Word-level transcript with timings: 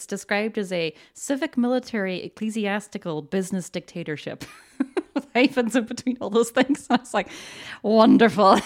It's 0.00 0.06
described 0.06 0.56
as 0.56 0.72
a 0.72 0.94
civic, 1.12 1.58
military, 1.58 2.22
ecclesiastical, 2.22 3.20
business 3.20 3.68
dictatorship. 3.68 4.46
With 5.14 5.26
hyphens 5.34 5.76
in 5.76 5.84
between 5.84 6.16
all 6.22 6.30
those 6.30 6.48
things. 6.48 6.86
I 6.90 6.96
was 6.96 7.12
like, 7.12 7.28
wonderful. 7.82 8.56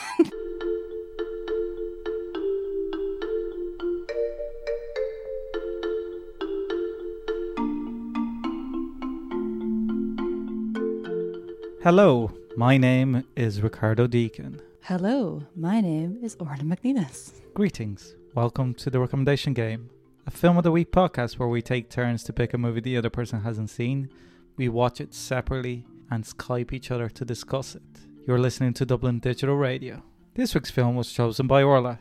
Hello, 11.83 12.31
my 12.57 12.77
name 12.77 13.25
is 13.35 13.61
Ricardo 13.61 14.07
Deakin. 14.07 14.63
Hello, 14.83 15.43
my 15.57 15.81
name 15.81 16.17
is 16.23 16.37
Orla 16.39 16.59
McNelis. 16.59 17.33
Greetings. 17.55 18.15
Welcome 18.37 18.73
to 18.75 18.89
the 18.89 19.01
Recommendation 19.01 19.53
Game, 19.53 19.91
a 20.27 20.31
film 20.31 20.57
of 20.57 20.65
the 20.65 20.73
week 20.73 20.91
podcast 20.91 21.39
where 21.39 21.49
we 21.49 21.61
take 21.61 21.91
turns 21.91 22.25
to 22.25 22.33
pick 22.33 22.55
a 22.55 22.59
movie 22.59 22.81
the 22.81 22.97
other 22.97 23.11
person 23.11 23.43
hasn't 23.43 23.71
seen. 23.71 24.09
We 24.57 24.69
watch 24.69 25.01
it 25.01 25.13
separately 25.13 25.87
and 26.11 26.25
Skype 26.25 26.73
each 26.73 26.91
other 26.91 27.09
to 27.11 27.25
discuss 27.25 27.75
it. 27.75 27.83
You're 28.27 28.39
listening 28.39 28.73
to 28.75 28.87
Dublin 28.87 29.19
Digital 29.19 29.57
Radio. 29.57 30.03
This 30.35 30.55
week's 30.55 30.71
film 30.71 30.97
was 30.97 31.13
chosen 31.13 31.47
by 31.47 31.63
Orla. 31.63 32.01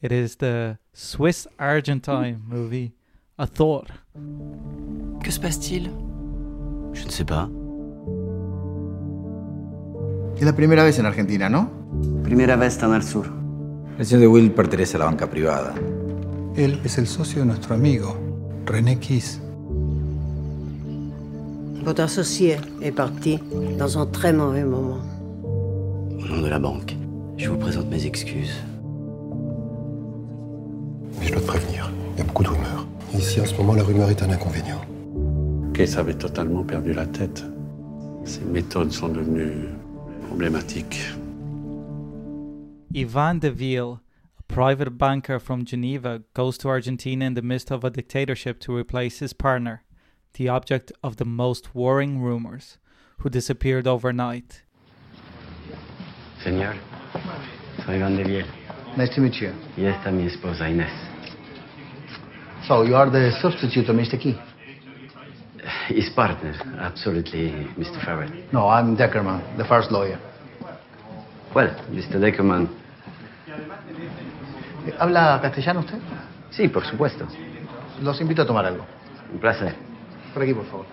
It 0.00 0.12
is 0.12 0.36
the 0.36 0.78
Swiss 0.94 1.46
Argentine 1.58 2.36
hmm. 2.36 2.54
movie 2.54 2.92
Azor. 3.38 3.84
Que 5.22 5.30
se 5.30 5.38
passe-t-il 5.38 5.90
Je 6.94 7.04
ne 7.04 7.10
sais 7.10 7.24
pas. 7.26 7.48
Es 10.36 10.46
la 10.46 10.56
primera 10.56 10.82
vez 10.82 10.98
en 10.98 11.04
Argentina, 11.04 11.50
¿no? 11.50 11.70
Primera 12.22 12.56
vez 12.56 12.78
tan 12.78 12.94
al 12.94 13.02
sur. 13.02 13.26
El 13.98 14.06
señor 14.06 14.20
De 14.22 14.28
Wiel 14.28 14.52
pertenece 14.52 14.96
a 14.96 15.00
la 15.00 15.04
banca 15.04 15.28
privada. 15.28 15.74
Él 16.60 16.78
es 16.84 16.98
el 16.98 17.06
socio 17.06 17.40
de 17.40 17.46
nuestro 17.46 17.74
amigo, 17.74 18.18
René 18.66 18.98
Kiss. 18.98 19.40
Votre 21.82 22.02
associé 22.02 22.58
est 22.82 22.92
parti 22.92 23.38
dans 23.78 23.96
un 23.96 24.04
très 24.04 24.34
mauvais 24.34 24.64
moment. 24.64 24.98
Au 25.42 26.26
nom 26.28 26.42
de 26.42 26.48
la 26.48 26.58
banque, 26.58 26.94
je 27.38 27.48
vous 27.48 27.56
présente 27.56 27.88
mes 27.88 28.04
excuses. 28.04 28.62
Mais 31.18 31.28
je 31.28 31.32
dois 31.32 31.40
te 31.40 31.46
prévenir, 31.46 31.90
il 32.12 32.18
y 32.18 32.20
a 32.20 32.24
beaucoup 32.24 32.42
de 32.42 32.50
rumeurs. 32.50 32.86
Ici, 33.16 33.40
en 33.40 33.46
ce 33.46 33.54
moment, 33.54 33.72
la 33.72 33.82
rumeur 33.82 34.10
est 34.10 34.22
un 34.22 34.28
inconvénient. 34.28 34.82
Case 35.72 35.96
avait 35.96 36.12
totalement 36.12 36.62
perdu 36.62 36.92
la 36.92 37.06
tête. 37.06 37.42
Ses 38.24 38.42
méthodes 38.42 38.92
sont 38.92 39.08
devenues 39.08 39.64
problématiques. 40.28 41.14
Ivan 42.92 43.36
de 43.36 43.48
Ville, 43.48 43.96
a 44.09 44.09
private 44.50 44.98
banker 44.98 45.38
from 45.38 45.64
Geneva, 45.64 46.22
goes 46.34 46.58
to 46.58 46.68
Argentina 46.68 47.24
in 47.24 47.34
the 47.34 47.42
midst 47.42 47.70
of 47.70 47.84
a 47.84 47.90
dictatorship 47.90 48.58
to 48.60 48.76
replace 48.76 49.20
his 49.20 49.32
partner, 49.32 49.84
the 50.34 50.48
object 50.48 50.90
of 51.04 51.16
the 51.16 51.24
most 51.24 51.74
worrying 51.74 52.20
rumors, 52.20 52.76
who 53.18 53.30
disappeared 53.30 53.86
overnight. 53.86 54.62
Señor, 56.44 56.76
soy 57.84 57.94
Iván 57.98 58.16
de 58.16 58.24
Viel. 58.24 58.46
Nice 58.96 59.14
to 59.14 59.20
meet 59.20 59.34
you. 59.34 59.52
Y 59.76 59.84
esta 59.84 60.10
mi 60.10 60.26
esposa 60.26 60.68
Inés. 60.68 60.90
So, 62.66 62.82
you 62.82 62.96
are 62.96 63.08
the 63.08 63.30
substitute 63.40 63.88
of 63.88 63.94
Mr. 63.94 64.20
Key? 64.20 64.34
His 65.88 66.10
partner, 66.16 66.54
absolutely, 66.80 67.50
Mr. 67.78 68.04
Farrell. 68.04 68.32
No, 68.52 68.68
I'm 68.68 68.96
Deckerman, 68.96 69.56
the 69.56 69.64
first 69.64 69.92
lawyer. 69.92 70.18
Well, 71.54 71.68
Mr. 71.90 72.14
Deckerman. 72.14 72.79
¿Habla 74.98 75.38
castellano 75.42 75.80
usted? 75.80 75.98
Sí, 76.50 76.68
por 76.68 76.84
supuesto. 76.84 77.26
Los 78.02 78.20
invito 78.20 78.42
a 78.42 78.46
tomar 78.46 78.64
algo. 78.66 78.84
Un 79.32 79.38
placer. 79.38 79.74
Por 80.34 80.42
aquí, 80.42 80.54
por 80.54 80.64
favor. 80.66 80.86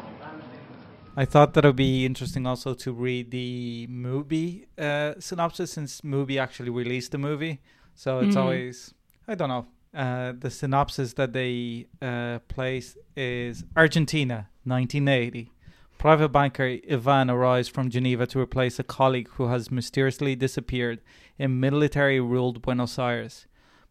I 1.20 1.26
thought 1.26 1.54
that 1.54 1.66
it 1.66 1.70
would 1.70 1.76
be 1.76 2.06
interesting 2.06 2.46
also 2.46 2.76
to 2.76 2.94
read 2.94 3.32
the 3.32 3.88
movie 3.90 4.68
uh, 4.78 5.14
synopsis 5.20 5.72
since 5.72 6.02
MUBI 6.04 6.38
actually 6.40 6.70
released 6.70 7.12
the 7.12 7.18
movie. 7.18 7.60
So 7.96 8.20
it's 8.20 8.36
Mhm. 8.36 8.42
always, 8.42 8.94
I 9.28 9.34
don't 9.36 9.50
know. 9.50 9.66
Uh, 9.96 10.34
the 10.40 10.52
synopsis 10.52 11.14
that 11.14 11.34
they 11.34 11.88
uh, 12.04 12.38
place 12.48 12.96
is 13.16 13.64
Argentina, 13.76 14.50
1980. 14.64 15.52
Private 15.98 16.30
banker 16.32 16.78
Yvan 16.88 17.32
arrives 17.32 17.68
from 17.68 17.90
Geneva 17.90 18.28
to 18.28 18.40
replace 18.40 18.78
a 18.78 18.84
colleague 18.84 19.30
who 19.38 19.48
has 19.48 19.72
mysteriously 19.72 20.36
disappeared 20.36 21.00
in 21.40 21.60
military 21.60 22.20
ruled 22.20 22.62
Buenos 22.62 23.00
Aires. 23.00 23.48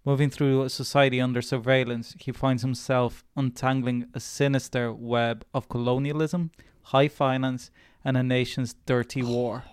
Moving 0.06 0.30
through 0.30 0.62
a 0.62 0.70
society 0.70 1.20
under 1.20 1.42
surveillance, 1.42 2.14
he 2.20 2.30
finds 2.30 2.62
himself 2.62 3.24
untangling 3.34 4.06
a 4.14 4.20
sinister 4.20 4.92
web 4.92 5.44
of 5.52 5.68
colonialism, 5.68 6.52
high 6.94 7.08
finance, 7.08 7.72
and 8.04 8.16
a 8.16 8.22
nation's 8.22 8.74
dirty 8.86 9.24
war. 9.24 9.64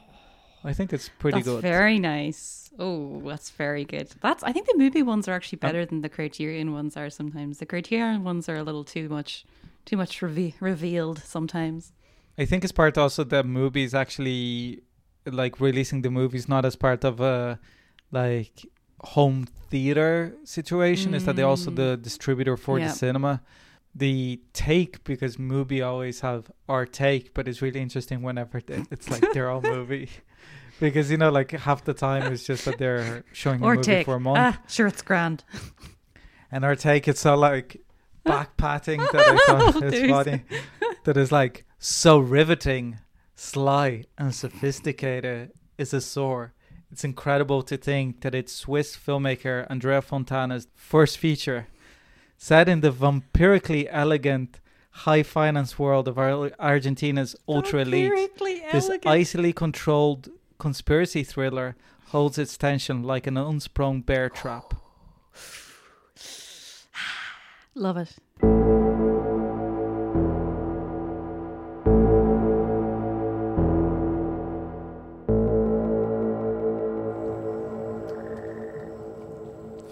I 0.64 0.74
think 0.74 0.92
it's 0.92 1.08
pretty 1.20 1.38
that's 1.38 1.48
good. 1.48 1.62
very 1.62 2.00
nice. 2.00 2.72
Oh, 2.80 3.22
that's 3.24 3.52
very 3.52 3.86
good. 3.86 4.10
That's. 4.22 4.44
I 4.44 4.52
think 4.52 4.66
the 4.66 4.74
MUBI 4.74 5.06
ones 5.06 5.28
are 5.28 5.34
actually 5.34 5.58
better 5.58 5.86
than 5.86 6.02
the 6.02 6.10
Criterion 6.10 6.74
ones 6.74 6.98
are 6.98 7.12
sometimes. 7.12 7.60
The 7.60 7.68
Criterion 7.68 8.24
ones 8.24 8.50
are 8.50 8.56
a 8.56 8.64
little 8.64 8.84
too 8.84 9.10
much, 9.10 9.46
too 9.86 9.98
much 9.98 10.20
reve- 10.24 10.56
revealed 10.60 11.20
sometimes. 11.20 11.94
I 12.40 12.46
think 12.46 12.64
it's 12.64 12.72
part 12.72 12.98
also 12.98 13.24
that 13.26 13.46
MUBI's 13.46 13.94
actually 13.94 14.82
like 15.28 15.60
releasing 15.60 16.02
the 16.02 16.10
movies 16.10 16.50
not 16.50 16.66
as 16.66 16.76
part 16.76 17.04
of 17.04 17.20
a 17.20 17.60
like 18.12 18.66
home 19.04 19.46
theater 19.70 20.36
situation 20.44 21.14
is 21.14 21.26
that 21.26 21.36
they're 21.36 21.48
also 21.48 21.72
Mm. 21.72 21.76
the 21.76 21.98
distributor 21.98 22.56
for 22.58 22.80
Yeah. 22.80 22.88
the 22.88 22.94
cinema. 22.94 23.42
The 23.96 24.40
take 24.54 25.04
because 25.04 25.38
MUBI 25.38 25.86
always 25.86 26.22
have 26.22 26.50
our 26.68 26.86
take, 26.86 27.34
but 27.34 27.48
it's 27.48 27.62
really 27.62 27.80
interesting 27.80 28.22
whenever 28.24 28.60
they, 28.62 28.84
it's 28.92 29.10
like 29.12 29.34
their 29.34 29.50
own 29.50 29.64
movie. 29.64 30.10
Because 30.80 31.12
you 31.12 31.18
know, 31.18 31.30
like 31.30 31.52
half 31.52 31.84
the 31.86 31.94
time 31.94 32.34
it's 32.34 32.44
just 32.44 32.66
that 32.66 32.78
they're 32.80 33.24
showing 33.32 33.62
a 33.64 33.66
movie 33.68 33.84
take. 33.84 34.06
for 34.06 34.16
a 34.16 34.20
month, 34.20 34.40
Ah, 34.40 34.60
sure, 34.68 34.88
it's 34.88 35.04
grand. 35.04 35.44
and 36.52 36.66
our 36.66 36.76
take 36.76 37.08
it's 37.08 37.22
so 37.22 37.36
like 37.36 37.78
back 38.26 38.58
patting 38.58 39.00
that 39.00 39.16
I 39.16 39.38
thought 39.46 39.76
it's 39.84 39.92
There's- 39.92 40.10
funny. 40.10 40.42
That 41.06 41.16
is 41.16 41.32
like 41.32 41.66
so 41.78 42.18
riveting, 42.18 42.98
sly, 43.36 44.06
and 44.18 44.34
sophisticated 44.34 45.52
is 45.78 45.94
Azor. 45.94 46.54
It's 46.94 47.04
incredible 47.04 47.64
to 47.64 47.76
think 47.76 48.22
that 48.22 48.36
it's 48.36 48.54
Swiss 48.54 48.96
filmmaker 48.96 49.68
Andreas 49.68 50.06
Fontana's 50.06 50.68
first 50.76 51.18
feature, 51.18 51.66
set 52.38 52.70
in 52.70 52.82
the 52.82 52.92
vampirically 52.92 53.88
elegant, 53.90 54.60
high 54.92 55.24
finance 55.24 55.80
world 55.80 56.08
of 56.08 56.20
Ar- 56.20 56.52
Argentina's 56.60 57.36
ultra 57.48 57.82
elite. 57.82 58.12
This 58.72 58.92
icily 59.08 59.54
controlled 59.54 60.30
conspiracy 60.60 61.24
thriller 61.24 61.76
holds 62.10 62.38
its 62.38 62.58
tension 62.58 63.02
like 63.02 63.26
an 63.26 63.38
unsprung 63.38 64.02
bear 64.02 64.30
trap. 64.30 64.76
Love 67.74 67.98
it. 67.98 68.83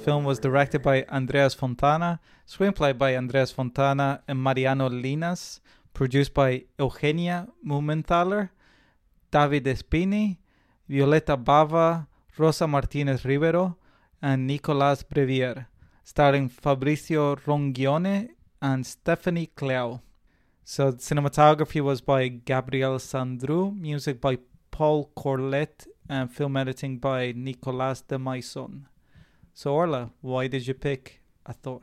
Film 0.04 0.24
was 0.24 0.40
directed 0.40 0.82
by 0.82 1.04
Andreas 1.12 1.54
Fontana, 1.54 2.20
screenplay 2.48 2.98
by 2.98 3.16
Andreas 3.16 3.52
Fontana 3.52 4.24
and 4.28 4.42
Mariano 4.42 4.90
Llinás, 4.90 5.60
produced 5.94 6.34
by 6.34 6.64
Eugenia 6.80 7.48
Mumenthaler, 7.64 8.50
David 9.30 9.66
Epiney, 9.66 10.38
Violeta 10.90 11.38
Bava, 11.38 12.08
Rosa 12.36 12.66
Martinez 12.66 13.24
Rivero, 13.24 13.78
and 14.24 14.48
Nicolas 14.48 15.04
Brevier, 15.04 15.68
starring 16.04 16.50
Fabrizio 16.50 17.36
Rongione 17.36 18.30
and 18.60 18.84
Stéphanie 18.84 19.52
Cléau. 19.56 20.02
So 20.64 20.94
cinematography 20.94 21.82
was 21.82 22.02
by 22.02 22.28
Gabriel 22.28 22.98
Sandru, 22.98 23.80
music 23.80 24.20
by 24.20 24.40
Paul 24.72 25.12
Courlet, 25.16 25.86
and 26.10 26.32
film 26.32 26.58
editing 26.58 26.98
by 26.98 27.34
Nicolas 27.36 28.04
Desmaison. 28.08 28.86
So 29.54 29.74
Orla, 29.74 30.12
why 30.22 30.48
did 30.48 30.66
you 30.68 30.74
pick 30.74 31.22
Azor? 31.46 31.80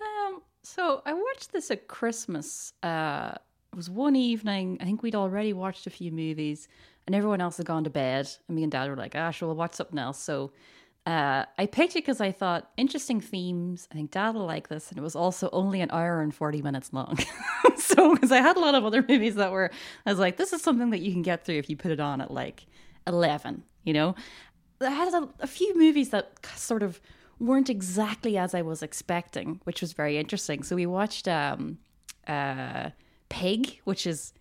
Um, 0.00 0.42
so 0.62 1.02
I 1.06 1.12
watched 1.12 1.52
this 1.52 1.70
at 1.70 1.88
Christmas. 1.88 2.72
Uh, 2.82 3.32
it 3.72 3.76
was 3.76 3.90
one 3.90 4.16
evening. 4.16 4.78
I 4.80 4.84
think 4.84 5.02
we'd 5.02 5.14
already 5.14 5.52
watched 5.52 5.86
a 5.86 5.90
few 5.90 6.12
movies, 6.12 6.68
and 7.06 7.14
everyone 7.14 7.40
else 7.40 7.56
had 7.56 7.66
gone 7.66 7.84
to 7.84 7.90
bed. 7.90 8.28
And 8.48 8.56
me 8.56 8.62
and 8.62 8.72
Dad 8.72 8.88
were 8.88 8.96
like, 8.96 9.14
"Ah, 9.14 9.30
sure, 9.30 9.48
we'll 9.48 9.56
watch 9.56 9.74
something 9.74 9.98
else." 9.98 10.18
So 10.18 10.52
uh, 11.06 11.44
I 11.56 11.66
picked 11.66 11.92
it 11.92 12.04
because 12.04 12.20
I 12.20 12.32
thought 12.32 12.70
interesting 12.76 13.20
themes. 13.20 13.88
I 13.92 13.94
think 13.94 14.10
Dad 14.10 14.34
will 14.34 14.46
like 14.46 14.68
this, 14.68 14.90
and 14.90 14.98
it 14.98 15.02
was 15.02 15.14
also 15.14 15.48
only 15.52 15.80
an 15.80 15.90
hour 15.90 16.20
and 16.20 16.34
forty 16.34 16.62
minutes 16.62 16.92
long. 16.92 17.18
so 17.76 18.14
because 18.14 18.32
I 18.32 18.38
had 18.38 18.56
a 18.56 18.60
lot 18.60 18.74
of 18.74 18.84
other 18.84 19.04
movies 19.08 19.36
that 19.36 19.52
were, 19.52 19.70
I 20.04 20.10
was 20.10 20.18
like, 20.18 20.36
"This 20.36 20.52
is 20.52 20.62
something 20.62 20.90
that 20.90 21.00
you 21.00 21.12
can 21.12 21.22
get 21.22 21.44
through 21.44 21.58
if 21.58 21.70
you 21.70 21.76
put 21.76 21.90
it 21.90 22.00
on 22.00 22.20
at 22.20 22.30
like 22.30 22.66
eleven, 23.06 23.62
you 23.84 23.92
know." 23.92 24.14
I 24.80 24.90
had 24.90 25.12
a, 25.14 25.28
a 25.40 25.46
few 25.46 25.76
movies 25.78 26.10
that 26.10 26.32
sort 26.54 26.82
of 26.82 27.00
weren't 27.38 27.70
exactly 27.70 28.38
as 28.38 28.54
I 28.54 28.62
was 28.62 28.82
expecting, 28.82 29.60
which 29.64 29.80
was 29.80 29.92
very 29.92 30.18
interesting. 30.18 30.62
So 30.62 30.76
we 30.76 30.86
watched 30.86 31.28
um, 31.28 31.78
uh, 32.26 32.90
Pig, 33.28 33.80
which 33.84 34.06
is 34.06 34.32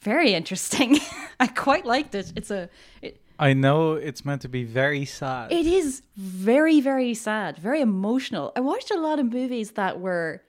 very 0.00 0.34
interesting. 0.34 0.98
I 1.40 1.46
quite 1.46 1.84
liked 1.84 2.14
it. 2.14 2.32
It's 2.36 2.50
a 2.50 2.68
it, 3.02 3.20
I 3.38 3.52
know 3.52 3.94
it's 3.94 4.24
meant 4.24 4.42
to 4.42 4.48
be 4.48 4.62
very 4.62 5.04
sad. 5.04 5.50
it 5.50 5.66
is 5.66 6.02
very 6.16 6.80
very 6.80 7.14
sad, 7.14 7.58
very 7.58 7.80
emotional. 7.80 8.52
I 8.54 8.60
watched 8.60 8.90
a 8.90 8.98
lot 8.98 9.18
of 9.18 9.32
movies 9.32 9.72
that 9.72 10.00
were 10.00 10.42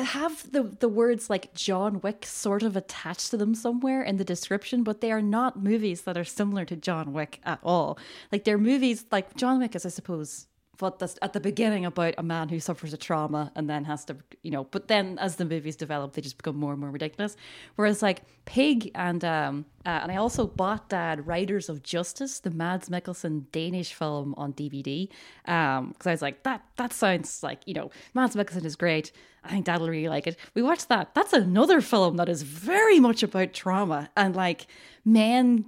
have 0.00 0.50
the 0.50 0.62
the 0.62 0.88
words 0.88 1.28
like 1.28 1.52
John 1.54 2.00
Wick 2.00 2.24
sort 2.24 2.62
of 2.62 2.76
attached 2.76 3.30
to 3.30 3.36
them 3.36 3.54
somewhere 3.54 4.02
in 4.02 4.16
the 4.16 4.24
description, 4.24 4.82
but 4.82 5.02
they 5.02 5.12
are 5.12 5.20
not 5.20 5.62
movies 5.62 6.02
that 6.02 6.16
are 6.16 6.24
similar 6.24 6.64
to 6.64 6.76
John 6.76 7.12
Wick 7.12 7.40
at 7.44 7.60
all. 7.62 7.98
Like 8.32 8.44
they're 8.44 8.56
movies 8.56 9.04
like 9.12 9.36
John 9.36 9.58
Wick 9.58 9.76
is, 9.76 9.84
I 9.84 9.90
suppose, 9.90 10.46
what 10.78 10.98
that's 10.98 11.18
at 11.22 11.32
the 11.32 11.40
beginning 11.40 11.84
about 11.84 12.14
a 12.18 12.22
man 12.22 12.48
who 12.48 12.58
suffers 12.58 12.92
a 12.92 12.96
trauma 12.96 13.52
and 13.54 13.68
then 13.68 13.84
has 13.84 14.04
to, 14.06 14.16
you 14.42 14.50
know. 14.50 14.64
But 14.64 14.88
then 14.88 15.18
as 15.18 15.36
the 15.36 15.44
movies 15.44 15.76
develop, 15.76 16.14
they 16.14 16.22
just 16.22 16.38
become 16.38 16.56
more 16.56 16.72
and 16.72 16.80
more 16.80 16.90
ridiculous. 16.90 17.36
Whereas 17.76 18.02
like 18.02 18.22
Pig 18.44 18.90
and 18.94 19.24
um 19.24 19.66
uh, 19.84 20.00
and 20.02 20.12
I 20.12 20.16
also 20.16 20.46
bought 20.46 20.88
Dad 20.88 21.26
Riders 21.26 21.68
of 21.68 21.82
Justice, 21.82 22.40
the 22.40 22.50
Mads 22.50 22.88
Mikkelsen 22.88 23.50
Danish 23.52 23.92
film 23.94 24.34
on 24.36 24.52
DVD, 24.52 25.08
um 25.46 25.88
because 25.88 26.06
I 26.06 26.12
was 26.12 26.22
like 26.22 26.42
that 26.44 26.62
that 26.76 26.92
sounds 26.92 27.42
like 27.42 27.60
you 27.66 27.74
know 27.74 27.90
Mads 28.14 28.34
Mikkelsen 28.34 28.64
is 28.64 28.76
great. 28.76 29.12
I 29.44 29.50
think 29.50 29.66
Dad 29.66 29.80
will 29.80 29.88
really 29.88 30.08
like 30.08 30.26
it. 30.26 30.36
We 30.54 30.62
watched 30.62 30.88
that. 30.88 31.14
That's 31.14 31.32
another 31.32 31.80
film 31.80 32.16
that 32.16 32.28
is 32.28 32.42
very 32.42 33.00
much 33.00 33.22
about 33.22 33.52
trauma 33.52 34.10
and 34.16 34.36
like 34.36 34.66
men 35.04 35.66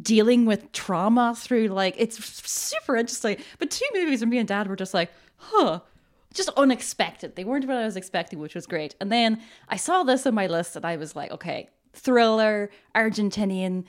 dealing 0.00 0.46
with 0.46 0.70
trauma 0.72 1.34
through 1.36 1.68
like 1.68 1.94
it's 1.98 2.22
super 2.48 2.96
interesting. 2.96 3.36
But 3.58 3.70
two 3.70 3.86
movies 3.94 4.22
and 4.22 4.30
me 4.30 4.38
and 4.38 4.48
dad 4.48 4.68
were 4.68 4.76
just 4.76 4.94
like, 4.94 5.10
huh. 5.36 5.80
Just 6.34 6.48
unexpected. 6.56 7.36
They 7.36 7.44
weren't 7.44 7.66
what 7.66 7.76
I 7.76 7.84
was 7.84 7.96
expecting, 7.96 8.38
which 8.38 8.54
was 8.54 8.66
great. 8.66 8.94
And 9.00 9.12
then 9.12 9.42
I 9.68 9.76
saw 9.76 10.02
this 10.02 10.26
on 10.26 10.32
my 10.32 10.46
list 10.46 10.76
and 10.76 10.84
I 10.84 10.96
was 10.96 11.14
like, 11.14 11.30
okay, 11.30 11.68
thriller, 11.92 12.70
Argentinian, 12.94 13.84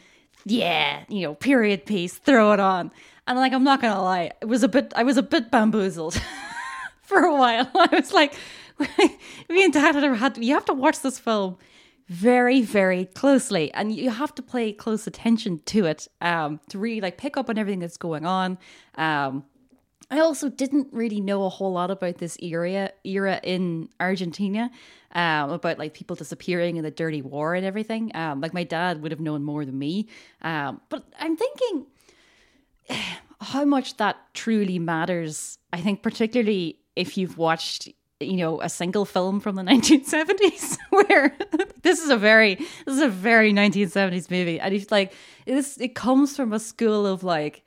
yeah, 0.46 1.04
you 1.08 1.22
know, 1.22 1.36
period 1.36 1.86
piece, 1.86 2.18
throw 2.18 2.52
it 2.52 2.60
on. 2.60 2.92
And 3.28 3.38
like 3.38 3.54
I'm 3.54 3.64
not 3.64 3.82
gonna 3.82 4.02
lie, 4.02 4.32
it 4.42 4.46
was 4.46 4.64
a 4.64 4.68
bit 4.68 4.92
I 4.96 5.04
was 5.04 5.16
a 5.16 5.24
bit 5.24 5.52
bamboozled 5.52 6.22
for 7.02 7.20
a 7.20 7.34
while. 7.34 7.70
I 7.76 7.88
was 7.94 8.12
like, 8.12 8.34
me 9.50 9.64
and 9.64 9.72
dad 9.72 9.96
had 9.96 10.04
had 10.04 10.38
you 10.38 10.54
have 10.54 10.66
to 10.66 10.74
watch 10.74 11.00
this 11.02 11.20
film 11.20 11.58
very 12.08 12.62
very 12.62 13.06
closely 13.06 13.74
and 13.74 13.96
you 13.96 14.10
have 14.10 14.36
to 14.36 14.42
pay 14.42 14.74
close 14.74 15.08
attention 15.08 15.62
to 15.66 15.86
it 15.86 16.08
um 16.22 16.60
to 16.70 16.78
really 16.78 17.02
like 17.02 17.18
pick 17.18 17.38
up 17.38 17.50
on 17.50 17.58
everything 17.58 17.80
that's 17.80 17.98
going 17.98 18.26
on 18.26 18.58
um 18.96 19.44
I 20.14 20.20
also 20.20 20.48
didn't 20.50 20.90
really 20.92 21.20
know 21.20 21.44
a 21.44 21.50
whole 21.50 21.72
lot 21.72 21.90
about 21.90 22.20
this 22.20 22.38
era 22.40 22.92
era 23.04 23.40
in 23.44 23.90
Argentina, 24.00 24.70
um, 25.14 25.50
about 25.50 25.80
like 25.80 25.96
people 25.96 26.16
disappearing 26.16 26.78
in 26.78 26.84
the 26.84 26.92
dirty 26.92 27.24
war 27.24 27.56
and 27.56 27.66
everything. 27.66 28.12
Um, 28.16 28.40
like 28.40 28.54
my 28.54 28.64
dad 28.64 29.02
would 29.02 29.12
have 29.12 29.20
known 29.20 29.44
more 29.44 29.66
than 29.66 29.80
me. 29.80 30.08
Um, 30.44 30.82
but 30.90 31.04
I'm 31.20 31.36
thinking 31.36 31.88
how 33.42 33.66
much 33.66 33.98
that 33.98 34.18
truly 34.36 34.78
matters. 34.78 35.58
I 35.72 35.82
think 35.82 36.04
particularly 36.04 36.78
if 36.96 37.18
you've 37.18 37.38
watched 37.40 37.90
you 38.20 38.38
know 38.38 38.62
a 38.62 38.70
single 38.70 39.06
film 39.06 39.40
from 39.40 39.56
the 39.56 39.62
1970s 39.64 40.78
where 40.90 41.36
this 41.82 42.02
is 42.02 42.10
a 42.10 42.18
very 42.18 42.56
this 42.56 42.96
is 42.96 43.02
a 43.02 43.10
very 43.10 43.54
1970s 43.54 44.30
movie 44.30 44.60
and 44.60 44.74
it's 44.74 44.92
like 44.92 45.14
this 45.46 45.78
it 45.80 45.96
comes 45.96 46.36
from 46.36 46.54
a 46.54 46.60
school 46.60 47.06
of 47.06 47.24
like 47.24 47.64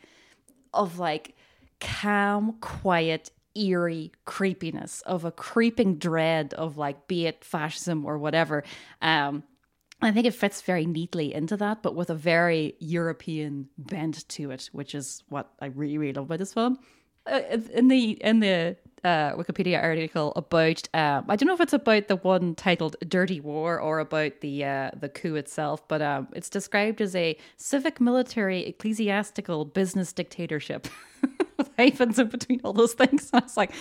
of 0.73 0.99
like 0.99 1.35
calm 1.81 2.57
quiet 2.61 3.31
eerie 3.55 4.13
creepiness 4.25 5.01
of 5.03 5.25
a 5.25 5.33
creeping 5.33 5.97
dread 5.97 6.53
of 6.55 6.77
like 6.77 7.07
be 7.09 7.27
it 7.27 7.45
fascism 7.45 8.05
or 8.05 8.19
whatever 8.19 8.63
um 9.03 9.43
I 10.03 10.13
think 10.13 10.27
it 10.27 10.35
fits 10.35 10.61
very 10.61 10.85
neatly 10.85 11.33
into 11.33 11.57
that, 11.57 11.83
but 11.83 11.95
with 11.95 12.11
a 12.11 12.15
very 12.15 12.75
European 12.81 13.71
bent 13.79 14.29
to 14.29 14.51
it, 14.51 14.69
which 14.73 14.95
is 14.95 15.23
what 15.31 15.51
I 15.61 15.67
really, 15.67 15.97
really 15.97 16.13
love 16.13 16.27
about 16.27 16.39
this 16.39 16.53
film. 16.53 16.79
Uh, 17.27 17.41
in 17.73 17.89
the 17.89 18.11
in 18.23 18.41
the 18.41 18.77
uh, 19.07 19.37
Wikipedia 19.37 19.81
article 19.81 20.33
about 20.35 20.89
um, 20.93 21.25
I 21.29 21.37
don't 21.37 21.47
know 21.47 21.55
if 21.55 21.61
it's 21.61 21.73
about 21.73 22.09
the 22.09 22.17
one 22.17 22.57
titled 22.57 22.97
"Dirty 23.07 23.41
War" 23.41 23.81
or 23.81 24.01
about 24.01 24.41
the 24.41 24.65
uh, 24.65 24.91
the 24.99 25.09
coup 25.09 25.37
itself, 25.37 25.87
but 25.87 26.03
um, 26.03 26.29
it's 26.33 26.51
described 26.51 27.01
as 27.01 27.15
a 27.15 27.39
civic, 27.57 28.01
military, 28.01 28.67
ecclesiastical, 28.67 29.65
business 29.65 30.13
dictatorship. 30.13 30.89
hyphens 31.77 32.19
in 32.19 32.29
between 32.29 32.61
all 32.65 32.73
those 32.73 32.95
things. 32.95 33.31
I 33.35 33.41
was 33.41 33.57
like, 33.57 33.73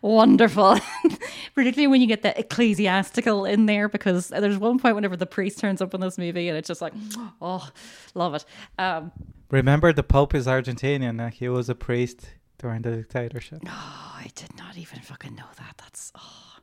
wonderful. 0.00 0.78
Particularly 1.54 1.86
when 1.86 2.00
you 2.00 2.06
get 2.06 2.22
the 2.22 2.38
ecclesiastical 2.38 3.44
in 3.44 3.66
there, 3.66 3.88
because 3.88 4.28
there's 4.28 4.58
one 4.58 4.78
point 4.78 4.94
whenever 4.94 5.16
the 5.16 5.26
priest 5.26 5.58
turns 5.58 5.80
up 5.80 5.94
in 5.94 6.00
this 6.00 6.18
movie, 6.18 6.48
and 6.48 6.58
it's 6.58 6.68
just 6.68 6.82
like, 6.82 6.92
oh, 7.40 7.68
love 8.14 8.34
it. 8.34 8.44
Um, 8.78 9.12
Remember, 9.50 9.92
the 9.92 10.02
Pope 10.02 10.34
is 10.34 10.46
Argentinian. 10.46 11.20
Uh, 11.20 11.28
he 11.28 11.48
was 11.48 11.68
a 11.68 11.74
priest 11.74 12.30
during 12.62 12.82
the 12.82 12.92
dictatorship. 12.92 13.62
Oh, 13.68 14.14
I 14.24 14.30
did 14.36 14.56
not 14.56 14.78
even 14.78 15.00
fucking 15.00 15.34
know 15.34 15.48
that. 15.58 15.74
That's 15.78 16.12
oh, 16.14 16.58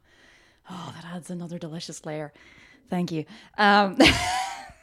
oh 0.69 0.93
that 0.95 1.05
adds 1.13 1.29
another 1.29 1.59
delicious 1.59 2.05
layer. 2.05 2.31
Thank 2.89 3.11
you. 3.11 3.25
Um, 3.57 3.97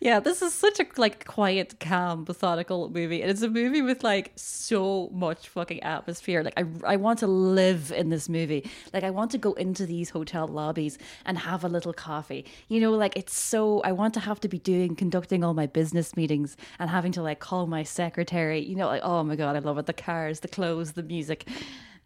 yeah, 0.00 0.20
this 0.20 0.42
is 0.42 0.54
such 0.54 0.80
a 0.80 0.86
like 0.96 1.26
quiet, 1.26 1.80
calm, 1.80 2.24
methodical 2.26 2.88
movie, 2.90 3.22
and 3.22 3.30
it's 3.30 3.42
a 3.42 3.48
movie 3.48 3.82
with 3.82 4.04
like 4.04 4.32
so 4.36 5.10
much 5.12 5.48
fucking 5.48 5.82
atmosphere. 5.82 6.42
Like 6.42 6.54
I, 6.56 6.64
I 6.84 6.96
want 6.96 7.18
to 7.20 7.26
live 7.26 7.92
in 7.92 8.08
this 8.08 8.28
movie. 8.28 8.70
Like 8.92 9.04
I 9.04 9.10
want 9.10 9.30
to 9.32 9.38
go 9.38 9.52
into 9.54 9.86
these 9.86 10.10
hotel 10.10 10.46
lobbies 10.46 10.98
and 11.24 11.38
have 11.38 11.64
a 11.64 11.68
little 11.68 11.92
coffee. 11.92 12.44
You 12.68 12.80
know, 12.80 12.92
like 12.92 13.16
it's 13.16 13.34
so. 13.34 13.80
I 13.80 13.92
want 13.92 14.14
to 14.14 14.20
have 14.20 14.40
to 14.40 14.48
be 14.48 14.58
doing 14.58 14.96
conducting 14.96 15.44
all 15.44 15.54
my 15.54 15.66
business 15.66 16.16
meetings 16.16 16.56
and 16.78 16.90
having 16.90 17.12
to 17.12 17.22
like 17.22 17.40
call 17.40 17.66
my 17.66 17.82
secretary. 17.82 18.60
You 18.60 18.76
know, 18.76 18.86
like 18.86 19.02
oh 19.02 19.22
my 19.24 19.36
god, 19.36 19.56
I 19.56 19.60
love 19.60 19.78
it. 19.78 19.86
The 19.86 19.92
cars, 19.92 20.40
the 20.40 20.48
clothes, 20.48 20.92
the 20.92 21.02
music. 21.02 21.48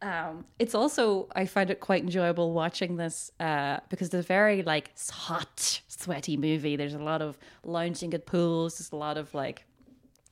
Um, 0.02 0.44
it's 0.58 0.74
also 0.74 1.28
I 1.34 1.46
find 1.46 1.70
it 1.70 1.78
quite 1.78 2.02
enjoyable 2.02 2.52
watching 2.52 2.96
this 2.96 3.30
uh, 3.38 3.78
because 3.88 4.08
it's 4.08 4.14
a 4.14 4.22
very 4.22 4.62
like 4.62 4.90
hot, 5.10 5.80
sweaty 5.86 6.36
movie. 6.36 6.74
There's 6.74 6.94
a 6.94 6.98
lot 6.98 7.22
of 7.22 7.38
lounging 7.62 8.12
at 8.12 8.26
pools. 8.26 8.78
There's 8.78 8.90
a 8.90 8.96
lot 8.96 9.16
of 9.16 9.32
like, 9.32 9.64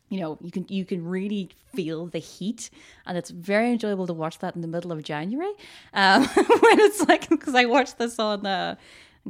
you 0.09 0.19
know, 0.19 0.39
you 0.41 0.51
can 0.51 0.67
you 0.69 0.85
can 0.85 1.07
really 1.07 1.51
feel 1.73 2.07
the 2.07 2.19
heat, 2.19 2.69
and 3.07 3.17
it's 3.17 3.31
very 3.31 3.71
enjoyable 3.71 4.09
to 4.09 4.13
watch 4.13 4.41
that 4.41 4.57
in 4.57 4.61
the 4.61 4.69
middle 4.69 4.91
of 4.91 5.05
January 5.05 5.53
um, 5.95 6.25
when 6.27 6.81
it's 6.81 7.09
like 7.09 7.29
because 7.29 7.55
I 7.55 7.67
watched 7.67 7.97
this 7.97 8.19
on. 8.19 8.45
Uh, 8.45 8.75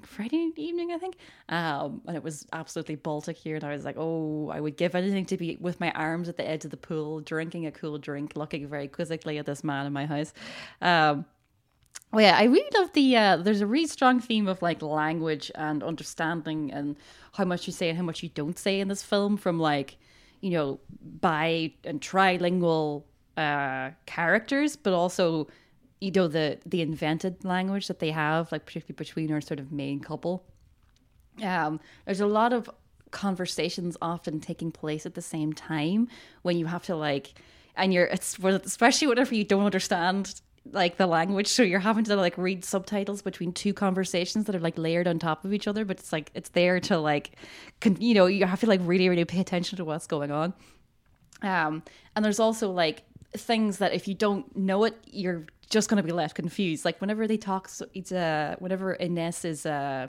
Friday 0.02 0.52
evening, 0.56 0.92
I 0.92 0.98
think. 0.98 1.16
Um, 1.48 2.02
and 2.06 2.16
it 2.16 2.22
was 2.22 2.46
absolutely 2.52 2.94
Baltic 2.94 3.36
here. 3.36 3.56
And 3.56 3.64
I 3.64 3.72
was 3.72 3.84
like, 3.84 3.96
oh, 3.98 4.48
I 4.50 4.60
would 4.60 4.76
give 4.76 4.94
anything 4.94 5.26
to 5.26 5.36
be 5.36 5.56
with 5.60 5.80
my 5.80 5.90
arms 5.92 6.28
at 6.28 6.36
the 6.36 6.48
edge 6.48 6.64
of 6.64 6.70
the 6.70 6.76
pool, 6.76 7.20
drinking 7.20 7.66
a 7.66 7.72
cool 7.72 7.98
drink, 7.98 8.36
looking 8.36 8.68
very 8.68 8.88
quizzically 8.88 9.38
at 9.38 9.46
this 9.46 9.64
man 9.64 9.86
in 9.86 9.92
my 9.92 10.06
house. 10.06 10.32
Um, 10.80 11.24
well, 12.12 12.24
yeah, 12.24 12.36
I 12.36 12.44
really 12.44 12.70
love 12.74 12.92
the. 12.92 13.16
Uh, 13.16 13.36
there's 13.36 13.60
a 13.60 13.66
really 13.66 13.86
strong 13.86 14.20
theme 14.20 14.48
of 14.48 14.62
like 14.62 14.82
language 14.82 15.50
and 15.54 15.82
understanding 15.82 16.72
and 16.72 16.96
how 17.34 17.44
much 17.44 17.66
you 17.66 17.72
say 17.72 17.88
and 17.88 17.96
how 17.96 18.04
much 18.04 18.22
you 18.22 18.28
don't 18.30 18.58
say 18.58 18.80
in 18.80 18.88
this 18.88 19.02
film 19.02 19.36
from 19.36 19.60
like, 19.60 19.96
you 20.40 20.50
know, 20.50 20.80
bi 21.20 21.72
and 21.84 22.00
trilingual 22.00 23.04
uh, 23.36 23.90
characters, 24.06 24.76
but 24.76 24.92
also 24.92 25.46
you 26.00 26.10
know 26.10 26.28
the 26.28 26.58
the 26.64 26.80
invented 26.80 27.44
language 27.44 27.88
that 27.88 27.98
they 27.98 28.10
have 28.10 28.50
like 28.50 28.64
particularly 28.64 28.96
between 28.96 29.32
our 29.32 29.40
sort 29.40 29.60
of 29.60 29.70
main 29.70 30.00
couple. 30.00 30.44
Um 31.42 31.80
there's 32.06 32.20
a 32.20 32.26
lot 32.26 32.52
of 32.52 32.70
conversations 33.10 33.96
often 34.00 34.40
taking 34.40 34.70
place 34.70 35.04
at 35.04 35.14
the 35.14 35.22
same 35.22 35.52
time 35.52 36.08
when 36.42 36.56
you 36.56 36.66
have 36.66 36.84
to 36.84 36.96
like 36.96 37.34
and 37.76 37.92
you're 37.92 38.06
it's 38.06 38.38
especially 38.38 39.08
whenever 39.08 39.34
you 39.34 39.44
don't 39.44 39.64
understand 39.64 40.40
like 40.72 40.98
the 40.98 41.06
language. 41.06 41.48
So 41.48 41.62
you're 41.62 41.80
having 41.80 42.04
to 42.04 42.16
like 42.16 42.36
read 42.36 42.64
subtitles 42.64 43.22
between 43.22 43.52
two 43.52 43.72
conversations 43.72 44.44
that 44.44 44.54
are 44.54 44.60
like 44.60 44.76
layered 44.78 45.08
on 45.08 45.18
top 45.18 45.44
of 45.44 45.52
each 45.52 45.66
other 45.66 45.84
but 45.84 45.98
it's 45.98 46.12
like 46.12 46.30
it's 46.34 46.50
there 46.50 46.80
to 46.80 46.98
like 46.98 47.32
con- 47.80 48.00
you 48.00 48.14
know 48.14 48.26
you 48.26 48.46
have 48.46 48.60
to 48.60 48.66
like 48.66 48.80
really 48.84 49.08
really 49.08 49.24
pay 49.24 49.40
attention 49.40 49.76
to 49.76 49.84
what's 49.84 50.06
going 50.06 50.30
on. 50.30 50.54
Um 51.42 51.82
and 52.16 52.24
there's 52.24 52.40
also 52.40 52.70
like 52.70 53.02
things 53.36 53.78
that 53.78 53.92
if 53.92 54.08
you 54.08 54.14
don't 54.14 54.56
know 54.56 54.84
it 54.84 54.96
you're 55.06 55.46
just 55.70 55.88
going 55.88 55.96
to 55.96 56.06
be 56.06 56.12
left 56.12 56.34
confused. 56.34 56.84
Like 56.84 57.00
whenever 57.00 57.26
they 57.26 57.36
talk, 57.36 57.68
so 57.68 57.86
it's 57.94 58.12
uh, 58.12 58.56
whenever 58.58 58.94
Ines 58.94 59.44
is 59.44 59.64
uh, 59.64 60.08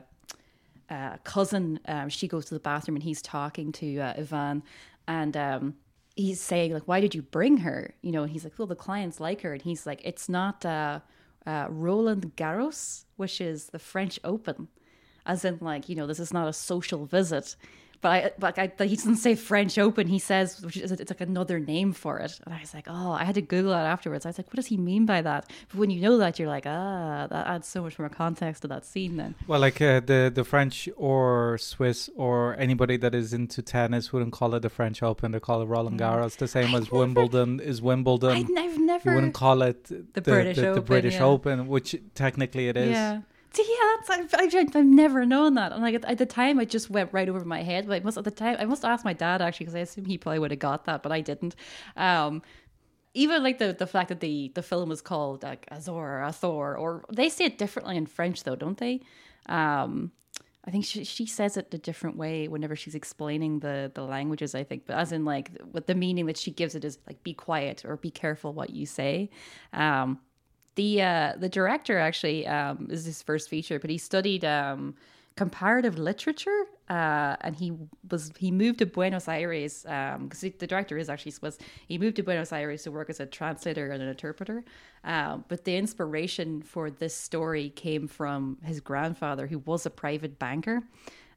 uh, 0.89 1.17
cousin, 1.23 1.79
um, 1.85 2.09
she 2.09 2.27
goes 2.27 2.45
to 2.45 2.53
the 2.53 2.59
bathroom 2.59 2.95
and 2.95 3.03
he's 3.03 3.21
talking 3.21 3.71
to 3.73 3.99
uh, 3.99 4.13
Ivan, 4.17 4.63
and 5.07 5.37
um, 5.37 5.75
he's 6.15 6.41
saying 6.41 6.73
like, 6.73 6.87
"Why 6.87 6.99
did 6.99 7.15
you 7.15 7.21
bring 7.21 7.57
her?" 7.57 7.93
You 8.01 8.11
know, 8.11 8.23
and 8.23 8.31
he's 8.31 8.43
like, 8.43 8.53
"Well, 8.57 8.67
the 8.67 8.75
clients 8.75 9.19
like 9.19 9.41
her," 9.41 9.53
and 9.53 9.61
he's 9.61 9.85
like, 9.85 10.01
"It's 10.03 10.27
not 10.27 10.65
uh, 10.65 10.99
uh, 11.45 11.67
Roland 11.69 12.35
Garros, 12.35 13.05
which 13.15 13.39
is 13.39 13.67
the 13.67 13.79
French 13.79 14.19
Open." 14.23 14.67
As 15.23 15.45
in, 15.45 15.59
like, 15.61 15.87
you 15.87 15.95
know, 15.95 16.07
this 16.07 16.19
is 16.19 16.33
not 16.33 16.47
a 16.47 16.53
social 16.53 17.05
visit 17.05 17.55
but 18.01 18.09
I, 18.09 18.31
but 18.39 18.59
I, 18.59 18.85
he 18.85 18.95
doesn't 18.95 19.17
say 19.17 19.35
French 19.35 19.77
Open. 19.77 20.07
He 20.07 20.19
says 20.19 20.61
which 20.61 20.77
is 20.77 20.91
it's 20.91 21.11
like 21.11 21.21
another 21.21 21.59
name 21.59 21.93
for 21.93 22.19
it. 22.19 22.39
And 22.45 22.53
I 22.53 22.59
was 22.59 22.73
like, 22.73 22.87
oh, 22.89 23.11
I 23.11 23.23
had 23.23 23.35
to 23.35 23.41
Google 23.41 23.73
it 23.73 23.75
afterwards. 23.75 24.25
I 24.25 24.29
was 24.29 24.37
like, 24.37 24.47
what 24.47 24.55
does 24.55 24.67
he 24.67 24.77
mean 24.77 25.05
by 25.05 25.21
that? 25.21 25.49
But 25.69 25.79
when 25.79 25.89
you 25.91 26.01
know 26.01 26.17
that, 26.17 26.39
you're 26.39 26.47
like, 26.47 26.65
ah, 26.65 27.27
that 27.29 27.47
adds 27.47 27.67
so 27.67 27.83
much 27.83 27.99
more 27.99 28.09
context 28.09 28.63
to 28.63 28.67
that 28.69 28.85
scene. 28.85 29.17
Then, 29.17 29.35
well, 29.47 29.59
like 29.59 29.81
uh, 29.81 29.99
the 29.99 30.31
the 30.33 30.43
French 30.43 30.89
or 30.97 31.57
Swiss 31.59 32.09
or 32.15 32.55
anybody 32.57 32.97
that 32.97 33.13
is 33.13 33.33
into 33.33 33.61
tennis 33.61 34.11
wouldn't 34.11 34.33
call 34.33 34.55
it 34.55 34.61
the 34.61 34.69
French 34.69 35.03
Open. 35.03 35.31
They 35.31 35.39
call 35.39 35.61
it 35.61 35.65
Roland. 35.65 35.99
Garros, 35.99 36.37
the 36.37 36.47
same 36.47 36.69
I've 36.69 36.81
as 36.81 36.91
never, 36.91 36.97
Wimbledon 36.97 37.59
is 37.59 37.81
Wimbledon. 37.81 38.31
I've 38.57 38.79
never. 38.79 39.09
You 39.09 39.15
wouldn't 39.15 39.33
call 39.33 39.61
it 39.61 39.83
the, 39.85 40.05
the 40.13 40.21
British 40.21 40.57
the, 40.57 40.67
Open, 40.67 40.75
the 40.75 40.81
British 40.81 41.15
yeah. 41.15 41.23
Open, 41.25 41.67
which 41.67 41.95
technically 42.15 42.67
it 42.67 42.77
is. 42.77 42.91
Yeah. 42.91 43.21
Yeah, 43.57 43.65
that's 43.97 44.09
I've, 44.09 44.33
I've, 44.33 44.75
I've 44.75 44.85
never 44.85 45.25
known 45.25 45.55
that. 45.55 45.73
And 45.73 45.81
like 45.81 45.95
at, 45.95 46.05
at, 46.05 46.17
the 46.17 46.25
time, 46.25 46.57
I 46.59 46.65
just 46.65 46.89
went 46.89 47.11
right 47.11 47.27
over 47.27 47.43
my 47.43 47.63
head. 47.63 47.87
But 47.87 47.95
I 47.95 47.99
must 47.99 48.17
at 48.17 48.23
the 48.23 48.31
time, 48.31 48.55
I 48.59 48.65
must 48.65 48.85
ask 48.85 49.03
my 49.03 49.13
dad 49.13 49.41
actually 49.41 49.65
because 49.65 49.75
I 49.75 49.79
assume 49.79 50.05
he 50.05 50.17
probably 50.17 50.39
would 50.39 50.51
have 50.51 50.59
got 50.59 50.85
that, 50.85 51.03
but 51.03 51.11
I 51.11 51.21
didn't. 51.21 51.55
Um, 51.97 52.41
even 53.13 53.43
like 53.43 53.59
the 53.59 53.73
the 53.73 53.87
fact 53.87 54.09
that 54.09 54.21
the 54.21 54.51
the 54.55 54.63
film 54.63 54.91
is 54.91 55.01
called 55.01 55.43
like 55.43 55.67
Azor 55.69 55.91
or 55.91 56.21
Athor, 56.25 56.79
or 56.79 57.03
they 57.11 57.29
say 57.29 57.45
it 57.45 57.57
differently 57.57 57.97
in 57.97 58.05
French 58.05 58.43
though, 58.43 58.55
don't 58.55 58.77
they? 58.77 59.01
Um, 59.47 60.11
I 60.65 60.71
think 60.71 60.85
she 60.85 61.03
she 61.03 61.25
says 61.25 61.57
it 61.57 61.73
a 61.73 61.77
different 61.77 62.17
way 62.17 62.47
whenever 62.47 62.75
she's 62.75 62.95
explaining 62.95 63.59
the 63.59 63.91
the 63.93 64.03
languages. 64.03 64.55
I 64.55 64.63
think, 64.63 64.85
but 64.85 64.95
as 64.97 65.11
in 65.11 65.25
like 65.25 65.51
what 65.71 65.87
the 65.87 65.95
meaning 65.95 66.25
that 66.27 66.37
she 66.37 66.51
gives 66.51 66.75
it 66.75 66.85
is 66.85 66.99
like 67.07 67.21
be 67.23 67.33
quiet 67.33 67.83
or 67.83 67.97
be 67.97 68.11
careful 68.11 68.53
what 68.53 68.69
you 68.69 68.85
say. 68.85 69.29
Um, 69.73 70.19
the 70.75 71.01
uh, 71.01 71.33
the 71.37 71.49
director 71.49 71.97
actually 71.97 72.47
um, 72.47 72.87
is 72.89 73.05
his 73.05 73.21
first 73.21 73.49
feature, 73.49 73.79
but 73.79 73.89
he 73.89 73.97
studied 73.97 74.45
um, 74.45 74.95
comparative 75.35 75.97
literature, 75.97 76.65
uh, 76.89 77.35
and 77.41 77.55
he 77.55 77.73
was 78.09 78.31
he 78.37 78.51
moved 78.51 78.79
to 78.79 78.85
Buenos 78.85 79.27
Aires 79.27 79.83
because 79.83 80.43
um, 80.43 80.53
the 80.59 80.67
director 80.67 80.97
is 80.97 81.09
actually 81.09 81.31
Swiss. 81.31 81.57
He 81.87 81.97
moved 81.97 82.15
to 82.17 82.23
Buenos 82.23 82.51
Aires 82.51 82.83
to 82.83 82.91
work 82.91 83.09
as 83.09 83.19
a 83.19 83.25
translator 83.25 83.91
and 83.91 84.01
an 84.01 84.09
interpreter. 84.09 84.63
Um, 85.03 85.45
but 85.47 85.65
the 85.65 85.75
inspiration 85.75 86.61
for 86.61 86.89
this 86.89 87.15
story 87.15 87.69
came 87.69 88.07
from 88.07 88.57
his 88.63 88.79
grandfather, 88.79 89.47
who 89.47 89.59
was 89.59 89.85
a 89.85 89.89
private 89.89 90.37
banker. 90.37 90.83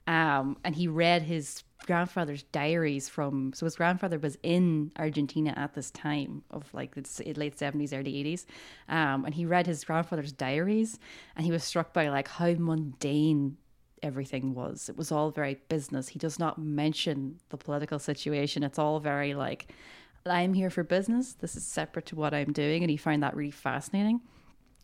Um, 0.07 0.59
and 0.65 0.75
he 0.75 0.87
read 0.89 1.23
his 1.23 1.63
grandfather's 1.87 2.45
diaries 2.45 3.11
from 3.11 3.53
so 3.55 3.67
his 3.67 3.77
grandfather 3.77 4.19
was 4.19 4.39
in 4.43 4.91
Argentina 4.99 5.53
at 5.55 5.75
this 5.75 5.91
time 5.91 6.43
of 6.51 6.73
like 6.73 6.95
the 6.95 7.35
late 7.37 7.59
70s 7.59 7.93
early 7.93 8.25
80s 8.25 8.47
um, 8.89 9.27
and 9.27 9.35
he 9.35 9.45
read 9.45 9.67
his 9.67 9.85
grandfather's 9.85 10.33
diaries 10.33 10.99
and 11.37 11.45
he 11.45 11.53
was 11.53 11.63
struck 11.63 11.93
by 11.93 12.09
like 12.09 12.27
how 12.27 12.55
mundane 12.55 13.59
everything 14.05 14.55
was. 14.55 14.89
It 14.89 14.97
was 14.97 15.11
all 15.11 15.31
very 15.31 15.59
business. 15.69 16.09
He 16.09 16.19
does 16.19 16.39
not 16.39 16.59
mention 16.59 17.41
the 17.49 17.57
political 17.57 17.99
situation. 17.99 18.63
It's 18.63 18.79
all 18.79 19.01
very 19.01 19.35
like 19.35 19.73
I'm 20.27 20.53
here 20.53 20.71
for 20.71 20.85
business. 20.85 21.33
This 21.33 21.57
is 21.57 21.65
separate 21.65 22.07
to 22.07 22.17
what 22.17 22.35
I'm 22.35 22.53
doing. 22.53 22.83
And 22.83 22.91
he 22.91 22.97
found 22.97 23.23
that 23.23 23.35
really 23.35 23.51
fascinating. 23.51 24.21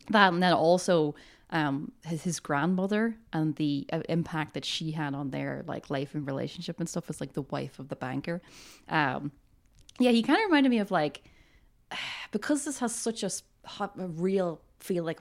That 0.09 0.33
and 0.33 0.43
then 0.43 0.55
also 0.55 1.15
um, 1.51 1.93
his, 2.05 2.23
his 2.23 2.41
grandmother 2.41 3.17
and 3.33 3.57
the 3.57 3.87
uh, 3.93 4.01
impact 4.09 4.55
that 4.55 4.65
she 4.65 4.93
had 4.93 5.15
on 5.15 5.31
their 5.31 5.65
like 5.67 5.91
life 5.91 6.15
and 6.15 6.27
relationship 6.27 6.79
and 6.79 6.89
stuff 6.89 7.11
as 7.11 7.21
like 7.21 7.33
the 7.33 7.43
wife 7.43 7.79
of 7.79 7.89
the 7.89 7.97
banker. 7.97 8.41
Um, 8.89 9.33
yeah, 9.99 10.13
he 10.13 10.23
kind 10.23 10.39
of 10.39 10.45
reminded 10.47 10.71
me 10.71 10.79
of 10.79 10.91
like 10.91 11.23
because 12.31 12.65
this 12.65 12.79
has 12.79 12.95
such 12.95 13.23
a, 13.23 13.31
a 13.81 14.07
real 14.07 14.61
feel 14.79 15.05
like 15.05 15.21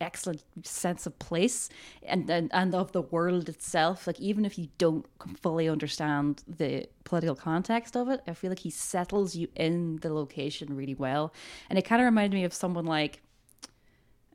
excellent 0.00 0.42
sense 0.62 1.06
of 1.06 1.18
place 1.18 1.68
and, 2.02 2.30
and 2.30 2.48
and 2.54 2.74
of 2.74 2.90
the 2.92 3.02
world 3.02 3.50
itself 3.50 4.06
like 4.06 4.18
even 4.18 4.46
if 4.46 4.58
you 4.58 4.66
don't 4.78 5.04
fully 5.38 5.68
understand 5.68 6.42
the 6.48 6.86
political 7.04 7.34
context 7.34 7.94
of 7.94 8.08
it 8.08 8.22
i 8.26 8.32
feel 8.32 8.50
like 8.50 8.60
he 8.60 8.70
settles 8.70 9.36
you 9.36 9.46
in 9.56 9.96
the 9.96 10.10
location 10.10 10.74
really 10.74 10.94
well 10.94 11.34
and 11.68 11.78
it 11.78 11.82
kind 11.82 12.00
of 12.00 12.06
reminded 12.06 12.34
me 12.34 12.44
of 12.44 12.54
someone 12.54 12.86
like 12.86 13.20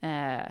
uh 0.03 0.45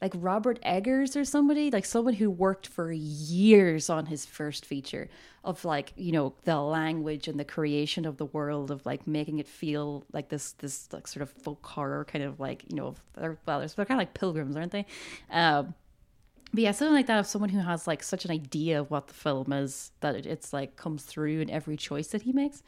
like 0.00 0.12
Robert 0.16 0.58
Eggers 0.62 1.14
or 1.14 1.24
somebody, 1.24 1.70
like 1.70 1.84
someone 1.84 2.14
who 2.14 2.30
worked 2.30 2.66
for 2.66 2.90
years 2.90 3.90
on 3.90 4.06
his 4.06 4.24
first 4.24 4.64
feature 4.64 5.08
of 5.44 5.64
like, 5.64 5.92
you 5.96 6.12
know, 6.12 6.34
the 6.44 6.58
language 6.58 7.28
and 7.28 7.38
the 7.38 7.44
creation 7.44 8.06
of 8.06 8.16
the 8.16 8.24
world 8.26 8.70
of 8.70 8.84
like 8.86 9.06
making 9.06 9.38
it 9.38 9.48
feel 9.48 10.04
like 10.12 10.28
this 10.28 10.52
this 10.52 10.88
like 10.92 11.06
sort 11.06 11.22
of 11.22 11.30
folk 11.30 11.64
horror 11.66 12.04
kind 12.04 12.24
of 12.24 12.40
like, 12.40 12.64
you 12.68 12.76
know, 12.76 12.94
they're, 13.14 13.38
well, 13.46 13.58
they're, 13.58 13.68
they're 13.68 13.84
kind 13.84 14.00
of 14.00 14.06
like 14.06 14.14
pilgrims, 14.14 14.56
aren't 14.56 14.72
they? 14.72 14.86
Um, 15.30 15.74
but 16.52 16.62
yeah, 16.62 16.72
something 16.72 16.94
like 16.94 17.06
that 17.06 17.20
of 17.20 17.26
someone 17.26 17.50
who 17.50 17.60
has 17.60 17.86
like 17.86 18.02
such 18.02 18.24
an 18.24 18.30
idea 18.30 18.80
of 18.80 18.90
what 18.90 19.06
the 19.06 19.14
film 19.14 19.52
is 19.52 19.92
that 20.00 20.16
it, 20.16 20.26
it's 20.26 20.52
like 20.52 20.76
comes 20.76 21.04
through 21.04 21.40
in 21.40 21.50
every 21.50 21.76
choice 21.76 22.08
that 22.08 22.22
he 22.22 22.32
makes. 22.32 22.62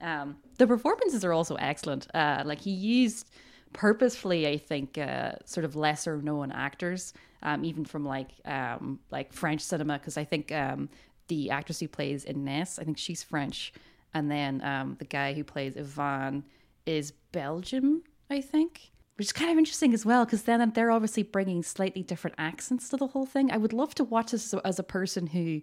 Um, 0.00 0.36
the 0.58 0.66
performances 0.66 1.24
are 1.24 1.32
also 1.32 1.54
excellent. 1.56 2.08
Uh, 2.14 2.42
like 2.44 2.60
he 2.60 2.70
used 2.70 3.30
purposefully, 3.72 4.46
I 4.46 4.56
think, 4.56 4.98
uh, 4.98 5.32
sort 5.44 5.64
of 5.64 5.76
lesser 5.76 6.20
known 6.20 6.52
actors, 6.52 7.12
um, 7.42 7.64
even 7.64 7.84
from 7.84 8.04
like 8.04 8.30
um, 8.44 8.98
like 9.10 9.32
French 9.32 9.60
cinema, 9.60 9.98
because 9.98 10.16
I 10.16 10.24
think 10.24 10.52
um, 10.52 10.88
the 11.28 11.50
actress 11.50 11.80
who 11.80 11.88
plays 11.88 12.24
Ines, 12.24 12.78
I 12.78 12.84
think 12.84 12.98
she's 12.98 13.22
French, 13.22 13.72
and 14.14 14.30
then 14.30 14.62
um, 14.62 14.96
the 14.98 15.04
guy 15.04 15.34
who 15.34 15.44
plays 15.44 15.76
Ivan 15.76 16.44
is 16.86 17.12
Belgium, 17.32 18.02
I 18.30 18.40
think. 18.40 18.90
Which 19.16 19.26
is 19.26 19.32
kind 19.32 19.50
of 19.50 19.58
interesting 19.58 19.94
as 19.94 20.06
well, 20.06 20.24
because 20.24 20.44
then 20.44 20.70
they're 20.74 20.92
obviously 20.92 21.24
bringing 21.24 21.64
slightly 21.64 22.04
different 22.04 22.36
accents 22.38 22.88
to 22.90 22.96
the 22.96 23.08
whole 23.08 23.26
thing. 23.26 23.50
I 23.50 23.56
would 23.56 23.72
love 23.72 23.92
to 23.96 24.04
watch 24.04 24.30
this 24.30 24.54
as 24.54 24.78
a 24.78 24.84
person 24.84 25.26
who 25.26 25.60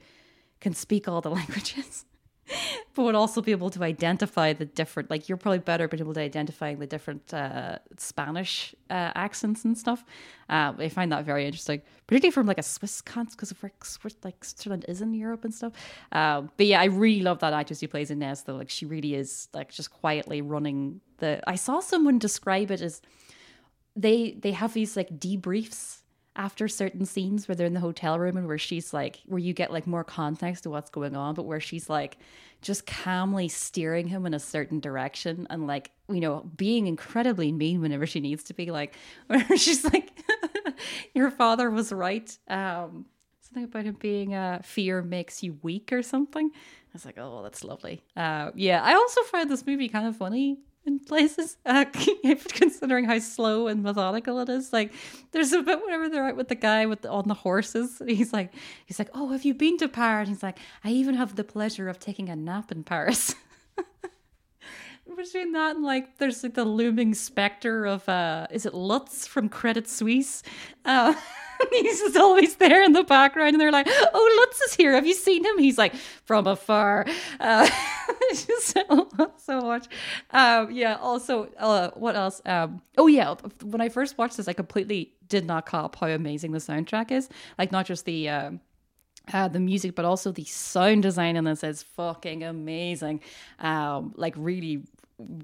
can 0.59 0.73
speak 0.73 1.07
all 1.07 1.21
the 1.21 1.29
languages 1.39 2.05
but 2.93 3.03
would 3.03 3.15
also 3.15 3.41
be 3.41 3.51
able 3.51 3.69
to 3.69 3.83
identify 3.83 4.53
the 4.53 4.65
different 4.65 5.09
like 5.09 5.27
you're 5.27 5.37
probably 5.37 5.59
better 5.59 5.87
but 5.87 5.99
able 5.99 6.13
to 6.13 6.19
identifying 6.19 6.79
the 6.79 6.87
different 6.87 7.33
uh, 7.33 7.77
spanish 7.97 8.75
uh, 8.89 9.11
accents 9.15 9.65
and 9.65 9.77
stuff. 9.77 10.03
Uh, 10.47 10.73
i 10.77 10.89
find 10.89 11.11
that 11.11 11.25
very 11.25 11.45
interesting 11.45 11.81
particularly 12.07 12.31
from 12.31 12.45
like 12.45 12.59
a 12.59 12.63
swiss 12.63 13.01
context 13.01 13.37
because 13.37 13.51
of 13.51 13.61
where 13.63 13.71
like 14.23 14.43
switzerland 14.43 14.85
is 14.87 15.01
in 15.01 15.13
europe 15.13 15.43
and 15.43 15.53
stuff. 15.53 15.73
Um, 16.11 16.51
but 16.57 16.65
yeah 16.65 16.81
i 16.81 16.85
really 16.85 17.21
love 17.21 17.39
that 17.39 17.53
actress 17.53 17.81
who 17.81 17.87
plays 17.87 18.11
Ines 18.11 18.43
though. 18.43 18.55
Like 18.55 18.69
she 18.69 18.85
really 18.85 19.15
is 19.15 19.47
like 19.53 19.71
just 19.71 19.91
quietly 19.91 20.41
running 20.41 21.01
the 21.17 21.41
i 21.49 21.55
saw 21.55 21.79
someone 21.79 22.19
describe 22.19 22.71
it 22.71 22.81
as 22.81 23.01
they 23.95 24.31
they 24.39 24.51
have 24.51 24.73
these 24.73 24.97
like 24.97 25.09
debriefs 25.17 26.01
after 26.35 26.67
certain 26.67 27.05
scenes 27.05 27.47
where 27.47 27.55
they're 27.55 27.67
in 27.67 27.73
the 27.73 27.79
hotel 27.79 28.19
room 28.19 28.35
and 28.37 28.47
where 28.47 28.57
she's 28.57 28.93
like 28.93 29.21
where 29.25 29.39
you 29.39 29.53
get 29.53 29.71
like 29.71 29.87
more 29.87 30.03
context 30.03 30.63
to 30.63 30.69
what's 30.69 30.89
going 30.89 31.15
on 31.15 31.33
but 31.33 31.43
where 31.45 31.59
she's 31.59 31.89
like 31.89 32.17
just 32.61 32.85
calmly 32.85 33.47
steering 33.47 34.07
him 34.07 34.25
in 34.25 34.33
a 34.33 34.39
certain 34.39 34.79
direction 34.79 35.47
and 35.49 35.67
like 35.67 35.91
you 36.09 36.19
know 36.19 36.49
being 36.57 36.87
incredibly 36.87 37.51
mean 37.51 37.81
whenever 37.81 38.05
she 38.05 38.19
needs 38.19 38.43
to 38.43 38.53
be 38.53 38.71
like 38.71 38.95
where 39.27 39.57
she's 39.57 39.83
like 39.85 40.11
your 41.13 41.31
father 41.31 41.69
was 41.69 41.91
right 41.93 42.37
um 42.49 43.05
something 43.41 43.63
about 43.63 43.85
him 43.85 43.95
being 43.99 44.33
uh 44.33 44.59
fear 44.63 45.01
makes 45.01 45.43
you 45.43 45.57
weak 45.61 45.93
or 45.93 46.01
something. 46.01 46.51
I 46.53 46.89
was 46.93 47.05
like 47.05 47.17
oh 47.17 47.43
that's 47.43 47.63
lovely. 47.63 48.03
Uh 48.15 48.51
yeah 48.55 48.81
i 48.83 48.93
also 48.93 49.21
find 49.23 49.49
this 49.49 49.65
movie 49.65 49.89
kind 49.89 50.07
of 50.07 50.17
funny 50.17 50.59
in 50.85 50.99
places, 50.99 51.57
uh, 51.65 51.85
considering 52.49 53.05
how 53.05 53.19
slow 53.19 53.67
and 53.67 53.83
methodical 53.83 54.39
it 54.39 54.49
is. 54.49 54.71
Like, 54.71 54.93
there's 55.31 55.51
a 55.53 55.61
bit 55.61 55.83
whenever 55.83 56.09
they're 56.09 56.27
out 56.27 56.35
with 56.35 56.47
the 56.47 56.55
guy 56.55 56.85
with 56.85 57.01
the, 57.01 57.09
on 57.11 57.27
the 57.27 57.33
horses. 57.33 58.01
He's 58.07 58.33
like, 58.33 58.53
he's 58.85 58.99
like, 58.99 59.09
"Oh, 59.13 59.29
have 59.29 59.43
you 59.45 59.53
been 59.53 59.77
to 59.77 59.87
Paris?" 59.87 60.27
And 60.27 60.35
he's 60.35 60.43
like, 60.43 60.59
"I 60.83 60.89
even 60.91 61.15
have 61.15 61.35
the 61.35 61.43
pleasure 61.43 61.89
of 61.89 61.99
taking 61.99 62.29
a 62.29 62.35
nap 62.35 62.71
in 62.71 62.83
Paris." 62.83 63.35
Between 65.15 65.53
that 65.53 65.75
and 65.75 65.85
like, 65.85 66.17
there's 66.17 66.43
like 66.43 66.53
the 66.53 66.65
looming 66.65 67.13
specter 67.13 67.85
of, 67.85 68.07
uh, 68.09 68.47
is 68.51 68.65
it 68.65 68.73
Lutz 68.73 69.27
from 69.27 69.49
Credit 69.49 69.87
Suisse? 69.87 70.43
Uh, 70.83 71.13
he's 71.71 71.99
just 71.99 72.17
always 72.17 72.55
there 72.57 72.83
in 72.83 72.93
the 72.93 73.03
background, 73.03 73.53
and 73.53 73.61
they're 73.61 73.71
like, 73.71 73.87
"Oh, 73.89 74.35
Lutz 74.39 74.61
is 74.61 74.75
here. 74.75 74.93
Have 74.93 75.05
you 75.05 75.13
seen 75.13 75.45
him?" 75.45 75.57
He's 75.57 75.77
like, 75.77 75.95
"From 75.95 76.47
afar." 76.47 77.05
Uh, 77.39 77.69
so, 78.33 79.09
so 79.37 79.61
much. 79.61 79.87
Um, 80.31 80.71
yeah. 80.71 80.95
Also, 80.95 81.49
uh, 81.57 81.91
what 81.95 82.15
else? 82.15 82.41
Um, 82.45 82.81
oh 82.97 83.07
yeah. 83.07 83.35
When 83.63 83.81
I 83.81 83.89
first 83.89 84.17
watched 84.17 84.37
this, 84.37 84.47
I 84.47 84.53
completely 84.53 85.13
did 85.27 85.45
not 85.45 85.65
cop 85.65 85.95
how 85.95 86.07
amazing 86.07 86.51
the 86.51 86.59
soundtrack 86.59 87.11
is. 87.11 87.29
Like, 87.57 87.71
not 87.71 87.85
just 87.85 88.05
the. 88.05 88.29
Um, 88.29 88.61
uh, 89.33 89.47
the 89.47 89.59
music, 89.59 89.95
but 89.95 90.05
also 90.05 90.31
the 90.31 90.43
sound 90.43 91.01
design 91.01 91.35
in 91.35 91.45
this 91.45 91.63
is 91.63 91.81
fucking 91.81 92.43
amazing. 92.43 93.21
Um, 93.57 94.13
like 94.15 94.35
really, 94.37 94.83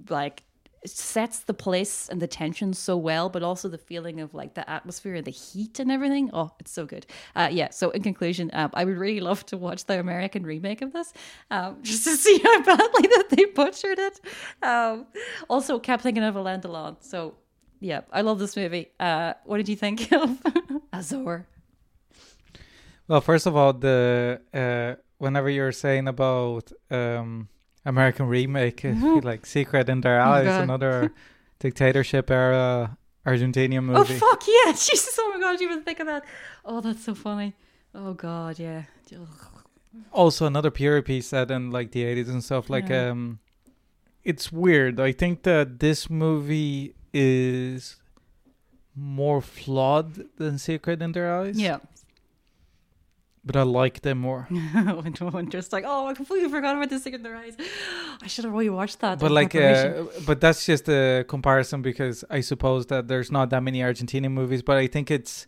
like 0.09 0.43
sets 0.85 1.39
the 1.41 1.53
place 1.53 2.09
and 2.09 2.21
the 2.21 2.27
tension 2.27 2.73
so 2.73 2.97
well, 2.97 3.29
but 3.29 3.43
also 3.43 3.69
the 3.69 3.77
feeling 3.77 4.19
of 4.19 4.33
like 4.33 4.55
the 4.55 4.67
atmosphere 4.69 5.15
and 5.15 5.25
the 5.25 5.31
heat 5.31 5.79
and 5.79 5.91
everything. 5.91 6.29
Oh, 6.33 6.51
it's 6.59 6.71
so 6.71 6.85
good. 6.85 7.05
Uh, 7.35 7.49
yeah. 7.51 7.69
So 7.69 7.91
in 7.91 8.01
conclusion, 8.01 8.49
um, 8.53 8.71
I 8.73 8.85
would 8.85 8.97
really 8.97 9.19
love 9.19 9.45
to 9.47 9.57
watch 9.57 9.85
the 9.85 9.99
American 9.99 10.43
remake 10.43 10.81
of 10.81 10.93
this, 10.93 11.13
um, 11.51 11.77
just 11.83 12.03
to 12.05 12.15
see 12.15 12.39
how 12.39 12.63
badly 12.63 13.07
that 13.07 13.27
they 13.29 13.45
butchered 13.45 13.99
it. 13.99 14.19
Um, 14.63 15.07
also, 15.49 15.79
kept 15.79 16.03
thinking 16.03 16.23
of 16.23 16.35
Alain 16.35 16.61
Delon. 16.61 16.97
So 17.01 17.35
yeah, 17.79 18.01
I 18.11 18.21
love 18.21 18.39
this 18.39 18.55
movie. 18.55 18.89
Uh, 18.99 19.33
what 19.45 19.57
did 19.57 19.69
you 19.69 19.75
think 19.75 20.11
of 20.13 20.39
Azor? 20.93 21.47
Well, 23.07 23.21
first 23.21 23.45
of 23.45 23.55
all, 23.55 23.73
the 23.73 24.41
uh, 24.53 25.01
whenever 25.17 25.49
you're 25.49 25.71
saying 25.71 26.07
about 26.07 26.71
um 26.89 27.49
American 27.85 28.27
remake, 28.27 28.81
feel 28.81 29.21
like 29.21 29.45
Secret 29.45 29.89
in 29.89 30.01
Their 30.01 30.19
Eyes, 30.21 30.45
God. 30.45 30.63
another 30.63 31.11
dictatorship 31.59 32.29
era 32.31 32.97
Argentinian 33.25 33.83
movie. 33.91 34.15
Oh 34.15 34.17
fuck 34.17 34.43
yeah! 34.47 34.71
Jesus, 34.87 35.15
oh 35.19 35.31
my 35.33 35.39
god, 35.39 35.59
you 35.59 35.67
even 35.69 35.83
think 35.83 35.99
of 35.99 36.07
that? 36.07 36.23
Oh, 36.65 36.81
that's 36.81 37.03
so 37.03 37.15
funny. 37.15 37.53
Oh 37.95 38.13
god, 38.13 38.59
yeah. 38.59 38.83
Also 40.11 40.45
another 40.45 40.71
period 40.71 41.05
piece 41.05 41.27
set 41.27 41.51
in 41.51 41.71
like 41.71 41.91
the 41.91 42.03
80s 42.03 42.29
and 42.29 42.43
stuff 42.43 42.69
like 42.69 42.89
Yeah. 42.89 43.09
um 43.09 43.39
it's 44.23 44.51
weird 44.51 44.99
i 44.99 45.11
think 45.11 45.43
that 45.43 45.79
this 45.79 46.09
movie 46.09 46.93
is 47.13 47.97
more 48.95 49.41
flawed 49.41 50.13
than 50.37 50.57
secret 50.57 51.01
in 51.01 51.11
their 51.11 51.33
eyes 51.41 51.59
Yeah. 51.59 51.79
But 53.43 53.55
i 53.55 53.63
like 53.63 54.01
them 54.01 54.19
more 54.19 54.47
just 55.49 55.73
like, 55.73 55.83
oh, 55.87 56.07
I 56.07 56.13
completely 56.13 56.49
forgot 56.49 56.75
about 56.75 56.89
this 56.89 57.03
thing 57.03 57.13
in 57.13 57.23
their 57.23 57.35
eyes. 57.35 57.55
I 58.21 58.27
should 58.27 58.45
have 58.45 58.53
really 58.53 58.69
watched 58.69 58.99
that. 58.99 59.19
but 59.19 59.31
like 59.31 59.55
uh, 59.55 60.03
but 60.25 60.39
that's 60.41 60.65
just 60.65 60.87
a 60.89 61.25
comparison 61.27 61.81
because 61.81 62.23
i 62.29 62.41
suppose 62.41 62.85
that 62.87 63.07
there's 63.07 63.31
not 63.31 63.49
that 63.49 63.61
many 63.61 63.79
argentinian 63.79 64.31
movies 64.31 64.61
but 64.61 64.77
i 64.77 64.87
think 64.87 65.09
it's 65.11 65.47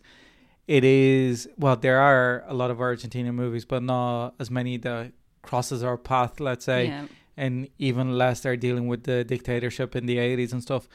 it 0.66 0.84
is 0.84 1.48
well 1.58 1.76
there 1.76 2.00
are 2.00 2.44
a 2.46 2.54
lot 2.54 2.70
of 2.70 2.78
argentinian 2.78 3.34
movies 3.34 3.64
but 3.64 3.82
not 3.82 4.34
as 4.38 4.50
many 4.50 4.76
that 4.76 5.12
crosses 5.42 5.82
our 5.82 5.98
path 5.98 6.40
let's 6.40 6.64
say 6.64 6.86
yeah. 6.86 7.06
and 7.36 7.68
even 7.78 8.16
less 8.16 8.40
they're 8.40 8.56
dealing 8.56 8.86
with 8.86 9.04
the 9.04 9.24
dictatorship 9.24 9.94
in 9.94 10.06
the 10.06 10.16
80s 10.16 10.52
and 10.52 10.62
stuff 10.62 10.88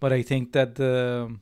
but 0.00 0.12
i 0.12 0.22
think 0.22 0.52
that 0.52 0.74
the 0.74 1.34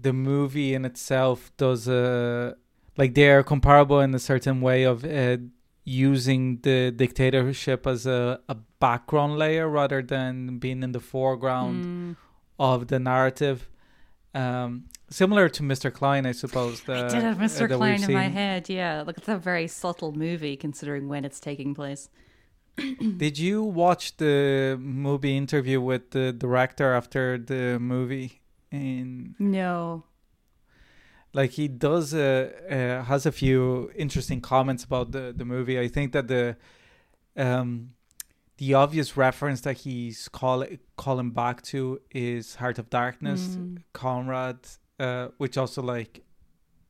the 0.00 0.12
movie 0.12 0.74
in 0.74 0.84
itself 0.84 1.50
does 1.56 1.88
uh 1.88 2.54
like 2.98 3.14
they're 3.14 3.42
comparable 3.42 4.00
in 4.00 4.14
a 4.14 4.18
certain 4.18 4.60
way 4.60 4.82
of 4.82 5.04
uh, 5.04 5.36
using 5.84 6.58
the 6.62 6.90
dictatorship 6.90 7.86
as 7.86 8.04
a, 8.06 8.40
a 8.48 8.56
background 8.80 9.38
layer 9.38 9.66
rather 9.68 10.02
than 10.02 10.58
being 10.58 10.82
in 10.82 10.92
the 10.92 11.00
foreground 11.00 11.76
Mm. 11.84 12.16
of 12.58 12.78
the 12.88 12.98
narrative 12.98 13.58
um 14.34 14.84
similar 15.08 15.48
to 15.56 15.62
mr 15.62 15.88
klein 15.98 16.26
i 16.26 16.32
suppose 16.32 16.82
the, 16.82 16.94
I 16.94 17.08
did 17.08 17.22
have 17.22 17.40
uh, 17.40 17.44
Mr. 17.44 17.60
we've 17.68 17.78
Klein 17.78 18.02
in 18.04 18.12
my 18.12 18.28
head. 18.40 18.68
Yeah, 18.68 19.02
look, 19.06 19.16
it's 19.20 19.28
a 19.28 19.38
very 19.38 19.66
subtle 19.68 20.12
movie 20.12 20.56
considering 20.66 21.08
when 21.08 21.24
it's 21.24 21.40
taking 21.40 21.70
place. 21.74 22.02
Did 23.24 23.38
you 23.38 23.62
watch 23.62 24.04
the 24.18 24.76
movie 24.80 25.34
interview 25.36 25.80
with 25.80 26.04
the 26.10 26.26
director 26.32 26.88
after 27.00 27.38
the 27.38 27.78
movie? 27.80 28.30
In 28.70 29.34
No. 29.38 30.04
Like 31.34 31.50
he 31.52 31.68
does, 31.68 32.14
uh, 32.14 32.50
uh, 32.70 33.04
has 33.04 33.26
a 33.26 33.32
few 33.32 33.90
interesting 33.96 34.40
comments 34.40 34.84
about 34.84 35.12
the 35.12 35.32
the 35.36 35.44
movie. 35.44 35.78
I 35.78 35.88
think 35.88 36.12
that 36.12 36.26
the 36.28 36.56
um 37.36 37.90
the 38.56 38.74
obvious 38.74 39.16
reference 39.16 39.60
that 39.60 39.76
he's 39.78 40.28
call 40.28 40.64
calling 40.96 41.30
back 41.30 41.62
to 41.62 42.00
is 42.10 42.56
Heart 42.56 42.78
of 42.78 42.90
Darkness, 42.90 43.40
Mm. 43.56 43.82
Conrad, 43.92 44.58
uh, 44.98 45.28
which 45.38 45.56
also 45.56 45.82
like 45.82 46.24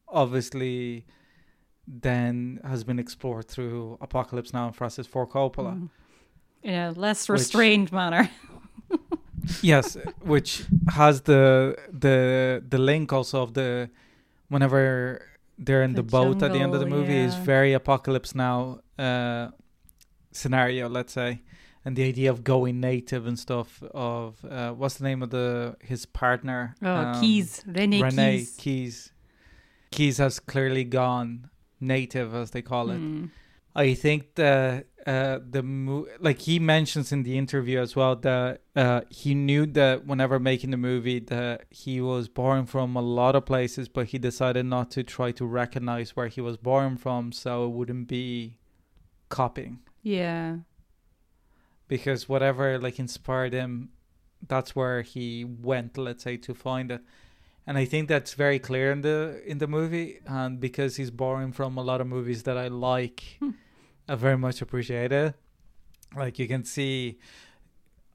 obviously 0.07 1.05
then 1.87 2.61
has 2.65 2.85
been 2.85 2.99
explored 2.99 3.49
through 3.49 3.99
Apocalypse 4.01 4.53
Now 4.53 4.67
and 4.67 4.77
Francis 4.77 5.07
Ford 5.07 5.31
Coppola. 5.31 5.75
Mm. 5.75 5.91
In 6.63 6.75
a 6.75 6.91
less 6.93 7.29
Which- 7.29 7.39
restrained 7.41 7.93
manner. 7.93 8.31
yes 9.63 9.97
which 10.21 10.65
has 10.89 11.23
the 11.23 11.77
the 11.93 12.63
the 12.69 12.79
link 12.79 13.13
also 13.13 13.43
of 13.43 13.55
the 13.55 13.89
whenever 14.49 15.23
they're 15.59 15.83
in 15.83 15.93
the, 15.95 16.03
The 16.03 16.11
boat 16.17 16.43
at 16.43 16.53
the 16.53 16.59
end 16.61 16.73
of 16.75 16.81
the 16.81 16.87
jungle, 16.87 17.01
movie 17.01 17.19
is 17.19 17.35
very 17.35 17.73
apocalypse 17.73 18.35
now 18.35 18.81
uh 18.99 19.49
scenario 20.33 20.89
let's 20.89 21.13
say 21.13 21.43
and 21.85 21.97
the 21.97 22.05
idea 22.05 22.31
of 22.31 22.45
going 22.45 22.81
native 22.81 23.27
and 23.27 23.39
stuff 23.39 23.83
of 23.93 24.45
uh 24.45 24.73
what's 24.73 24.97
the 24.97 25.05
name 25.05 25.23
of 25.23 25.31
the 25.31 25.77
his 25.81 26.07
partner 26.07 26.75
Oh, 26.83 26.95
Um, 26.95 27.21
Keys. 27.21 27.63
Rene, 27.67 28.03
Renee 28.03 28.39
Keys. 28.39 28.57
Keys 28.59 29.13
Keys 29.91 30.19
has 30.19 30.39
clearly 30.39 30.85
gone 30.85 31.49
native 31.81 32.35
as 32.35 32.51
they 32.51 32.63
call 32.63 32.91
it 32.91 33.01
Mm. 33.01 33.31
I 33.75 33.95
think 33.95 34.35
that 34.35 34.87
uh, 35.13 35.39
the 35.55 35.63
mo- 35.63 36.07
like 36.21 36.41
he 36.49 36.59
mentions 36.59 37.13
in 37.13 37.23
the 37.23 37.37
interview 37.39 37.79
as 37.81 37.97
well 37.97 38.15
that 38.17 38.61
uh, 38.77 39.01
he 39.09 39.35
knew 39.35 39.65
that 39.81 40.07
whenever 40.07 40.39
making 40.39 40.71
the 40.71 40.77
movie 40.91 41.19
that 41.21 41.65
he 41.71 41.95
was 42.01 42.29
born 42.29 42.67
from 42.67 42.95
a 42.97 43.01
lot 43.21 43.35
of 43.35 43.43
places, 43.53 43.89
but 43.89 44.05
he 44.13 44.19
decided 44.19 44.65
not 44.67 44.91
to 44.91 45.03
try 45.03 45.33
to 45.33 45.45
recognize 45.63 46.09
where 46.17 46.29
he 46.29 46.41
was 46.49 46.57
born 46.71 46.97
from, 47.05 47.33
so 47.33 47.51
it 47.67 47.73
wouldn't 47.79 48.07
be 48.09 48.57
copying 49.31 49.79
Yeah. 50.03 50.59
because 51.89 52.29
whatever 52.29 52.79
like 52.79 52.99
inspired 52.99 53.53
him, 53.53 53.91
that's 54.47 54.77
where 54.77 55.03
he 55.03 55.45
went. 55.45 55.97
Let's 55.99 56.23
say 56.25 56.37
to 56.37 56.55
find 56.55 56.91
it. 56.91 57.01
And 57.67 57.77
I 57.77 57.85
think 57.85 58.09
that's 58.09 58.35
very 58.35 58.59
clear 58.59 58.91
in 58.93 59.01
the 59.03 59.43
in 59.47 59.59
the 59.59 59.67
movie, 59.67 60.21
and 60.27 60.59
because 60.61 60.97
he's 60.97 61.11
borrowing 61.11 61.53
from 61.53 61.77
a 61.77 61.83
lot 61.83 62.01
of 62.01 62.07
movies 62.07 62.43
that 62.45 62.57
I 62.57 62.69
like, 62.69 63.39
I 64.09 64.15
very 64.15 64.39
much 64.39 64.63
appreciate 64.63 65.13
it. 65.13 65.35
Like 66.17 66.39
you 66.39 66.49
can 66.49 66.65
see 66.65 67.19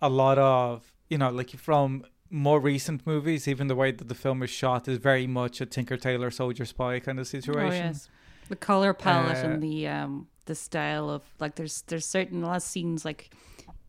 a 0.01 0.09
lot 0.09 0.37
of 0.37 0.91
you 1.09 1.17
know, 1.17 1.29
like 1.29 1.51
from 1.51 2.05
more 2.29 2.59
recent 2.59 3.05
movies, 3.05 3.47
even 3.47 3.67
the 3.67 3.75
way 3.75 3.91
that 3.91 4.07
the 4.07 4.15
film 4.15 4.41
is 4.41 4.49
shot 4.49 4.87
is 4.87 4.97
very 4.97 5.27
much 5.27 5.61
a 5.61 5.65
Tinker 5.65 5.97
Tailor 5.97 6.31
Soldier 6.31 6.65
Spy 6.65 6.99
kind 6.99 7.19
of 7.19 7.27
situation. 7.27 7.61
Oh 7.61 7.87
yes, 7.89 8.09
the 8.49 8.55
color 8.55 8.93
palette 8.93 9.43
Uh, 9.43 9.49
and 9.49 9.61
the 9.61 9.87
um 9.87 10.27
the 10.45 10.55
style 10.55 11.09
of 11.09 11.23
like 11.39 11.55
there's 11.55 11.83
there's 11.83 12.05
certain 12.05 12.43
a 12.43 12.47
lot 12.47 12.57
of 12.57 12.63
scenes 12.63 13.05
like 13.05 13.29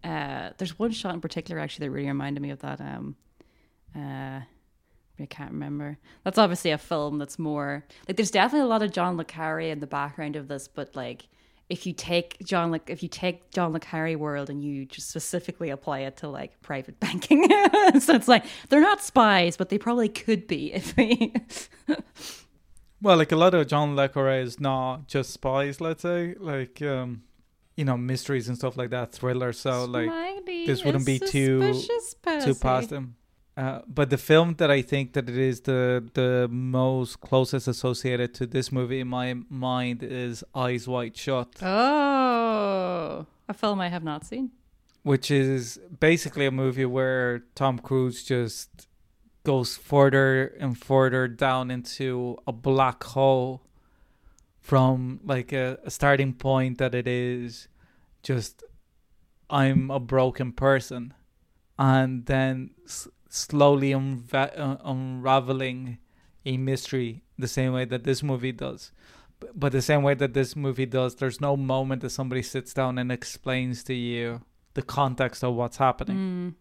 uh 0.05 0.51
there's 0.59 0.79
one 0.79 0.93
shot 0.93 1.14
in 1.14 1.21
particular 1.21 1.61
actually 1.61 1.87
that 1.87 1.90
really 1.90 2.07
reminded 2.07 2.40
me 2.40 2.51
of 2.51 2.61
that 2.61 2.81
um 2.81 3.17
uh 3.97 4.40
I 5.21 5.27
can't 5.27 5.53
remember. 5.53 5.97
That's 6.25 6.38
obviously 6.38 6.73
a 6.73 6.79
film 6.79 7.19
that's 7.19 7.38
more 7.38 7.85
like 8.07 8.17
there's 8.17 8.33
definitely 8.33 8.67
a 8.67 8.71
lot 8.71 8.83
of 8.83 8.93
John 8.93 9.17
le 9.17 9.25
Carre 9.25 9.61
in 9.71 9.81
the 9.81 9.87
background 9.87 10.37
of 10.37 10.49
this, 10.49 10.69
but 10.69 10.95
like 10.95 11.29
if 11.68 11.87
you 11.87 11.92
take 11.92 12.38
John 12.44 12.70
like 12.70 12.90
if 12.90 13.03
you 13.03 13.09
take 13.09 13.50
John 13.50 13.72
le 13.72 13.81
Carre 13.81 14.16
world 14.16 14.50
and 14.50 14.62
you 14.62 14.85
just 14.85 15.09
specifically 15.09 15.70
apply 15.70 16.00
it 16.00 16.18
to 16.18 16.29
like 16.29 16.61
private 16.62 17.00
banking, 17.00 17.48
so 18.00 18.14
it's 18.14 18.29
like 18.29 18.44
they're 18.68 18.81
not 18.81 19.03
spies, 19.03 19.57
but 19.57 19.68
they 19.70 19.79
probably 19.79 20.09
could 20.09 20.46
be 20.46 20.72
if 20.72 20.96
we. 20.96 21.35
Well, 23.03 23.18
like 23.18 23.33
a 23.33 23.37
lot 23.37 23.53
of 23.53 23.66
John 23.66 23.96
Le 23.96 24.09
Carre 24.09 24.40
is 24.40 24.59
not 24.59 25.09
just 25.09 25.31
spies, 25.31 25.79
let's 25.79 26.00
say, 26.00 26.37
like 26.38 26.81
um, 26.81 27.24
you 27.77 27.85
know, 27.85 27.98
mysteries 27.98 28.48
and 28.48 28.57
stuff 28.57 28.79
like 28.79 28.88
that, 28.90 29.12
thrillers. 29.12 29.59
So 29.61 29.85
like 29.85 30.11
this 30.46 30.83
wouldn't 30.83 31.05
be 31.05 31.18
too 31.18 31.83
too 32.42 32.55
past 32.55 32.88
them. 32.88 33.16
Uh, 33.57 33.81
but 33.87 34.11
the 34.11 34.19
film 34.19 34.55
that 34.59 34.69
I 34.71 34.83
think 34.83 35.12
that 35.12 35.29
it 35.29 35.38
is 35.38 35.61
the 35.61 36.03
the 36.14 36.49
most 36.51 37.21
closest 37.21 37.69
associated 37.69 38.35
to 38.35 38.47
this 38.47 38.73
movie 38.73 38.99
in 39.01 39.07
my 39.09 39.35
mind 39.49 40.03
is 40.03 40.43
Eyes 40.55 40.88
Wide 40.88 41.17
Shut, 41.17 41.62
Oh, 41.62 43.27
a 43.49 43.55
film 43.55 43.81
I 43.81 43.88
have 43.88 44.03
not 44.05 44.25
seen. 44.25 44.51
which 45.05 45.31
is 45.31 45.79
basically 46.01 46.47
a 46.47 46.51
movie 46.51 46.87
where 46.87 47.45
Tom 47.55 47.79
Cruise 47.79 48.25
just 48.25 48.88
goes 49.45 49.77
further 49.77 50.47
and 50.59 50.77
further 50.79 51.29
down 51.29 51.71
into 51.71 52.38
a 52.47 52.53
black 52.53 53.05
hole 53.05 53.61
from 54.61 55.21
like 55.25 55.53
a, 55.53 55.79
a 55.85 55.90
starting 55.90 56.33
point 56.33 56.79
that 56.79 56.95
it 56.95 57.07
is 57.07 57.69
just 58.23 58.62
I'm 59.51 59.90
a 59.90 60.01
broken 60.01 60.53
person 60.53 61.12
and 61.79 62.25
then 62.27 62.71
slowly 63.35 63.90
unva- 63.90 64.57
uh, 64.59 64.77
unraveling 64.85 65.99
a 66.47 66.57
mystery 66.57 67.23
the 67.38 67.49
same 67.49 67.73
way 67.73 67.85
that 67.85 68.05
this 68.05 68.23
movie 68.23 68.53
does 68.53 68.92
B- 69.40 69.49
but 69.55 69.73
the 69.73 69.83
same 69.83 70.03
way 70.03 70.14
that 70.14 70.33
this 70.35 70.55
movie 70.55 70.87
does 70.87 71.16
there's 71.16 71.40
no 71.40 71.57
moment 71.57 72.03
that 72.03 72.11
somebody 72.11 72.42
sits 72.42 72.73
down 72.75 72.99
and 72.99 73.11
explains 73.11 73.83
to 73.85 73.94
you 73.94 74.40
the 74.75 74.83
context 74.83 75.42
of 75.44 75.55
what's 75.55 75.79
happening 75.79 76.16
Mm, 76.18 76.55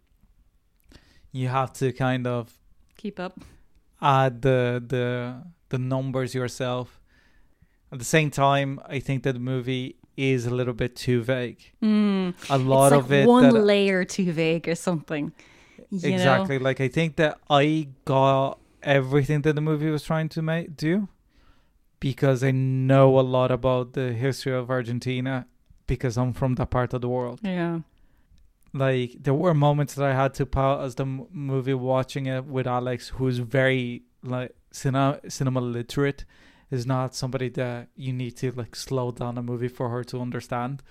you 1.31 1.47
have 1.47 1.73
to 1.73 1.91
kind 1.91 2.27
of 2.27 2.53
keep 2.97 3.19
up. 3.19 3.39
add 4.01 4.41
the 4.41 4.83
the 4.93 5.07
the 5.69 5.77
numbers 5.77 6.35
yourself. 6.35 6.99
At 7.91 7.99
the 7.99 8.05
same 8.05 8.29
time, 8.31 8.79
I 8.87 8.99
think 8.99 9.23
that 9.23 9.33
the 9.33 9.39
movie 9.39 9.95
is 10.17 10.45
a 10.45 10.53
little 10.53 10.73
bit 10.73 10.95
too 10.95 11.21
vague. 11.23 11.61
Mm, 11.81 12.33
A 12.49 12.57
lot 12.57 12.91
it's 12.93 12.99
of 13.05 13.11
it 13.11 13.27
one 13.27 13.43
that 13.49 13.53
layer 13.53 14.03
too 14.05 14.31
vague 14.31 14.67
or 14.67 14.75
something. 14.75 15.31
You 16.01 16.09
know? 16.09 16.15
exactly 16.15 16.57
like 16.59 16.79
I 16.81 16.87
think 16.87 17.15
that 17.17 17.37
I 17.49 17.87
got 18.05 18.59
everything 18.81 19.41
that 19.43 19.53
the 19.55 19.61
movie 19.61 19.89
was 19.89 20.03
trying 20.03 20.29
to 20.29 20.41
make 20.41 20.75
do 20.75 21.07
because 21.99 22.43
I 22.43 22.51
know 22.51 23.19
a 23.19 23.21
lot 23.21 23.51
about 23.51 23.93
the 23.93 24.11
history 24.13 24.53
of 24.53 24.69
Argentina 24.69 25.45
because 25.87 26.17
I'm 26.17 26.33
from 26.33 26.55
that 26.55 26.69
part 26.69 26.93
of 26.93 27.01
the 27.01 27.09
world. 27.09 27.39
Yeah. 27.43 27.79
like 28.73 29.11
there 29.21 29.33
were 29.33 29.53
moments 29.53 29.93
that 29.95 30.05
I 30.05 30.13
had 30.13 30.33
to 30.35 30.45
pause 30.45 30.95
the 30.95 31.03
m- 31.03 31.27
movie 31.31 31.73
watching 31.73 32.25
it 32.25 32.45
with 32.45 32.67
Alex, 32.67 33.09
who's 33.09 33.37
very 33.39 34.03
like 34.23 34.51
cinema 34.71 35.19
cinema 35.29 35.61
literate, 35.61 36.25
is 36.71 36.85
not 36.85 37.13
somebody 37.15 37.49
that 37.49 37.89
you 37.95 38.11
need 38.11 38.35
to 38.37 38.51
like 38.51 38.75
slow 38.75 39.11
down 39.11 39.37
a 39.37 39.43
movie 39.43 39.67
for 39.67 39.89
her 39.89 40.03
to 40.05 40.19
understand 40.19 40.81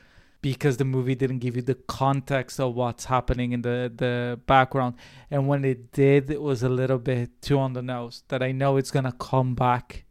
because 0.42 0.76
the 0.76 0.84
movie 0.84 1.14
didn't 1.14 1.38
give 1.38 1.54
you 1.56 1.62
the 1.62 1.76
context 2.02 2.58
of 2.60 2.74
what's 2.74 3.04
happening 3.06 3.52
in 3.52 3.62
the 3.62 3.90
the 4.04 4.38
background 4.46 4.94
and 5.30 5.46
when 5.48 5.64
it 5.64 5.92
did 5.92 6.30
it 6.30 6.42
was 6.42 6.62
a 6.62 6.68
little 6.68 6.98
bit 6.98 7.30
too 7.40 7.58
on 7.58 7.72
the 7.72 7.82
nose 7.82 8.24
that 8.28 8.42
i 8.42 8.50
know 8.60 8.76
it's 8.76 8.90
gonna 8.90 9.16
come 9.30 9.54
back 9.54 10.04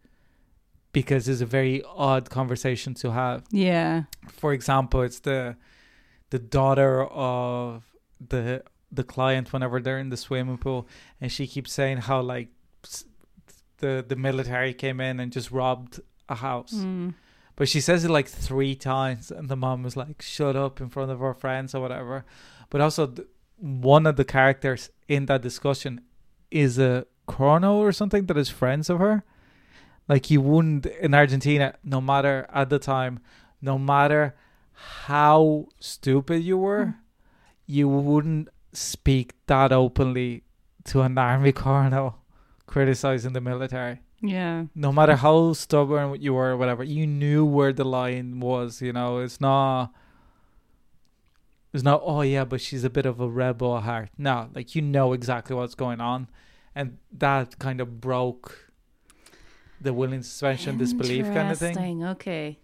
because 0.94 1.28
it's 1.28 1.42
a 1.42 1.46
very 1.60 1.84
odd 2.12 2.30
conversation 2.30 2.94
to 2.94 3.12
have 3.12 3.44
Yeah. 3.52 4.04
for 4.42 4.54
example 4.54 5.02
it's 5.08 5.20
the 5.20 5.56
the 6.30 6.40
daughter 6.40 7.04
of 7.06 7.84
the 8.34 8.64
the 8.92 9.04
client 9.04 9.52
whenever 9.54 9.80
they're 9.82 10.00
in 10.00 10.10
the 10.10 10.18
swimming 10.18 10.58
pool 10.58 10.88
and 11.20 11.32
she 11.32 11.46
keeps 11.48 11.72
saying 11.74 11.98
how 12.10 12.22
like 12.22 12.50
the 13.80 14.04
the 14.08 14.16
military 14.16 14.74
came 14.74 15.00
in 15.02 15.20
and 15.20 15.32
just 15.32 15.52
robbed 15.52 16.00
a 16.30 16.36
house 16.36 16.74
Mm. 16.74 17.14
But 17.62 17.70
she 17.70 17.80
says 17.80 18.04
it 18.04 18.10
like 18.10 18.28
three 18.28 18.74
times, 18.74 19.30
and 19.30 19.48
the 19.48 19.56
mom 19.56 19.84
was 19.84 19.96
like, 19.96 20.20
"Shut 20.20 20.56
up" 20.56 20.82
in 20.82 20.90
front 20.90 21.12
of 21.12 21.20
her 21.20 21.36
friends 21.36 21.76
or 21.76 21.80
whatever. 21.80 22.26
But 22.72 22.82
also, 22.82 23.06
th- 23.06 23.28
one 23.58 24.08
of 24.08 24.16
the 24.16 24.26
characters 24.26 24.90
in 25.08 25.28
that 25.28 25.44
discussion 25.44 26.02
is 26.50 26.80
a 26.80 27.06
chrono 27.28 27.76
or 27.78 27.92
something 27.92 28.26
that 28.26 28.36
is 28.36 28.50
friends 28.50 28.90
of 28.90 28.98
her. 28.98 29.24
Like 30.08 30.32
you 30.32 30.42
wouldn't 30.42 30.88
in 30.88 31.14
Argentina, 31.14 31.76
no 31.84 32.02
matter 32.02 32.48
at 32.52 32.72
the 32.72 32.80
time, 32.80 33.20
no 33.62 33.78
matter 33.78 34.36
how 35.06 35.68
stupid 35.80 36.42
you 36.42 36.58
were, 36.58 36.86
hmm. 36.86 36.92
you 37.68 37.88
wouldn't 37.88 38.50
speak 38.74 39.36
that 39.46 39.72
openly 39.72 40.46
to 40.86 41.02
an 41.02 41.16
army 41.16 41.52
colonel 41.64 42.18
criticizing 42.66 43.34
the 43.34 43.42
military 43.42 44.02
Yeah. 44.22 44.66
no 44.76 44.92
matter 44.92 45.16
how 45.16 45.54
stubborn 45.54 46.22
you 46.22 46.34
were 46.34 46.52
or 46.52 46.58
whatever, 46.58 46.84
you 46.84 47.08
knew 47.08 47.44
where 47.44 47.74
the 47.74 47.84
line 47.84 48.40
was, 48.40 48.82
you 48.82 48.94
know. 48.94 49.18
It's 49.20 49.42
not 49.42 49.92
it's 51.74 51.84
not 51.84 52.02
oh 52.04 52.22
yeah, 52.22 52.44
but 52.46 52.62
she's 52.62 52.84
a 52.84 52.90
bit 52.90 53.06
of 53.06 53.20
a 53.20 53.30
rebel 53.30 53.78
at 53.78 53.84
heart. 53.84 54.10
No, 54.18 54.50
like 54.54 54.76
you 54.76 54.82
know 54.82 55.14
exactly 55.14 55.56
what's 55.56 55.76
going 55.76 56.02
on. 56.02 56.28
And 56.76 56.98
that 57.18 57.60
kind 57.60 57.82
of 57.82 58.00
broke 58.00 58.72
the 59.80 59.94
willing 59.94 60.22
suspension 60.24 60.78
disbelief 60.78 61.26
kind 61.26 61.52
of 61.52 61.58
thing. 61.58 62.04
Okay. 62.06 62.60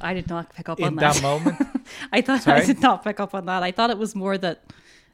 I 0.00 0.14
did 0.14 0.28
not 0.28 0.54
pick 0.54 0.68
up 0.68 0.78
In 0.80 0.86
on 0.86 0.96
that 0.96 1.14
that. 1.14 1.22
moment. 1.22 1.56
I 2.12 2.20
thought 2.20 2.42
Sorry? 2.42 2.62
I 2.62 2.64
did 2.64 2.80
not 2.80 3.04
pick 3.04 3.20
up 3.20 3.34
on 3.34 3.46
that. 3.46 3.62
I 3.62 3.70
thought 3.70 3.90
it 3.90 3.98
was 3.98 4.14
more 4.14 4.38
that. 4.38 4.64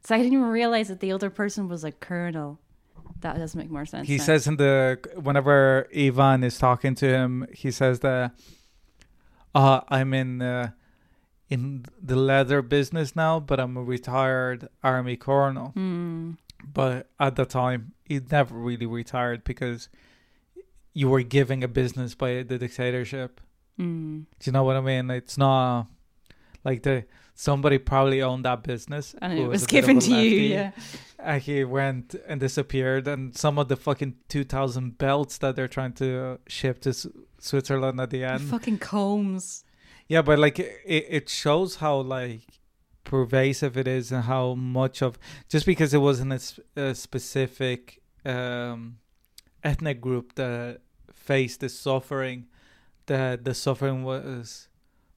So 0.04 0.14
I 0.14 0.18
didn't 0.18 0.34
even 0.34 0.46
realize 0.46 0.88
that 0.88 1.00
the 1.00 1.10
other 1.12 1.30
person 1.30 1.68
was 1.68 1.82
a 1.84 1.90
colonel. 1.92 2.60
That 3.20 3.36
does 3.36 3.56
make 3.56 3.70
more 3.70 3.86
sense. 3.86 4.06
he 4.06 4.18
now. 4.18 4.24
says 4.24 4.46
in 4.46 4.56
the 4.56 4.98
whenever 5.16 5.88
Ivan 5.96 6.44
is 6.44 6.58
talking 6.58 6.94
to 6.96 7.06
him, 7.08 7.46
he 7.52 7.70
says 7.70 8.00
that 8.00 8.32
uh 9.54 9.80
I'm 9.88 10.12
in 10.14 10.42
uh, 10.42 10.70
in 11.48 11.84
the 12.02 12.16
leather 12.16 12.62
business 12.62 13.14
now, 13.16 13.40
but 13.40 13.60
I'm 13.60 13.76
a 13.76 13.82
retired 13.82 14.68
army 14.82 15.16
colonel. 15.16 15.68
Hmm. 15.68 16.32
But 16.64 17.10
at 17.20 17.36
the 17.36 17.44
time, 17.44 17.92
he 18.04 18.20
never 18.30 18.54
really 18.56 18.86
retired 18.86 19.44
because 19.44 19.88
you 20.92 21.08
were 21.08 21.22
giving 21.22 21.62
a 21.62 21.68
business 21.68 22.14
by 22.14 22.42
the 22.42 22.58
dictatorship. 22.58 23.40
Hmm. 23.76 24.20
Do 24.40 24.48
you 24.48 24.52
know 24.52 24.64
what 24.64 24.76
I 24.76 24.80
mean? 24.80 25.10
It's 25.10 25.38
not 25.38 25.86
like 26.64 26.82
the 26.82 27.04
somebody 27.36 27.78
probably 27.78 28.22
owned 28.22 28.44
that 28.46 28.64
business 28.64 29.14
And 29.20 29.38
it 29.38 29.46
was 29.46 29.62
a 29.62 29.64
of 29.66 29.68
given 29.68 29.98
a 29.98 30.00
to 30.00 30.14
you, 30.16 30.40
yeah. 30.40 30.70
And 31.18 31.40
he 31.40 31.62
went 31.64 32.14
and 32.26 32.40
disappeared, 32.40 33.06
and 33.06 33.36
some 33.36 33.58
of 33.58 33.68
the 33.68 33.76
fucking 33.76 34.16
two 34.28 34.42
thousand 34.42 34.98
belts 34.98 35.38
that 35.38 35.54
they're 35.54 35.68
trying 35.68 35.92
to 35.94 36.38
ship 36.48 36.80
to 36.80 36.90
S- 36.90 37.06
Switzerland 37.38 38.00
at 38.00 38.10
the 38.10 38.24
end. 38.24 38.42
Fucking 38.48 38.78
combs. 38.78 39.64
Yeah, 40.08 40.22
but 40.22 40.38
like 40.38 40.58
it, 40.58 40.74
it 40.86 41.28
shows 41.28 41.76
how 41.76 42.00
like 42.00 42.60
pervasive 43.04 43.76
it 43.76 43.86
is 43.86 44.10
and 44.12 44.24
how 44.24 44.54
much 44.54 45.02
of 45.02 45.18
just 45.48 45.66
because 45.66 45.94
it 45.94 45.98
wasn't 45.98 46.60
a 46.76 46.94
specific 46.94 48.00
um, 48.24 48.98
ethnic 49.62 50.00
group 50.00 50.34
that 50.34 50.80
faced 51.12 51.60
the 51.60 51.68
suffering, 51.68 52.46
that 53.06 53.44
the 53.44 53.54
suffering 53.54 54.04
was 54.04 54.68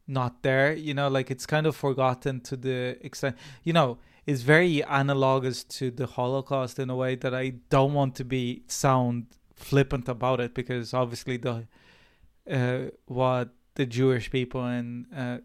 not 0.10 0.42
there. 0.44 0.74
You 0.74 0.94
know, 0.94 1.08
like 1.08 1.30
it's 1.32 1.46
kind 1.46 1.66
of 1.68 1.76
forgotten 1.76 2.42
to 2.42 2.58
the 2.58 2.98
extent. 3.06 3.36
You 3.64 3.74
know, 3.74 3.98
it's 4.26 4.42
very 4.42 4.82
analogous 4.82 5.64
to 5.78 5.92
the 5.92 6.06
Holocaust 6.08 6.80
in 6.80 6.90
a 6.90 6.96
way 6.96 7.16
that 7.16 7.34
I 7.34 7.54
don't 7.70 7.94
want 7.94 8.16
to 8.16 8.24
be 8.26 8.64
sound 8.68 9.28
flippant 9.56 10.08
about 10.10 10.40
it 10.40 10.54
because 10.54 10.94
obviously 10.94 11.38
the 11.38 11.68
uh, 12.50 12.90
what 13.06 13.50
the 13.76 13.86
Jewish 13.86 14.32
people 14.32 14.66
and 14.66 15.06
uh, 15.16 15.38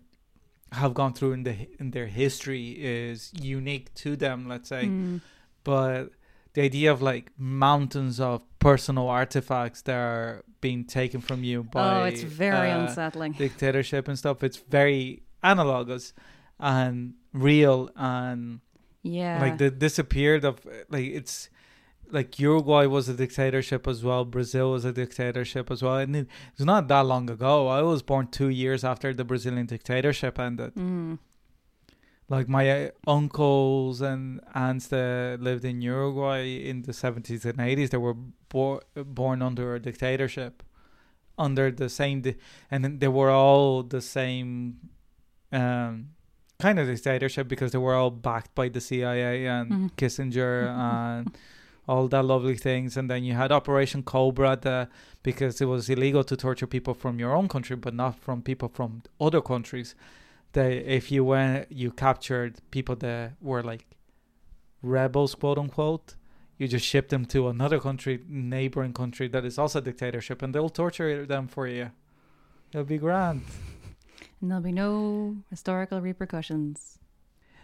have 0.73 0.95
gone 0.95 1.13
through 1.13 1.33
in 1.33 1.43
the 1.45 1.69
in 1.79 1.91
their 1.93 2.07
history 2.07 2.71
is 2.81 3.33
unique 3.41 3.93
to 3.95 4.17
them. 4.17 4.49
Let's 4.49 4.69
say, 4.69 4.85
Mm. 4.87 5.21
but 5.63 6.11
the 6.55 6.63
idea 6.63 6.93
of 6.93 7.03
like 7.03 7.31
mountains 7.39 8.21
of 8.21 8.43
personal 8.69 9.07
artifacts 9.09 9.81
that 9.83 9.95
are 9.97 10.43
being 10.61 10.85
taken 10.85 11.21
from 11.29 11.41
you 11.45 11.59
by 11.65 12.01
Oh, 12.01 12.05
it's 12.11 12.23
very 12.23 12.71
uh, 12.71 12.81
unsettling. 12.81 13.33
dictatorship 13.47 14.09
and 14.09 14.17
stuff. 14.19 14.43
It's 14.43 14.57
very 14.81 15.23
analogous 15.43 16.05
and 16.59 17.15
real 17.33 17.91
and 17.97 18.61
Yeah. 19.03 19.41
like 19.45 19.57
the 19.59 19.71
disappeared 19.71 20.43
of 20.51 20.55
like 20.89 21.09
it's 21.21 21.37
like 22.11 22.39
Uruguay 22.39 22.85
was 22.87 23.09
a 23.09 23.15
dictatorship 23.25 23.83
as 23.93 23.99
well. 24.05 24.25
Brazil 24.25 24.71
was 24.77 24.85
a 24.85 24.93
dictatorship 24.93 25.71
as 25.71 25.83
well. 25.83 25.97
And 26.05 26.15
it, 26.17 26.27
it's 26.53 26.65
not 26.73 26.89
that 26.89 27.05
long 27.13 27.29
ago. 27.37 27.55
I 27.69 27.83
was 27.83 28.03
born 28.03 28.29
two 28.29 28.49
years 28.63 28.85
after 28.85 29.09
the 29.15 29.25
Brazilian 29.25 29.67
dictatorship 29.67 30.39
ended. 30.39 30.75
Mm. 30.75 31.19
Like 32.29 32.49
my 32.49 32.71
uh, 32.87 32.91
uncles 33.07 34.01
and 34.01 34.41
aunts 34.55 34.87
that 34.89 35.39
lived 35.41 35.65
in 35.65 35.83
Uruguay 35.83 36.57
in 36.71 36.83
the 36.83 36.93
seventies 36.93 37.45
and 37.45 37.61
eighties, 37.61 37.91
they 37.91 37.99
were 37.99 38.15
bo- 38.49 38.81
born 38.95 39.43
under 39.43 39.75
a 39.75 39.81
dictatorship, 39.81 40.63
under 41.37 41.71
the 41.71 41.89
same, 41.91 42.23
di- 42.23 42.37
and 42.71 42.99
they 43.01 43.09
were 43.09 43.31
all 43.31 43.83
the 43.83 44.01
same, 44.01 44.79
um, 45.53 46.11
kind 46.59 46.79
of 46.79 46.87
dictatorship 46.87 47.47
because 47.47 47.73
they 47.73 47.79
were 47.79 47.95
all 47.95 48.11
backed 48.11 48.55
by 48.55 48.69
the 48.71 48.81
CIA 48.81 49.47
and 49.47 49.71
Mhm. 49.71 49.91
Kissinger 49.97 50.69
and 50.91 51.37
all 51.87 52.09
that 52.09 52.25
lovely 52.25 52.57
things. 52.57 52.97
And 52.97 53.11
then 53.11 53.23
you 53.25 53.35
had 53.35 53.53
Operation 53.53 54.03
Condor, 54.03 54.89
because 55.23 55.61
it 55.61 55.67
was 55.67 55.91
illegal 55.91 56.25
to 56.25 56.37
torture 56.37 56.67
people 56.67 56.95
from 56.95 57.19
your 57.19 57.35
own 57.37 57.49
country, 57.49 57.77
but 57.77 57.93
not 57.93 58.19
from 58.19 58.41
people 58.41 58.69
from 58.69 59.03
other 59.21 59.43
countries. 59.43 59.95
They, 60.55 60.79
if 60.79 61.11
you 61.13 61.23
went, 61.25 61.71
you 61.71 61.91
captured 61.93 62.53
people 62.71 62.97
that 62.97 63.35
were 63.41 63.63
like 63.63 63.85
rebels, 64.83 65.35
quote 65.35 65.59
unquote. 65.59 66.15
You 66.59 66.69
just 66.69 66.87
ship 66.87 67.09
them 67.09 67.25
to 67.35 67.49
another 67.49 67.81
country, 67.81 68.21
neighboring 68.29 68.93
country 68.93 69.27
that 69.29 69.45
is 69.45 69.59
also 69.59 69.81
a 69.81 69.83
dictatorship, 69.83 70.41
and 70.43 70.55
they'll 70.55 70.69
torture 70.83 71.27
them 71.27 71.49
for 71.49 71.67
you. 71.67 71.91
It'll 72.73 72.85
be 72.85 72.99
grand. 72.99 73.43
And 74.41 74.51
there'll 74.51 74.63
be 74.63 74.73
no 74.73 75.37
historical 75.51 76.01
repercussions. 76.01 76.99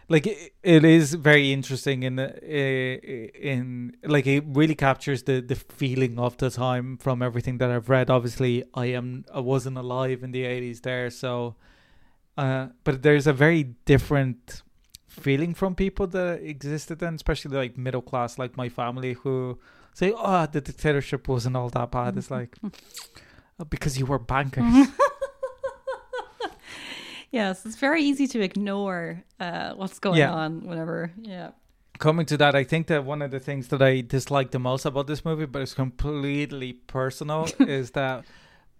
like 0.08 0.26
it, 0.26 0.52
it 0.64 0.84
is 0.84 1.14
very 1.14 1.52
interesting 1.52 2.02
in 2.02 2.16
the- 2.16 2.34
in 3.52 3.92
like 4.14 4.26
it 4.26 4.44
really 4.58 4.74
captures 4.74 5.22
the 5.28 5.36
the 5.40 5.54
feeling 5.80 6.18
of 6.18 6.36
the 6.42 6.50
time 6.50 6.96
from 7.04 7.22
everything 7.22 7.58
that 7.58 7.70
I've 7.70 7.88
read. 7.88 8.10
Obviously, 8.10 8.64
I 8.74 8.86
am 8.98 9.24
I 9.32 9.40
wasn't 9.52 9.78
alive 9.78 10.18
in 10.26 10.32
the 10.32 10.42
eighties 10.52 10.80
there, 10.80 11.10
so 11.10 11.54
uh, 12.42 12.66
but 12.84 12.94
there's 13.02 13.26
a 13.26 13.32
very 13.46 13.62
different 13.92 14.62
feeling 15.08 15.52
from 15.54 15.74
people 15.74 16.06
that 16.16 16.32
existed 16.54 16.96
then, 16.98 17.14
especially 17.14 17.56
like 17.62 17.76
middle 17.86 18.02
class, 18.10 18.38
like 18.42 18.56
my 18.56 18.68
family, 18.80 19.12
who 19.22 19.58
say, 20.00 20.12
"Oh, 20.16 20.46
the 20.54 20.60
dictatorship 20.60 21.22
wasn't 21.28 21.56
all 21.56 21.70
that 21.70 21.90
bad." 21.90 22.16
It's 22.18 22.30
like 22.30 22.52
"Oh, 23.58 23.64
because 23.74 23.98
you 23.98 24.06
were 24.06 24.18
bankers. 24.34 24.74
Yes, 27.32 27.64
it's 27.64 27.76
very 27.76 28.02
easy 28.02 28.26
to 28.26 28.40
ignore 28.40 29.22
uh, 29.38 29.74
what's 29.74 30.00
going 30.00 30.18
Yeah. 30.18 30.32
on 30.34 30.66
whenever. 30.66 31.12
Yeah. 31.22 31.50
coming 32.00 32.26
to 32.26 32.36
that, 32.38 32.54
I 32.56 32.64
think 32.64 32.86
that 32.88 33.04
one 33.04 33.20
of 33.22 33.30
the 33.30 33.38
things 33.38 33.68
that 33.68 33.80
I 33.82 34.00
dislike 34.00 34.50
the 34.50 34.58
most 34.58 34.84
about 34.86 35.06
this 35.06 35.22
movie, 35.24 35.46
but 35.46 35.60
it's 35.62 35.74
completely 35.74 36.72
personal, 36.72 37.46
is 37.60 37.90
that 37.92 38.24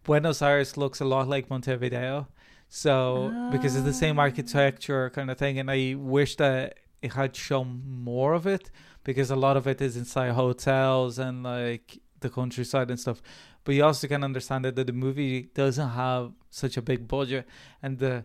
Buenos 0.04 0.40
Aires 0.42 0.76
looks 0.76 1.00
a 1.00 1.04
lot 1.04 1.28
like 1.28 1.48
Montevideo. 1.50 2.26
So 2.72 3.48
because 3.50 3.74
it's 3.74 3.84
the 3.84 3.92
same 3.92 4.18
ah. 4.18 4.22
architecture 4.22 5.10
kind 5.10 5.28
of 5.30 5.36
thing, 5.36 5.58
and 5.58 5.68
I 5.70 5.96
wish 5.98 6.36
that 6.36 6.78
it 7.02 7.12
had 7.12 7.34
shown 7.34 7.82
more 7.84 8.32
of 8.32 8.46
it 8.46 8.70
because 9.02 9.28
a 9.30 9.36
lot 9.36 9.56
of 9.56 9.66
it 9.66 9.80
is 9.80 9.96
inside 9.96 10.32
hotels 10.32 11.18
and 11.18 11.42
like 11.42 11.98
the 12.20 12.30
countryside 12.30 12.88
and 12.88 12.98
stuff. 12.98 13.20
But 13.64 13.74
you 13.74 13.84
also 13.84 14.06
can 14.06 14.22
understand 14.22 14.64
that 14.66 14.76
the 14.76 14.92
movie 14.92 15.50
doesn't 15.52 15.90
have 15.90 16.32
such 16.48 16.76
a 16.76 16.82
big 16.82 17.08
budget, 17.08 17.44
and 17.82 17.98
the 17.98 18.24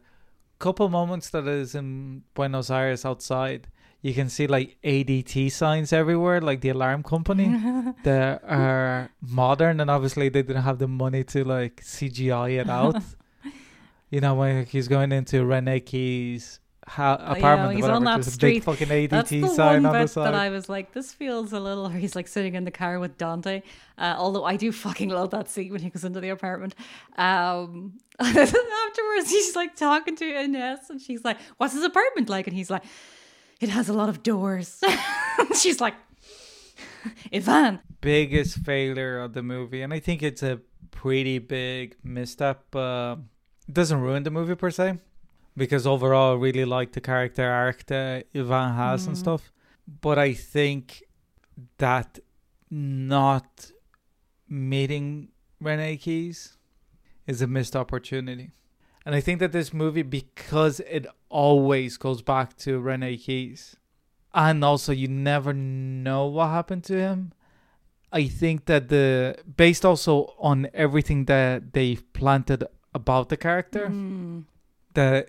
couple 0.60 0.88
moments 0.90 1.32
that 1.32 1.48
is 1.48 1.74
in 1.74 2.22
Buenos 2.36 2.70
Aires 2.70 3.04
outside, 3.04 3.68
you 4.04 4.14
can 4.14 4.30
see 4.30 4.46
like 4.46 4.78
ADT 4.84 5.52
signs 5.52 5.92
everywhere, 5.92 6.40
like 6.40 6.62
the 6.62 6.70
alarm 6.70 7.02
company 7.02 7.48
that 8.04 8.44
are 8.44 9.10
modern, 9.22 9.80
and 9.80 9.90
obviously 9.90 10.30
they 10.30 10.44
didn't 10.44 10.62
have 10.62 10.78
the 10.78 10.88
money 10.88 11.24
to 11.24 11.44
like 11.44 11.82
CGI 11.82 12.62
it 12.62 12.70
out. 12.70 13.02
you 14.10 14.22
know, 14.22 14.36
when 14.36 14.66
he's 14.66 14.88
going 14.88 15.12
into 15.12 15.46
ha- 16.88 17.18
Oh, 17.20 17.32
yeah, 17.34 17.38
apartment, 17.38 17.72
or 17.72 17.76
he's 17.76 17.82
whatever, 17.82 17.96
on 17.98 18.04
that 18.04 18.26
street. 18.26 18.54
big 18.56 18.64
fucking 18.64 18.88
ADT 18.88 19.10
That's 19.10 19.30
the 19.30 19.48
sign 19.48 19.84
one 19.84 19.96
on 19.96 20.02
the 20.02 20.08
side. 20.08 20.26
that 20.26 20.36
I 20.36 20.50
was 20.50 20.70
like, 20.70 20.94
this 20.94 21.14
feels 21.14 21.54
a 21.54 21.60
little. 21.60 21.90
He's 22.04 22.16
like 22.16 22.28
sitting 22.28 22.56
in 22.56 22.64
the 22.64 22.72
car 22.72 23.00
with 23.00 23.18
Dante. 23.18 23.62
Uh, 23.98 24.16
although 24.18 24.44
I 24.44 24.56
do 24.56 24.72
fucking 24.72 25.10
love 25.10 25.32
that 25.32 25.50
scene 25.50 25.72
when 25.72 25.82
he 25.82 25.90
goes 25.90 26.04
into 26.04 26.22
the 26.22 26.30
apartment. 26.30 26.76
Um, 27.18 27.94
afterwards, 28.20 29.30
he's 29.30 29.56
like 29.56 29.76
talking 29.76 30.16
to 30.18 30.26
Ines, 30.26 30.90
and 30.90 31.02
she's 31.02 31.24
like, 31.24 31.38
"What's 31.58 31.74
his 31.74 31.84
apartment 31.84 32.30
like?" 32.30 32.48
And 32.48 32.56
he's 32.56 32.70
like, 32.70 32.84
"It 33.60 33.70
has 33.70 33.90
a 33.90 33.94
lot 33.94 34.10
of 34.10 34.24
doors." 34.24 34.82
she's 35.60 35.82
like, 35.82 35.96
"Ivan." 37.34 37.80
biggest 38.02 38.60
failure 38.60 39.20
of 39.20 39.34
the 39.34 39.42
movie, 39.42 39.82
and 39.82 39.92
I 39.92 40.00
think 40.00 40.22
it's 40.22 40.44
a 40.44 40.60
pretty 40.92 41.40
big 41.40 41.96
misstep. 42.04 42.76
Uh, 42.76 43.16
it 43.68 43.74
doesn't 43.74 44.00
ruin 44.02 44.24
the 44.24 44.32
movie 44.32 44.56
per 44.56 44.72
se, 44.72 45.00
because 45.58 45.86
overall, 45.88 46.34
I 46.36 46.40
really 46.40 46.66
like 46.66 46.92
the 46.94 47.02
character 47.02 47.50
arc 47.50 47.86
that 47.88 48.28
Ivan 48.36 48.76
has 48.76 49.08
and 49.08 49.16
Mhm. 49.16 49.20
stuff. 49.20 49.52
But 50.02 50.18
I 50.20 50.34
think 50.34 51.04
that 51.78 52.20
not 52.70 53.72
meeting 54.48 55.30
Renee 55.60 55.98
Keys 55.98 56.58
is 57.28 57.42
a 57.42 57.48
missed 57.48 57.76
opportunity. 57.76 58.52
And 59.06 59.14
I 59.16 59.22
think 59.22 59.40
that 59.40 59.52
this 59.52 59.72
movie, 59.74 60.02
because 60.02 60.80
it 60.82 61.06
always 61.30 61.98
goes 61.98 62.22
back 62.22 62.58
to 62.58 62.80
Renee 62.80 63.18
Keys, 63.18 63.76
and 64.34 64.64
also 64.64 64.92
you 64.92 65.08
never 65.08 65.54
know 65.54 66.26
what 66.26 66.48
happened 66.50 66.84
to 66.86 66.98
him. 66.98 67.32
I 68.12 68.28
think 68.28 68.66
that 68.66 68.90
the 68.90 69.38
based 69.58 69.86
also 69.86 70.34
on 70.40 70.68
everything 70.74 71.26
that 71.26 71.74
they've 71.74 72.04
planted 72.14 72.64
about 72.96 73.30
the 73.30 73.38
character, 73.38 73.88
Mm. 73.90 74.46
that 74.94 75.28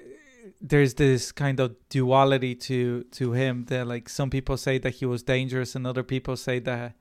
there's 0.71 0.95
this 0.95 1.33
kind 1.33 1.61
of 1.61 1.69
duality 1.91 2.55
to 2.55 3.03
to 3.19 3.33
him 3.33 3.65
that 3.67 3.85
like 3.87 4.09
some 4.09 4.31
people 4.31 4.57
say 4.57 4.79
that 4.79 4.95
he 5.01 5.05
was 5.07 5.23
dangerous 5.23 5.75
and 5.77 5.87
other 5.87 6.05
people 6.05 6.37
say 6.37 6.59
that 6.61 6.95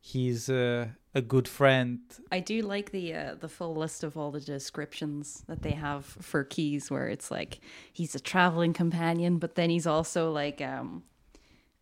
he's 0.00 0.48
a, 0.48 0.96
a 1.14 1.22
good 1.22 1.46
friend 1.48 1.98
I 2.36 2.40
do 2.40 2.56
like 2.74 2.90
the 2.90 3.14
uh, 3.14 3.34
the 3.44 3.48
full 3.48 3.74
list 3.82 4.04
of 4.04 4.16
all 4.18 4.30
the 4.32 4.40
descriptions 4.40 5.44
that 5.46 5.62
they 5.62 5.72
have 5.86 6.04
for 6.04 6.44
Keys, 6.44 6.90
where 6.90 7.08
it's 7.14 7.30
like 7.30 7.60
he's 7.98 8.14
a 8.14 8.20
traveling 8.32 8.72
companion, 8.74 9.38
but 9.38 9.54
then 9.54 9.70
he's 9.70 9.86
also 9.86 10.32
like 10.42 10.60
um, 10.60 11.02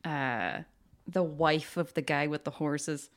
uh, 0.04 0.62
the 1.06 1.22
wife 1.22 1.76
of 1.76 1.94
the 1.94 2.02
guy 2.02 2.26
with 2.26 2.44
the 2.44 2.50
horses. 2.62 3.10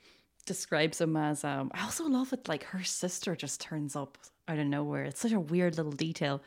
Describes 0.45 1.00
him 1.00 1.15
as 1.15 1.43
um. 1.43 1.69
I 1.74 1.84
also 1.84 2.06
love 2.08 2.34
it. 2.34 2.47
Like 2.47 2.63
her 2.74 2.84
sister 2.84 3.36
just 3.36 3.62
turns 3.62 3.95
up 3.95 4.17
out 4.52 4.60
of 4.60 4.68
nowhere. 4.68 5.04
It's 5.06 5.20
such 5.20 5.32
a 5.32 5.40
weird 5.40 5.78
little 5.78 5.92
detail. 5.92 6.42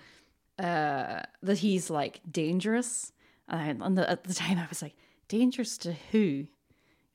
Uh, 0.59 1.23
that 1.43 1.59
he's 1.59 1.91
like 1.91 2.21
dangerous. 2.31 3.13
And 3.49 3.99
the, 3.99 4.09
at 4.09 4.25
the 4.25 4.35
time, 4.45 4.59
I 4.59 4.67
was 4.69 4.83
like, 4.83 4.95
dangerous 5.29 5.77
to 5.79 5.95
who? 6.13 6.47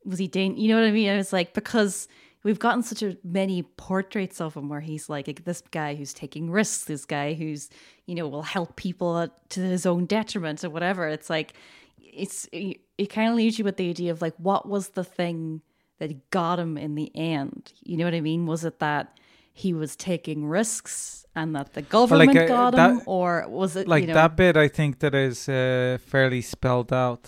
was 0.06 0.20
he 0.20 0.28
dan- 0.28 0.58
you 0.58 0.68
know 0.68 0.80
what 0.80 0.88
I 0.88 0.92
mean? 0.92 1.10
I 1.10 1.18
was 1.18 1.34
like, 1.34 1.54
because 1.54 2.08
we've 2.44 2.60
gotten 2.60 2.84
such 2.84 3.04
a 3.04 3.18
many 3.24 3.64
portraits 3.64 4.40
of 4.40 4.56
him 4.56 4.70
where 4.70 4.80
he's 4.80 5.10
like, 5.10 5.28
like, 5.28 5.46
this 5.46 5.62
guy 5.72 5.96
who's 5.96 6.14
taking 6.14 6.50
risks, 6.50 6.86
this 6.86 7.06
guy 7.06 7.34
who's, 7.34 7.70
you 8.06 8.16
know, 8.16 8.28
will 8.28 8.44
help 8.44 8.76
people 8.76 9.28
to 9.50 9.60
his 9.60 9.86
own 9.86 10.06
detriment 10.06 10.64
or 10.64 10.70
whatever. 10.70 11.08
It's 11.08 11.30
like, 11.30 11.54
it's, 11.98 12.48
it, 12.52 12.80
it 12.98 13.08
kind 13.08 13.30
of 13.30 13.36
leaves 13.36 13.60
you 13.60 13.66
with 13.66 13.78
the 13.78 13.90
idea 13.90 14.12
of 14.12 14.22
like, 14.22 14.36
what 14.38 14.68
was 14.68 14.90
the 14.90 15.04
thing 15.04 15.62
that 16.00 16.32
got 16.32 16.60
him 16.60 16.78
in 16.78 16.96
the 16.96 17.12
end? 17.16 17.74
You 17.84 17.98
know 17.98 18.06
what 18.06 18.14
I 18.14 18.22
mean? 18.22 18.46
Was 18.46 18.64
it 18.64 18.80
that 18.80 19.19
he 19.64 19.72
was 19.82 19.92
taking 20.10 20.40
risks 20.60 21.26
and 21.40 21.48
that 21.56 21.68
the 21.78 21.82
government 21.98 22.38
uh, 22.38 22.48
got 22.58 22.72
that- 22.76 22.92
him? 22.92 23.02
Or 23.18 23.30
was 23.60 23.72
it, 23.80 23.86
like 23.94 24.02
you 24.04 24.08
know, 24.10 24.20
that 24.22 24.32
bit 24.42 24.56
i 24.66 24.68
think 24.78 24.92
that 25.04 25.14
is 25.28 25.38
uh, 25.50 25.98
fairly 26.12 26.42
spelled 26.56 26.92
out 27.06 27.24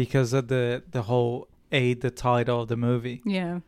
because 0.00 0.30
of 0.38 0.44
the 0.48 0.64
the 0.96 1.02
whole 1.10 1.36
a 1.80 1.94
the 1.94 2.10
title 2.10 2.58
of 2.62 2.68
the 2.72 2.76
movie 2.88 3.18
Yeah. 3.38 3.60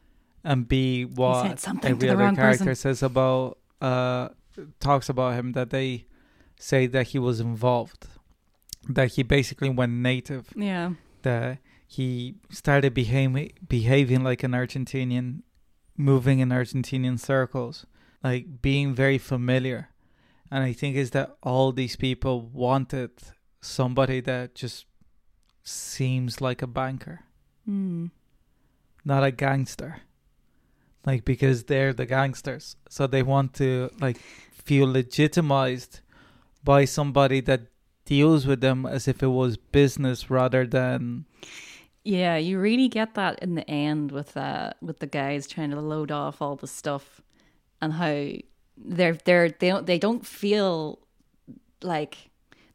and 0.51 0.59
b 0.69 1.05
what 1.05 1.59
something 1.69 1.91
every 1.93 2.09
the 2.09 2.15
other 2.15 2.35
character 2.37 2.65
person. 2.65 2.83
says 2.85 3.03
about 3.03 3.59
uh 3.81 4.29
talks 4.89 5.09
about 5.15 5.33
him 5.39 5.53
that 5.53 5.69
they 5.77 5.91
say 6.71 6.87
that 6.95 7.05
he 7.13 7.19
was 7.19 7.37
involved 7.51 8.03
that 8.97 9.09
he 9.15 9.23
basically 9.23 9.71
went 9.81 9.93
native 10.11 10.45
Yeah. 10.57 10.87
that 11.23 11.59
he 11.97 12.09
started 12.51 12.93
behaving 12.95 13.53
behaving 13.77 14.23
like 14.29 14.43
an 14.49 14.53
Argentinian, 14.53 15.27
moving 15.97 16.41
in 16.41 16.49
Argentinian 16.51 17.19
circles, 17.19 17.87
like 18.23 18.61
being 18.63 18.95
very 18.95 19.19
familiar. 19.19 19.91
And 20.51 20.63
I 20.63 20.73
think 20.73 20.97
is 20.97 21.11
that 21.11 21.37
all 21.43 21.73
these 21.73 21.97
people 21.97 22.43
wanted 22.43 23.11
somebody 23.61 24.21
that 24.21 24.55
just 24.55 24.87
seems 25.63 26.41
like 26.41 26.63
a 26.63 26.67
banker, 26.67 27.21
Hmm. 27.65 28.07
not 29.05 29.25
a 29.25 29.31
gangster. 29.31 30.01
Like 31.07 31.25
because 31.25 31.65
they're 31.65 31.93
the 31.93 32.07
gangsters, 32.07 32.77
so 32.89 33.07
they 33.07 33.23
want 33.23 33.53
to 33.55 33.91
like 34.01 34.17
feel 34.53 34.87
legitimized 34.91 36.01
by 36.63 36.87
somebody 36.87 37.41
that 37.43 37.63
deals 38.07 38.47
with 38.47 38.61
them 38.63 38.87
as 38.87 39.07
if 39.07 39.23
it 39.23 39.27
was 39.29 39.57
business 39.59 40.31
rather 40.31 40.67
than 40.67 41.27
Yeah, 42.05 42.37
you 42.37 42.59
really 42.61 42.89
get 42.89 43.15
that 43.15 43.39
in 43.41 43.55
the 43.55 43.69
end 43.69 44.13
with 44.13 44.37
uh 44.37 44.73
with 44.83 44.99
the 44.99 45.07
guys 45.07 45.47
trying 45.47 45.71
to 45.71 45.81
load 45.81 46.11
off 46.11 46.43
all 46.43 46.55
the 46.57 46.67
stuff 46.67 47.23
and 47.81 47.95
how 47.95 48.27
they're 48.77 49.15
they're 49.25 49.49
they 49.51 49.69
don't 49.69 49.87
they 49.87 49.99
don't 49.99 50.27
feel 50.27 50.99
like 51.83 52.31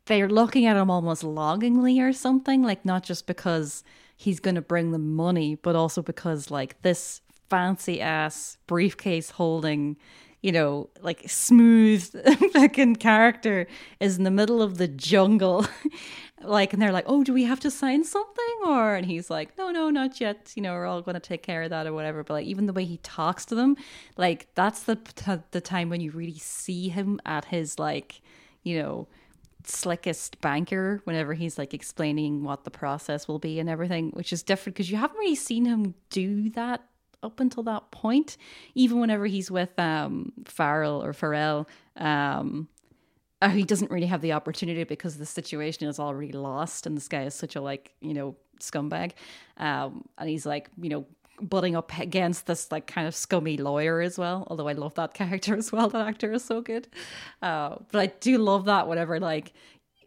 they're 0.05 0.29
looking 0.29 0.65
at 0.65 0.77
him 0.77 0.89
almost 0.89 1.23
longingly 1.23 1.99
or 1.99 2.11
something, 2.13 2.63
like 2.63 2.83
not 2.85 3.03
just 3.03 3.27
because 3.27 3.83
he's 4.17 4.39
gonna 4.39 4.61
bring 4.61 4.91
them 4.91 5.15
money, 5.15 5.55
but 5.55 5.75
also 5.75 6.01
because 6.01 6.49
like 6.49 6.81
this 6.81 7.21
fancy 7.49 8.01
ass 8.01 8.57
briefcase 8.67 9.31
holding 9.31 9.95
you 10.41 10.51
know, 10.51 10.89
like 11.01 11.23
smooth 11.29 12.03
fucking 12.53 12.95
character 12.95 13.67
is 13.99 14.17
in 14.17 14.23
the 14.23 14.31
middle 14.31 14.61
of 14.61 14.77
the 14.77 14.87
jungle. 14.87 15.65
like, 16.41 16.71
and 16.71 16.81
they're 16.81 16.93
like, 16.93 17.05
oh, 17.07 17.23
do 17.23 17.33
we 17.33 17.43
have 17.43 17.59
to 17.59 17.71
sign 17.71 18.03
something? 18.03 18.55
Or, 18.65 18.95
and 18.95 19.05
he's 19.05 19.29
like, 19.29 19.57
no, 19.57 19.71
no, 19.71 19.89
not 19.89 20.21
yet. 20.21 20.53
You 20.55 20.63
know, 20.63 20.73
we're 20.73 20.85
all 20.85 21.01
going 21.01 21.15
to 21.15 21.19
take 21.19 21.43
care 21.43 21.63
of 21.63 21.69
that 21.71 21.87
or 21.87 21.93
whatever. 21.93 22.23
But 22.23 22.35
like, 22.35 22.45
even 22.45 22.67
the 22.67 22.73
way 22.73 22.85
he 22.85 22.97
talks 22.97 23.45
to 23.47 23.55
them, 23.55 23.75
like, 24.15 24.47
that's 24.55 24.83
the, 24.83 24.97
the 25.51 25.61
time 25.61 25.89
when 25.89 25.99
you 25.99 26.11
really 26.11 26.39
see 26.39 26.89
him 26.89 27.19
at 27.25 27.45
his, 27.45 27.77
like, 27.77 28.21
you 28.63 28.81
know, 28.81 29.07
slickest 29.65 30.39
banker 30.39 31.01
whenever 31.03 31.33
he's 31.33 31.57
like 31.57 31.73
explaining 31.73 32.43
what 32.43 32.63
the 32.63 32.71
process 32.71 33.27
will 33.27 33.39
be 33.39 33.59
and 33.59 33.69
everything, 33.69 34.09
which 34.11 34.31
is 34.31 34.41
different 34.41 34.75
because 34.75 34.89
you 34.89 34.97
haven't 34.97 35.17
really 35.17 35.35
seen 35.35 35.65
him 35.65 35.93
do 36.09 36.49
that 36.51 36.88
up 37.23 37.39
until 37.39 37.63
that 37.63 37.91
point. 37.91 38.37
Even 38.75 38.99
whenever 38.99 39.25
he's 39.25 39.49
with 39.51 39.77
um 39.79 40.31
Farrell 40.45 41.03
or 41.03 41.13
Farrell, 41.13 41.67
um 41.95 42.67
uh, 43.41 43.49
he 43.49 43.63
doesn't 43.63 43.89
really 43.89 44.07
have 44.07 44.21
the 44.21 44.33
opportunity 44.33 44.83
because 44.83 45.17
the 45.17 45.25
situation 45.25 45.87
is 45.87 45.97
already 45.97 46.33
lost 46.33 46.85
and 46.85 46.97
this 46.97 47.07
guy 47.07 47.23
is 47.23 47.33
such 47.33 47.55
a 47.55 47.61
like, 47.61 47.93
you 48.01 48.13
know, 48.13 48.35
scumbag. 48.59 49.11
Um 49.57 50.05
and 50.17 50.29
he's 50.29 50.45
like, 50.45 50.69
you 50.81 50.89
know, 50.89 51.05
butting 51.41 51.75
up 51.75 51.97
against 51.97 52.47
this 52.47 52.71
like 52.71 52.87
kind 52.87 53.07
of 53.07 53.15
scummy 53.15 53.57
lawyer 53.57 54.01
as 54.01 54.17
well. 54.17 54.45
Although 54.47 54.67
I 54.67 54.73
love 54.73 54.95
that 54.95 55.13
character 55.21 55.55
as 55.55 55.71
well. 55.71 55.89
That 55.89 56.07
actor 56.07 56.31
is 56.33 56.43
so 56.43 56.61
good. 56.61 56.87
Uh, 57.41 57.77
but 57.91 57.99
I 57.99 58.07
do 58.07 58.37
love 58.37 58.65
that 58.65 58.87
whenever 58.87 59.19
like 59.19 59.53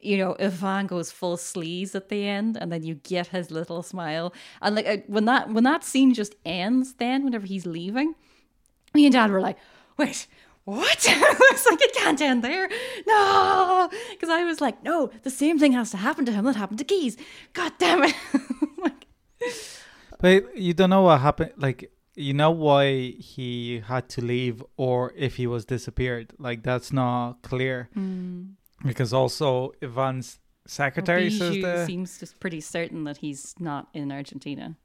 you 0.03 0.19
know 0.19 0.37
Ivan 0.39 0.87
goes 0.87 1.11
full 1.11 1.37
sleaze 1.37 1.95
at 1.95 2.09
the 2.09 2.27
end, 2.27 2.57
and 2.61 2.71
then 2.71 2.83
you 2.83 2.97
get 2.97 3.29
his 3.29 3.51
little 3.51 3.83
smile, 3.83 4.35
and 4.61 4.77
like 4.77 5.05
when 5.07 5.25
that 5.27 5.51
when 5.51 5.65
that 5.65 5.85
scene 5.85 6.13
just 6.15 6.35
ends, 6.45 6.95
then 6.95 7.25
whenever 7.25 7.47
he's 7.47 7.67
leaving, 7.67 8.15
me 8.95 9.07
and 9.07 9.13
Dad 9.13 9.31
were 9.31 9.41
like, 9.41 9.59
wait. 9.97 10.27
What? 10.65 10.97
it's 11.09 11.67
like 11.69 11.83
it 11.83 11.93
can't 11.93 12.21
end 12.21 12.45
there. 12.45 12.69
No, 13.05 13.91
because 14.13 14.29
I 14.29 14.45
was 14.45 14.61
like, 14.61 14.81
no, 14.85 15.11
the 15.25 15.31
same 15.31 15.59
thing 15.59 15.73
has 15.73 15.91
to 15.91 15.97
happen 15.97 16.25
to 16.27 16.31
him 16.31 16.45
that 16.45 16.55
happened 16.55 16.79
to 16.79 16.85
Keys. 16.85 17.17
God 17.53 17.73
damn 17.79 18.05
it! 18.05 18.15
like, 18.79 19.07
But 20.21 20.57
you 20.57 20.73
don't 20.73 20.91
know 20.91 21.03
what 21.03 21.21
happened. 21.21 21.51
Like 21.57 21.91
you 22.15 22.35
know 22.35 22.51
why 22.51 23.11
he 23.19 23.83
had 23.87 24.09
to 24.11 24.21
leave, 24.21 24.63
or 24.77 25.13
if 25.17 25.37
he 25.37 25.47
was 25.47 25.65
disappeared. 25.65 26.33
Like 26.39 26.63
that's 26.63 26.93
not 26.93 27.43
clear. 27.43 27.89
Mm. 27.97 28.53
Because 28.85 29.13
also 29.13 29.73
Ivan's 29.81 30.39
secretary 30.67 31.31
says 31.31 31.61
that. 31.63 31.87
seems 31.87 32.19
just 32.19 32.39
pretty 32.41 32.61
certain 32.61 33.05
that 33.05 33.19
he's 33.19 33.55
not 33.59 33.89
in 33.95 34.11
Argentina. 34.13 34.77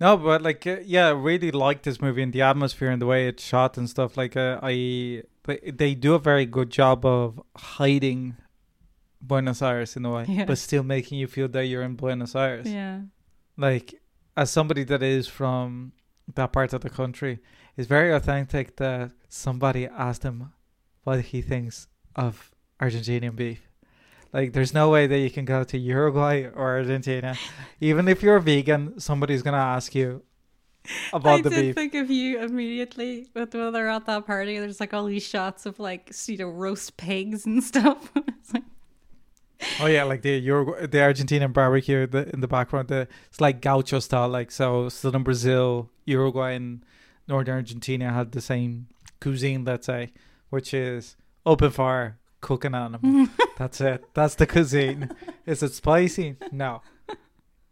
No, 0.00 0.16
but 0.16 0.42
like 0.42 0.66
uh, 0.66 0.76
yeah, 0.84 1.08
I 1.08 1.10
really 1.10 1.50
like 1.50 1.82
this 1.82 2.00
movie 2.00 2.22
and 2.22 2.32
the 2.32 2.42
atmosphere 2.42 2.90
and 2.90 3.02
the 3.02 3.06
way 3.06 3.26
it's 3.28 3.42
shot 3.42 3.76
and 3.76 3.88
stuff. 3.90 4.16
Like 4.16 4.36
uh, 4.36 4.60
I, 4.62 5.22
they, 5.44 5.58
they 5.74 5.94
do 5.94 6.14
a 6.14 6.18
very 6.20 6.46
good 6.46 6.70
job 6.70 7.04
of 7.04 7.40
hiding 7.56 8.36
Buenos 9.20 9.60
Aires 9.62 9.96
in 9.96 10.04
a 10.04 10.12
way, 10.12 10.24
Yeah. 10.28 10.44
but 10.44 10.58
still 10.58 10.84
making 10.84 11.18
you 11.18 11.26
feel 11.26 11.48
that 11.48 11.66
you're 11.66 11.82
in 11.82 11.96
Buenos 11.96 12.36
Aires. 12.36 12.68
Yeah. 12.70 13.00
Like 13.56 13.94
as 14.36 14.50
somebody 14.50 14.84
that 14.84 15.02
is 15.02 15.26
from 15.26 15.92
that 16.34 16.52
part 16.52 16.72
of 16.72 16.82
the 16.82 16.90
country, 16.90 17.40
it's 17.76 17.88
very 17.88 18.12
authentic 18.12 18.76
that 18.76 19.10
somebody 19.28 19.86
asked 19.86 20.22
him 20.22 20.52
what 21.02 21.20
he 21.20 21.42
thinks 21.42 21.88
of 22.14 22.52
Argentinian 22.80 23.34
beef. 23.34 23.60
Like 24.32 24.52
there's 24.52 24.74
no 24.74 24.90
way 24.90 25.06
that 25.06 25.18
you 25.18 25.30
can 25.30 25.44
go 25.44 25.64
to 25.64 25.78
Uruguay 25.78 26.44
or 26.54 26.76
Argentina, 26.76 27.34
even 27.80 28.08
if 28.08 28.22
you're 28.22 28.38
vegan, 28.40 29.00
somebody's 29.00 29.42
gonna 29.42 29.56
ask 29.56 29.94
you 29.94 30.22
about 31.12 31.40
I 31.40 31.42
the 31.42 31.50
beef. 31.50 31.58
I 31.58 31.62
did 31.62 31.74
think 31.74 31.94
of 31.94 32.10
you 32.10 32.38
immediately 32.40 33.28
with 33.34 33.54
when 33.54 33.72
they're 33.72 33.88
at 33.88 34.06
that 34.06 34.26
party. 34.26 34.58
There's 34.58 34.80
like 34.80 34.92
all 34.92 35.06
these 35.06 35.22
shots 35.22 35.64
of 35.64 35.80
like 35.80 36.12
you 36.26 36.36
know 36.36 36.48
roast 36.48 36.96
pigs 36.98 37.46
and 37.46 37.64
stuff. 37.72 38.10
it's 38.16 38.52
like 38.52 38.64
Oh 39.80 39.86
yeah, 39.86 40.04
like 40.04 40.22
the 40.22 40.46
Urugu- 40.46 40.90
the 40.90 40.98
Argentinian 40.98 41.52
barbecue 41.52 42.06
the, 42.06 42.28
in 42.32 42.40
the 42.40 42.48
background. 42.48 42.88
The 42.88 43.08
it's 43.28 43.40
like 43.40 43.60
gaucho 43.60 43.98
style, 43.98 44.28
like 44.28 44.50
so. 44.50 44.88
Southern 44.88 45.22
Brazil, 45.22 45.90
Uruguay, 46.04 46.52
and 46.52 46.84
northern 47.26 47.56
Argentina 47.56 48.12
had 48.12 48.32
the 48.32 48.40
same 48.40 48.86
cuisine. 49.20 49.64
Let's 49.64 49.86
say, 49.86 50.12
which 50.50 50.72
is 50.72 51.16
open 51.44 51.70
fire, 51.70 52.18
cooking 52.40 52.74
animal. 52.74 53.28
That's 53.56 53.80
it. 53.80 54.04
That's 54.14 54.34
the 54.34 54.46
cuisine. 54.46 55.10
Is 55.46 55.62
it 55.62 55.72
spicy? 55.74 56.36
No. 56.52 56.82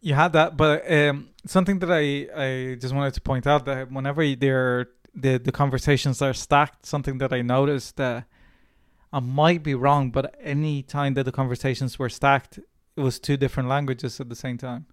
You 0.01 0.15
had 0.15 0.33
that, 0.35 0.57
but 0.57 0.91
um, 0.91 1.31
something 1.47 1.79
that 1.81 1.91
I 1.91 2.29
I 2.37 2.75
just 2.77 2.95
wanted 2.95 3.15
to 3.15 3.21
point 3.21 3.47
out 3.47 3.65
that 3.65 3.91
whenever 3.91 4.23
they're 4.37 4.89
the 5.15 5.39
the 5.39 5.53
conversations 5.53 6.23
are 6.23 6.35
stacked, 6.35 6.87
something 6.87 7.19
that 7.19 7.33
I 7.33 7.43
noticed 7.43 7.97
that. 7.97 8.27
I 9.13 9.21
might 9.21 9.63
be 9.63 9.75
wrong, 9.75 10.11
but 10.11 10.35
any 10.41 10.83
time 10.83 11.15
that 11.15 11.23
the 11.25 11.33
conversations 11.33 11.99
were 11.99 12.11
stacked, 12.11 12.59
it 12.59 13.01
was 13.01 13.19
two 13.19 13.37
different 13.37 13.69
languages 13.69 14.21
at 14.21 14.29
the 14.29 14.35
same 14.35 14.59
time. 14.59 14.87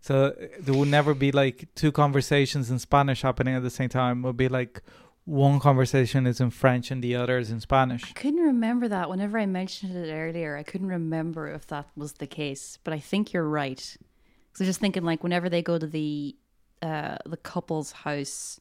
So 0.00 0.26
uh, 0.26 0.46
there 0.60 0.74
would 0.74 0.88
never 0.88 1.14
be 1.14 1.32
like 1.32 1.68
two 1.74 1.92
conversations 1.92 2.70
in 2.70 2.78
Spanish 2.78 3.22
happening 3.22 3.54
at 3.54 3.62
the 3.62 3.70
same 3.70 3.88
time. 3.88 4.24
It 4.24 4.26
would 4.26 4.36
be 4.36 4.48
like 4.48 4.82
one 5.28 5.60
conversation 5.60 6.26
is 6.26 6.40
in 6.40 6.50
French 6.50 6.90
and 6.90 7.02
the 7.02 7.14
other 7.14 7.36
is 7.38 7.50
in 7.50 7.60
Spanish. 7.60 8.02
I 8.04 8.12
couldn't 8.12 8.40
remember 8.40 8.88
that. 8.88 9.10
Whenever 9.10 9.38
I 9.38 9.44
mentioned 9.46 9.94
it 9.94 10.10
earlier, 10.10 10.56
I 10.56 10.62
couldn't 10.62 10.88
remember 10.88 11.48
if 11.48 11.66
that 11.66 11.86
was 11.96 12.14
the 12.14 12.26
case. 12.26 12.78
But 12.82 12.94
I 12.94 12.98
think 12.98 13.32
you're 13.32 13.48
right. 13.48 13.96
So 14.54 14.64
just 14.64 14.80
thinking 14.80 15.04
like 15.04 15.22
whenever 15.22 15.48
they 15.50 15.62
go 15.62 15.78
to 15.78 15.86
the 15.86 16.34
uh 16.82 17.16
the 17.26 17.36
couple's 17.36 17.92
house 17.92 18.58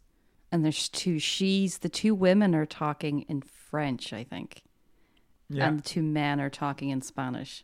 and 0.51 0.63
there's 0.65 0.89
two 0.89 1.19
she's 1.19 1.77
the 1.79 1.89
two 1.89 2.13
women 2.13 2.53
are 2.53 2.65
talking 2.65 3.21
in 3.29 3.41
French, 3.41 4.11
I 4.11 4.23
think. 4.23 4.61
Yeah, 5.49 5.67
And 5.69 5.79
the 5.79 5.83
two 5.83 6.03
men 6.03 6.41
are 6.41 6.49
talking 6.49 6.89
in 6.89 7.01
Spanish. 7.01 7.63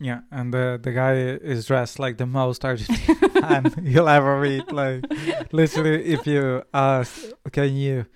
yeah, 0.00 0.20
and 0.32 0.52
the 0.52 0.80
the 0.82 0.90
guy 0.92 1.14
is 1.54 1.66
dressed 1.66 2.00
like 2.00 2.16
the 2.18 2.26
most 2.26 2.64
Argentine 2.64 3.72
you'll 3.82 4.08
ever 4.08 4.40
meet. 4.40 4.72
Like 4.72 5.04
literally, 5.52 6.04
if 6.06 6.26
you 6.26 6.64
ask, 6.74 7.30
can 7.52 7.76
you 7.76 8.06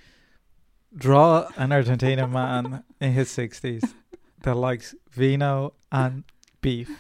draw 0.97 1.49
an 1.57 1.71
Argentinian 1.71 2.31
man 2.31 2.85
in 3.01 3.13
his 3.13 3.31
sixties 3.31 3.83
that 4.43 4.57
likes 4.57 4.95
vino 5.11 5.75
and 5.93 6.25
beef? 6.61 6.91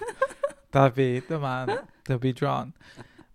That'd 0.72 0.94
be 0.94 1.20
the 1.20 1.38
man 1.38 1.78
to 2.04 2.18
be 2.18 2.32
drawn. 2.32 2.74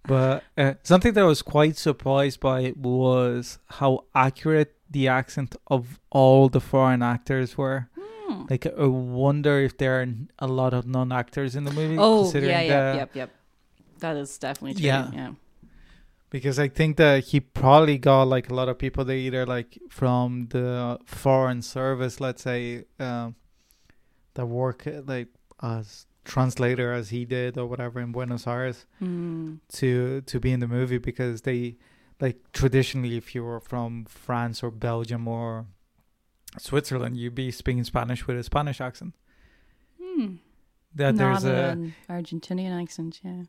But 0.07 0.43
uh, 0.57 0.73
something 0.83 1.13
that 1.13 1.21
I 1.21 1.25
was 1.25 1.41
quite 1.41 1.77
surprised 1.77 2.39
by 2.39 2.73
was 2.75 3.59
how 3.67 4.05
accurate 4.15 4.75
the 4.89 5.07
accent 5.07 5.55
of 5.67 5.99
all 6.09 6.49
the 6.49 6.59
foreign 6.59 7.01
actors 7.01 7.57
were. 7.57 7.87
Hmm. 7.99 8.43
Like, 8.49 8.65
I 8.65 8.85
wonder 8.85 9.59
if 9.59 9.77
there 9.77 10.01
are 10.01 10.07
a 10.39 10.47
lot 10.47 10.73
of 10.73 10.87
non-actors 10.87 11.55
in 11.55 11.63
the 11.65 11.71
movie. 11.71 11.97
Oh, 11.97 12.23
considering 12.23 12.51
yeah, 12.51 12.61
yeah, 12.61 12.95
yep, 12.95 13.15
yep. 13.15 13.29
That 13.99 14.17
is 14.17 14.37
definitely 14.37 14.73
true. 14.73 14.87
Yeah. 14.87 15.11
Yeah. 15.13 15.31
Because 16.31 16.57
I 16.57 16.67
think 16.69 16.97
that 16.97 17.25
he 17.25 17.39
probably 17.39 17.97
got 17.99 18.23
like 18.23 18.49
a 18.49 18.55
lot 18.55 18.67
of 18.69 18.79
people 18.79 19.05
that 19.05 19.13
either 19.13 19.45
like 19.45 19.77
from 19.89 20.47
the 20.49 20.97
foreign 21.05 21.61
service, 21.61 22.19
let's 22.19 22.41
say, 22.41 22.85
um, 22.99 23.35
that 24.33 24.47
work 24.47 24.87
like 25.05 25.27
as 25.61 26.07
translator 26.23 26.93
as 26.93 27.09
he 27.09 27.25
did 27.25 27.57
or 27.57 27.65
whatever 27.67 27.99
in 27.99 28.11
Buenos 28.11 28.47
Aires 28.47 28.85
Hmm. 28.99 29.55
to 29.73 30.21
to 30.21 30.39
be 30.39 30.51
in 30.51 30.59
the 30.59 30.67
movie 30.67 30.99
because 30.99 31.41
they 31.41 31.77
like 32.19 32.37
traditionally 32.53 33.17
if 33.17 33.33
you 33.35 33.43
were 33.43 33.59
from 33.59 34.05
France 34.05 34.63
or 34.63 34.71
Belgium 34.71 35.27
or 35.27 35.65
Switzerland 36.57 37.17
you'd 37.17 37.35
be 37.35 37.51
speaking 37.51 37.83
Spanish 37.83 38.25
with 38.27 38.37
a 38.37 38.43
Spanish 38.43 38.79
accent. 38.79 39.13
Hmm. 40.01 40.35
That 40.95 41.15
Not 41.15 41.41
there's 41.41 41.45
a 41.45 41.69
an 41.71 41.95
Argentinian 42.09 42.81
accent, 42.81 43.19
yeah. 43.23 43.43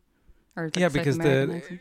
Or 0.57 0.71
yeah 0.77 0.88
because 0.88 1.16
American 1.16 1.49
the 1.51 1.57
accent. 1.57 1.81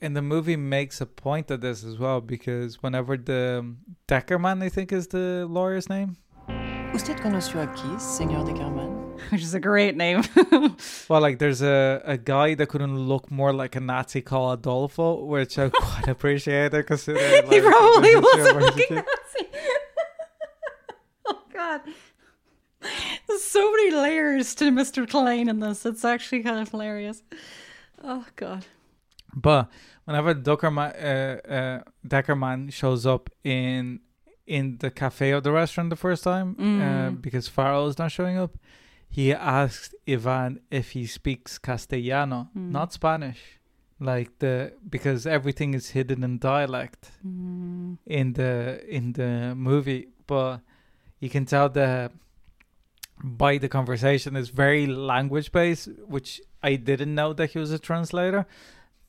And 0.00 0.16
the 0.16 0.22
movie 0.22 0.56
makes 0.56 1.00
a 1.00 1.06
point 1.06 1.50
of 1.50 1.60
this 1.60 1.84
as 1.84 1.98
well 1.98 2.20
because 2.20 2.82
whenever 2.82 3.16
the 3.16 3.74
Deckerman 4.08 4.62
I 4.62 4.68
think 4.68 4.92
is 4.92 5.08
the 5.08 5.46
lawyer's 5.48 5.88
name 5.88 6.16
Usted 6.92 7.18
conoció 7.18 7.60
aquí, 7.62 7.88
señor 8.00 8.44
de 8.44 8.52
Carmen? 8.52 8.90
which 9.30 9.42
is 9.42 9.54
a 9.54 9.60
great 9.60 9.96
name. 9.96 10.22
well 11.08 11.20
like 11.20 11.38
there's 11.38 11.62
a, 11.62 12.02
a 12.04 12.16
guy 12.18 12.54
that 12.54 12.68
couldn't 12.68 12.98
look 12.98 13.30
more 13.30 13.52
like 13.52 13.76
a 13.76 13.80
Nazi 13.80 14.22
called 14.22 14.58
Adolfo 14.58 15.24
which 15.24 15.58
I 15.58 15.68
quite 15.72 16.08
appreciated 16.08 16.86
considering 16.86 17.48
he 17.48 17.60
probably 17.60 18.14
the 18.14 18.20
history 18.20 18.40
of 18.40 18.56
wasn't 18.56 18.60
looking 18.60 18.96
Nazi. 18.96 19.48
oh 21.26 21.42
God. 21.52 21.80
There's 23.28 23.44
so 23.44 23.70
many 23.70 23.90
layers 23.92 24.54
to 24.56 24.70
Mr. 24.72 25.08
Klein 25.08 25.48
in 25.48 25.60
this. 25.60 25.86
It's 25.86 26.04
actually 26.04 26.42
kind 26.42 26.58
of 26.58 26.70
hilarious. 26.70 27.22
Oh 28.02 28.24
God. 28.34 28.64
But 29.34 29.70
whenever 30.04 30.34
Deckerman, 30.34 30.90
uh, 30.94 31.48
uh, 31.52 31.82
Deckerman 32.06 32.72
shows 32.72 33.06
up 33.06 33.30
in 33.44 34.00
in 34.46 34.78
the 34.78 34.90
cafe 34.90 35.30
of 35.30 35.44
the 35.44 35.52
restaurant 35.52 35.90
the 35.90 35.96
first 35.96 36.24
time, 36.24 36.56
uh, 36.58 36.62
Mm. 36.62 37.22
because 37.22 37.46
Farrell 37.46 37.86
is 37.86 37.98
not 37.98 38.10
showing 38.10 38.36
up, 38.36 38.58
he 39.08 39.32
asks 39.32 39.94
Yvan 40.08 40.58
if 40.72 40.90
he 40.90 41.06
speaks 41.06 41.56
Castellano, 41.58 42.48
Mm. 42.56 42.70
not 42.72 42.92
Spanish, 42.92 43.60
like 44.00 44.30
the 44.40 44.72
because 44.88 45.24
everything 45.24 45.74
is 45.74 45.90
hidden 45.90 46.24
in 46.24 46.38
dialect 46.38 47.12
Mm. 47.24 47.98
in 48.06 48.32
the 48.32 48.82
in 48.88 49.12
the 49.12 49.54
movie, 49.54 50.08
but 50.26 50.60
you 51.20 51.30
can 51.30 51.44
tell 51.44 51.68
that 51.68 52.10
by 53.22 53.58
the 53.58 53.68
conversation 53.68 54.34
is 54.36 54.48
very 54.48 54.86
language 54.86 55.52
based, 55.52 55.88
which 56.08 56.40
I 56.62 56.76
didn't 56.76 57.14
know 57.14 57.32
that 57.34 57.50
he 57.52 57.58
was 57.58 57.70
a 57.70 57.78
translator, 57.78 58.46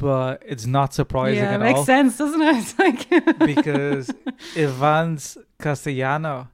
but 0.01 0.41
it's 0.45 0.65
not 0.65 0.93
surprising 0.93 1.39
at 1.39 1.45
all. 1.45 1.51
yeah, 1.51 1.51
it 1.51 1.61
at 1.61 1.67
makes 1.67 1.79
all 1.79 1.85
sense, 1.85 2.17
doesn't 2.17 2.41
it? 2.41 2.73
Like 2.79 3.37
because 3.53 4.11
Yvan's 4.55 5.37
Castellano 5.59 6.49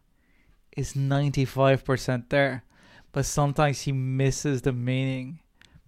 is 0.76 0.96
ninety 0.96 1.46
five 1.46 1.84
percent 1.86 2.30
there, 2.30 2.64
but 3.14 3.26
sometimes 3.26 3.82
he 3.82 3.92
misses 3.94 4.62
the 4.64 4.74
meaning 4.74 5.40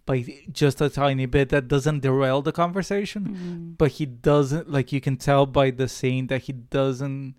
by 0.05 0.25
just 0.51 0.81
a 0.81 0.89
tiny 0.89 1.25
bit 1.27 1.49
that 1.49 1.67
doesn't 1.67 1.99
derail 1.99 2.41
the 2.41 2.51
conversation 2.63 3.21
Mm. 3.29 3.77
but 3.77 3.91
he 3.97 4.05
doesn't 4.07 4.65
like 4.75 4.91
you 4.95 4.99
can 5.01 5.17
tell 5.17 5.45
by 5.45 5.69
the 5.69 5.87
scene 5.87 6.25
that 6.27 6.41
he 6.47 6.53
doesn't 6.53 7.35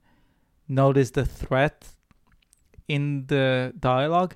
notice 0.69 1.11
the 1.11 1.25
threat 1.27 1.89
in 2.87 3.27
the 3.27 3.73
dialogue 3.81 4.35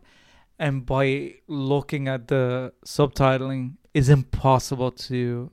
and 0.59 0.85
by 0.85 1.35
looking 1.47 2.09
at 2.09 2.27
the 2.27 2.73
subtitling 2.85 3.75
it's 3.95 4.09
impossible 4.09 4.91
to 4.91 5.53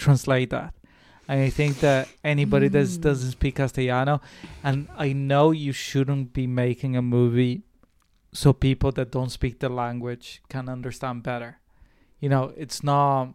translate 0.00 0.50
that 0.50 0.72
and 1.28 1.38
i 1.48 1.50
think 1.50 1.72
that 1.80 2.08
anybody 2.24 2.68
that 2.76 2.86
Mm. 2.86 3.00
doesn't 3.06 3.32
speak 3.38 3.54
castellano 3.56 4.20
and 4.64 4.88
i 5.06 5.08
know 5.12 5.50
you 5.64 5.72
shouldn't 5.72 6.32
be 6.32 6.46
making 6.46 6.96
a 6.96 7.02
movie 7.02 7.62
so 8.32 8.52
people 8.52 8.90
that 8.98 9.08
don't 9.16 9.30
speak 9.38 9.54
the 9.60 9.68
language 9.68 10.26
can 10.48 10.68
understand 10.76 11.22
better 11.22 11.58
you 12.22 12.28
know 12.28 12.44
it's 12.56 12.82
not 12.82 13.34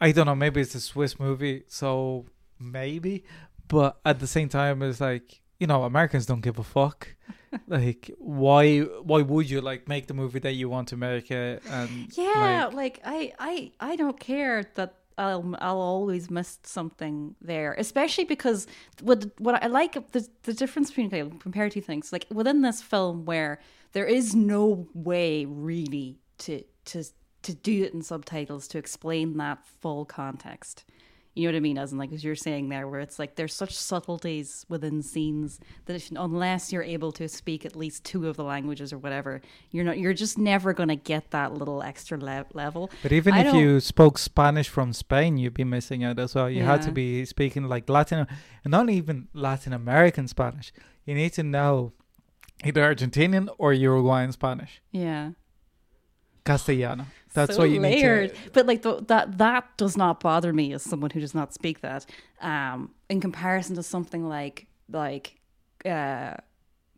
I 0.00 0.10
don't 0.10 0.26
know. 0.26 0.34
Maybe 0.34 0.60
it's 0.60 0.74
a 0.74 0.80
Swiss 0.80 1.20
movie, 1.20 1.62
so 1.68 2.26
maybe. 2.58 3.22
But 3.68 3.90
at 4.04 4.18
the 4.18 4.26
same 4.26 4.48
time, 4.48 4.82
it's 4.82 5.00
like 5.00 5.40
you 5.60 5.68
know, 5.68 5.84
Americans 5.84 6.26
don't 6.26 6.40
give 6.40 6.58
a 6.58 6.64
fuck. 6.64 7.14
like, 7.68 8.10
why? 8.18 8.80
Why 8.80 9.22
would 9.22 9.48
you 9.48 9.60
like 9.60 9.86
make 9.86 10.08
the 10.08 10.14
movie 10.14 10.40
that 10.40 10.54
you 10.54 10.68
want 10.68 10.88
to 10.88 10.96
make 10.96 11.30
it? 11.30 11.62
And 11.70 12.10
Yeah, 12.18 12.64
like, 12.74 12.74
like, 12.74 13.00
I, 13.04 13.32
I, 13.38 13.52
I 13.92 13.94
don't 13.94 14.18
care 14.18 14.64
that 14.74 14.90
I'll, 15.18 15.54
I'll 15.60 15.80
always 15.80 16.30
miss 16.30 16.58
something 16.62 17.34
there, 17.40 17.74
especially 17.74 18.24
because 18.24 18.66
what 19.00 19.26
what 19.38 19.62
I 19.62 19.66
like 19.66 19.94
the 20.12 20.28
the 20.42 20.52
difference 20.52 20.90
between 20.90 21.06
okay, 21.06 21.30
compare 21.38 21.68
two 21.68 21.80
things. 21.80 22.12
Like 22.12 22.26
within 22.30 22.62
this 22.62 22.82
film, 22.82 23.24
where 23.24 23.60
there 23.92 24.06
is 24.06 24.34
no 24.34 24.88
way 24.94 25.44
really 25.44 26.18
to 26.38 26.64
to 26.86 27.04
to 27.42 27.54
do 27.54 27.82
it 27.84 27.92
in 27.92 28.02
subtitles 28.02 28.68
to 28.68 28.78
explain 28.78 29.36
that 29.38 29.64
full 29.80 30.04
context. 30.04 30.84
You 31.34 31.48
know 31.48 31.52
what 31.54 31.56
I 31.56 31.60
mean? 31.60 31.78
As 31.78 31.92
in, 31.92 31.98
like 31.98 32.12
as 32.12 32.22
you're 32.22 32.34
saying 32.36 32.68
there, 32.68 32.86
where 32.86 33.00
it's 33.00 33.18
like 33.18 33.36
there's 33.36 33.54
such 33.54 33.72
subtleties 33.74 34.66
within 34.68 35.00
scenes 35.00 35.60
that 35.86 35.96
if, 35.96 36.10
unless 36.10 36.70
you're 36.70 36.82
able 36.82 37.10
to 37.12 37.26
speak 37.26 37.64
at 37.64 37.74
least 37.74 38.04
two 38.04 38.28
of 38.28 38.36
the 38.36 38.44
languages 38.44 38.92
or 38.92 38.98
whatever, 38.98 39.40
you're 39.70 39.84
not. 39.84 39.98
You're 39.98 40.12
just 40.12 40.36
never 40.36 40.74
gonna 40.74 40.94
get 40.96 41.30
that 41.30 41.54
little 41.54 41.82
extra 41.82 42.18
le- 42.18 42.44
level. 42.52 42.90
But 43.02 43.12
even 43.12 43.32
I 43.32 43.38
if 43.40 43.46
don't- 43.46 43.56
you 43.60 43.80
spoke 43.80 44.18
Spanish 44.18 44.68
from 44.68 44.92
Spain, 44.92 45.38
you'd 45.38 45.54
be 45.54 45.64
missing 45.64 46.04
out 46.04 46.18
as 46.18 46.34
well. 46.34 46.50
You 46.50 46.64
had 46.64 46.82
to 46.82 46.92
be 46.92 47.24
speaking 47.24 47.64
like 47.64 47.88
Latin, 47.88 48.26
and 48.62 48.70
not 48.70 48.90
even 48.90 49.28
Latin 49.32 49.72
American 49.72 50.28
Spanish. 50.28 50.70
You 51.06 51.14
need 51.14 51.32
to 51.32 51.42
know 51.42 51.92
either 52.62 52.82
Argentinian 52.94 53.48
or 53.56 53.72
Uruguayan 53.72 54.32
Spanish, 54.32 54.82
yeah. 54.90 55.30
Castellano. 56.44 57.06
That's 57.34 57.54
so 57.54 57.60
what 57.60 57.70
you 57.70 57.80
layered. 57.80 58.34
to. 58.34 58.50
But 58.52 58.66
like 58.66 58.82
the, 58.82 59.02
that 59.08 59.38
that 59.38 59.76
does 59.76 59.96
not 59.96 60.20
bother 60.20 60.52
me 60.52 60.72
as 60.72 60.82
someone 60.82 61.10
who 61.10 61.20
does 61.20 61.34
not 61.34 61.54
speak 61.54 61.80
that. 61.80 62.06
Um, 62.40 62.90
in 63.08 63.20
comparison 63.20 63.76
to 63.76 63.82
something 63.82 64.28
like 64.28 64.66
like 64.90 65.40
uh, 65.84 66.34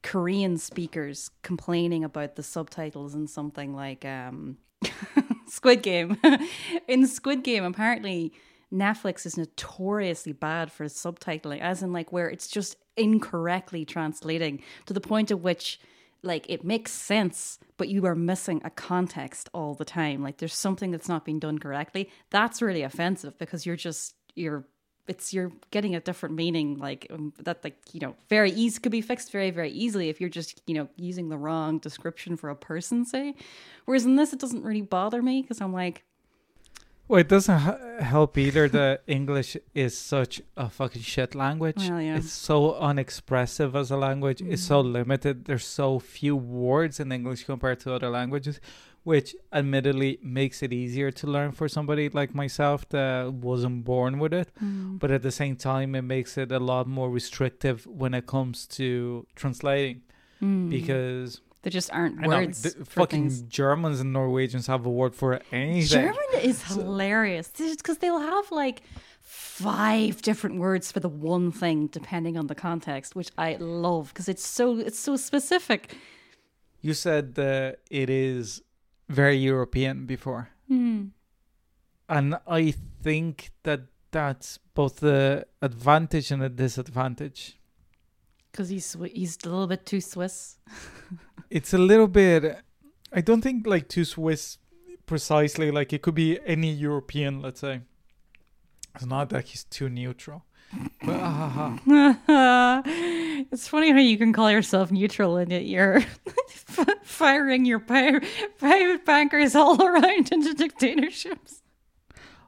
Korean 0.03 0.59
speakers 0.59 1.31
complaining 1.43 2.05
about 2.05 2.37
the 2.37 2.43
subtitles 2.43 3.15
in 3.15 3.27
something 3.27 3.75
like 3.75 4.05
um, 4.05 4.59
Squid 5.49 5.83
Game. 5.83 6.19
in 6.89 7.07
Squid 7.07 7.43
Game, 7.43 7.65
apparently 7.65 8.33
Netflix 8.73 9.25
is 9.25 9.37
notoriously 9.37 10.33
bad 10.33 10.73
for 10.73 10.87
subtitling, 10.87 11.61
as 11.61 11.83
in 11.83 11.93
like 11.93 12.13
where 12.13 12.29
it's 12.29 12.49
just 12.49 12.77
incorrectly 12.97 13.85
translating 13.85 14.63
to 14.87 14.93
the 14.93 15.01
point 15.01 15.31
at 15.31 15.41
which 15.41 15.81
like 16.25 16.47
it 16.49 16.65
makes 16.65 16.91
sense, 16.93 17.59
but 17.77 17.89
you 17.89 18.07
are 18.07 18.15
missing 18.15 18.61
a 18.65 18.71
context 18.71 19.49
all 19.53 19.75
the 19.75 19.85
time. 19.85 20.23
Like 20.23 20.39
there's 20.39 20.55
something 20.55 20.91
that's 20.91 21.09
not 21.09 21.25
being 21.25 21.39
done 21.39 21.59
correctly. 21.59 22.11
That's 22.31 22.63
really 22.63 22.83
offensive 22.83 23.39
because 23.39 23.67
you're 23.67 23.77
just 23.77 24.15
you're 24.35 24.65
it's 25.07 25.35
you're 25.35 25.53
getting 25.71 25.95
a 25.95 26.01
different 26.01 26.35
meaning 26.35 26.79
like 26.79 27.07
um, 27.11 27.33
that 27.39 27.63
like 27.63 27.77
you 27.93 28.01
know 28.01 28.15
very 28.29 28.51
easy 28.53 28.81
could 28.81 28.93
be 28.93 29.03
fixed 29.03 29.31
very 29.31 29.51
very 29.51 29.71
easily 29.71 30.09
if 30.09 30.21
you're 30.21 30.31
just 30.31 30.63
you 30.67 30.75
know 30.75 30.89
using 30.97 31.29
the 31.29 31.37
wrong 31.37 31.79
description 31.79 32.37
for 32.37 32.49
a 32.49 32.57
person 32.57 33.05
say 33.05 33.35
whereas 33.85 34.07
in 34.07 34.17
this 34.17 34.33
it 34.33 34.39
doesn't 34.39 34.63
really 34.63 34.81
bother 34.81 35.21
me 35.21 35.43
because 35.43 35.61
i'm 35.61 35.73
like 35.75 36.05
Well, 37.07 37.21
it 37.21 37.29
doesn't 37.29 37.61
h- 37.69 38.03
help 38.03 38.39
either 38.39 38.69
that 38.69 39.03
English 39.07 39.57
is 39.75 39.97
such 39.97 40.41
a 40.57 40.71
fucking 40.71 41.03
shit 41.03 41.35
language. 41.35 41.89
Well, 41.89 42.01
yeah. 42.01 42.17
It's 42.17 42.33
so 42.33 42.77
unexpressive 42.77 43.77
as 43.77 43.91
a 43.91 43.97
language. 43.97 44.41
It's 44.41 44.63
so 44.63 44.81
limited. 44.81 45.45
There's 45.45 45.67
so 45.67 45.99
few 45.99 46.35
words 46.35 47.01
in 47.01 47.13
English 47.13 47.45
compared 47.45 47.81
to 47.81 47.93
other 47.93 48.09
languages, 48.09 48.59
which 49.03 49.37
admittedly 49.53 50.19
makes 50.23 50.63
it 50.63 50.73
easier 50.73 51.11
to 51.11 51.27
learn 51.27 51.53
for 51.53 51.69
somebody 51.69 52.09
like 52.09 52.35
myself 52.35 52.89
that 52.89 53.33
wasn't 53.35 53.85
born 53.85 54.19
with 54.19 54.33
it. 54.33 54.49
Mm. 54.63 54.99
But 54.99 55.11
at 55.11 55.23
the 55.23 55.31
same 55.31 55.57
time, 55.57 55.95
it 55.95 56.03
makes 56.03 56.39
it 56.39 56.51
a 56.51 56.59
lot 56.59 56.87
more 56.87 57.11
restrictive 57.11 57.87
when 57.87 58.15
it 58.15 58.27
comes 58.27 58.67
to 58.79 59.27
translating 59.35 60.01
mm. 60.43 60.71
because 60.71 61.43
there 61.65 61.71
just 61.71 61.91
aren't 61.93 62.23
I 62.23 62.29
words 62.29 62.63
the 62.63 62.85
for 62.85 63.01
fucking 63.01 63.31
things. 63.31 63.43
Germans 63.43 63.99
and 63.99 64.13
Norwegians 64.13 64.67
have 64.67 64.85
a 64.85 64.91
word 64.91 65.15
for 65.15 65.41
anything. 65.51 65.89
German 65.89 66.17
is 66.43 66.63
hilarious 66.63 67.49
because 67.49 67.99
they'll 67.99 68.21
have 68.21 68.53
like 68.53 68.83
five 69.23 70.21
different 70.21 70.61
words 70.61 70.93
for 70.93 71.01
the 71.01 71.09
one 71.09 71.51
thing 71.51 71.87
depending 71.87 72.37
on 72.37 72.49
the 72.49 72.55
context, 72.55 73.17
which 73.17 73.31
I 73.39 73.57
love 73.57 74.13
because 74.13 74.29
it's 74.29 74.47
so 74.47 74.79
it's 74.79 74.99
so 74.99 75.17
specific. 75.17 75.97
You 76.83 76.93
said 76.93 77.35
that 77.37 77.79
it 77.91 78.11
is 78.11 78.61
very 79.09 79.39
European 79.39 80.05
before. 80.05 80.51
Hmm. 80.69 81.07
And 82.11 82.37
I 82.47 82.75
think 83.03 83.53
that 83.63 83.87
that's 84.11 84.59
both 84.75 85.01
the 85.01 85.47
advantage 85.63 86.31
and 86.31 86.43
a 86.43 86.51
disadvantage. 86.51 87.59
Because 88.53 88.69
he's 88.69 88.95
he's 89.15 89.39
a 89.45 89.49
little 89.49 89.67
bit 89.67 89.87
too 89.87 90.03
Swiss. 90.03 90.59
It's 91.55 91.73
a 91.73 91.79
little 91.79 92.09
bit. 92.09 92.59
I 93.13 93.21
don't 93.21 93.41
think 93.41 93.65
like 93.65 93.89
too 93.89 94.05
Swiss 94.05 94.59
precisely. 95.07 95.71
Like 95.71 95.93
it 95.93 96.03
could 96.03 96.17
be 96.17 96.41
any 96.45 96.73
European, 96.73 97.41
let's 97.41 97.61
say. 97.61 97.83
It's 98.97 99.07
not 99.07 99.29
that 99.29 99.45
he's 99.45 99.63
too 99.63 99.89
neutral. 99.89 100.45
But, 101.01 101.21
ah, 101.21 101.79
ha. 101.87 102.83
it's 103.53 103.69
funny 103.69 103.93
how 103.93 103.99
you 103.99 104.19
can 104.19 104.33
call 104.33 104.51
yourself 104.51 104.91
neutral 104.91 105.37
and 105.37 105.53
yet 105.53 105.65
you're 105.65 106.01
firing 107.05 107.65
your 107.65 107.79
pri- 107.79 108.27
private 108.59 109.05
bankers 109.05 109.55
all 109.55 109.81
around 109.87 110.33
into 110.33 110.55
dictatorships. 110.55 111.63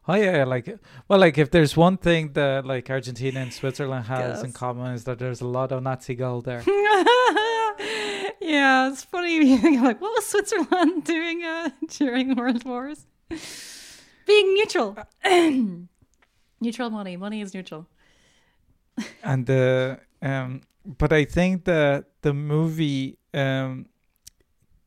Oh 0.08 0.14
yeah, 0.14 0.42
like 0.42 0.78
well, 1.06 1.20
like 1.20 1.38
if 1.38 1.52
there's 1.52 1.76
one 1.76 1.96
thing 1.96 2.32
that 2.32 2.66
like 2.66 2.90
Argentina 2.90 3.38
and 3.38 3.52
Switzerland 3.52 4.06
has 4.06 4.42
in 4.42 4.52
common 4.52 4.94
is 4.94 5.04
that 5.04 5.20
there's 5.20 5.40
a 5.40 5.46
lot 5.46 5.70
of 5.70 5.82
Nazi 5.84 6.16
gold 6.16 6.44
there. 6.44 6.62
Yeah, 8.46 8.88
it's 8.90 9.04
funny. 9.04 9.34
you 9.50 9.58
think, 9.58 9.82
like, 9.82 10.00
what 10.00 10.12
was 10.14 10.26
Switzerland 10.26 11.04
doing 11.14 11.44
uh, 11.44 11.70
during 11.88 12.34
World 12.36 12.64
Wars? 12.64 13.06
Being 14.26 14.54
neutral. 14.54 14.96
neutral 16.60 16.90
money. 16.90 17.16
Money 17.16 17.40
is 17.40 17.52
neutral. 17.54 17.86
and 19.22 19.48
uh, 19.50 19.96
um 20.22 20.62
but 20.98 21.12
i 21.12 21.24
think 21.24 21.64
that 21.64 22.06
the 22.22 22.32
movie 22.32 23.18
um 23.34 23.86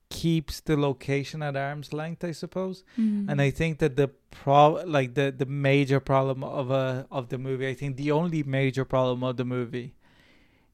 keeps 0.10 0.62
the 0.62 0.76
location 0.76 1.43
at 1.43 1.55
arm's 1.55 1.93
length 1.93 2.24
i 2.24 2.32
suppose 2.32 2.84
and 2.97 3.39
i 3.39 3.51
think 3.51 3.78
that 3.78 3.95
the 3.95 4.07
pro 4.32 4.82
like 4.88 5.14
the 5.14 5.32
the 5.32 5.45
major 5.45 5.99
problem 5.99 6.43
of 6.43 6.72
a 6.72 7.05
of 7.12 7.30
the 7.30 7.38
movie 7.38 7.68
i 7.68 7.76
think 7.76 7.95
the 7.95 8.10
only 8.10 8.41
major 8.41 8.84
problem 8.84 9.24
of 9.24 9.38
the 9.38 9.45
movie 9.45 9.93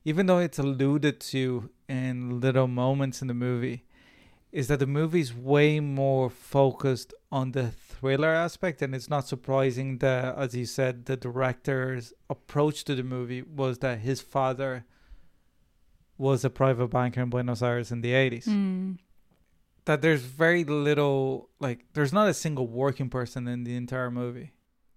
even 0.05 0.25
though 0.27 0.38
it's 0.38 0.57
alluded 0.57 1.19
to 1.19 1.69
in 1.88 2.39
little 2.39 2.67
moments 2.67 3.21
in 3.21 3.27
the 3.27 3.33
movie 3.33 3.83
is 4.51 4.67
that 4.69 4.79
the 4.79 4.88
movie's 4.88 5.33
way 5.33 5.79
more 5.79 6.29
focused 6.29 7.13
on 7.31 7.51
the 7.51 7.69
thriller 7.71 8.29
aspect 8.29 8.81
and 8.81 8.95
it's 8.95 9.09
not 9.09 9.27
surprising 9.27 9.97
that 9.99 10.36
as 10.38 10.55
you 10.55 10.65
said 10.65 11.05
the 11.05 11.17
director's 11.17 12.13
approach 12.29 12.83
to 12.86 12.95
the 12.95 13.03
movie 13.03 13.41
was 13.41 13.79
that 13.79 13.99
his 13.99 14.21
father 14.21 14.86
was 16.17 16.45
a 16.45 16.49
private 16.49 16.88
banker 16.88 17.21
in 17.21 17.29
Buenos 17.29 17.61
Aires 17.61 17.91
in 17.91 18.01
the 18.01 18.11
80s 18.13 18.45
Mm. 18.45 18.97
that 19.86 20.01
there's 20.01 20.21
very 20.21 20.63
little 20.63 21.49
like 21.59 21.86
there's 21.93 22.13
not 22.13 22.27
a 22.29 22.33
single 22.33 22.67
working 22.67 23.09
person 23.09 23.47
in 23.47 23.63
the 23.65 23.75
entire 23.75 24.09
movie. 24.09 24.51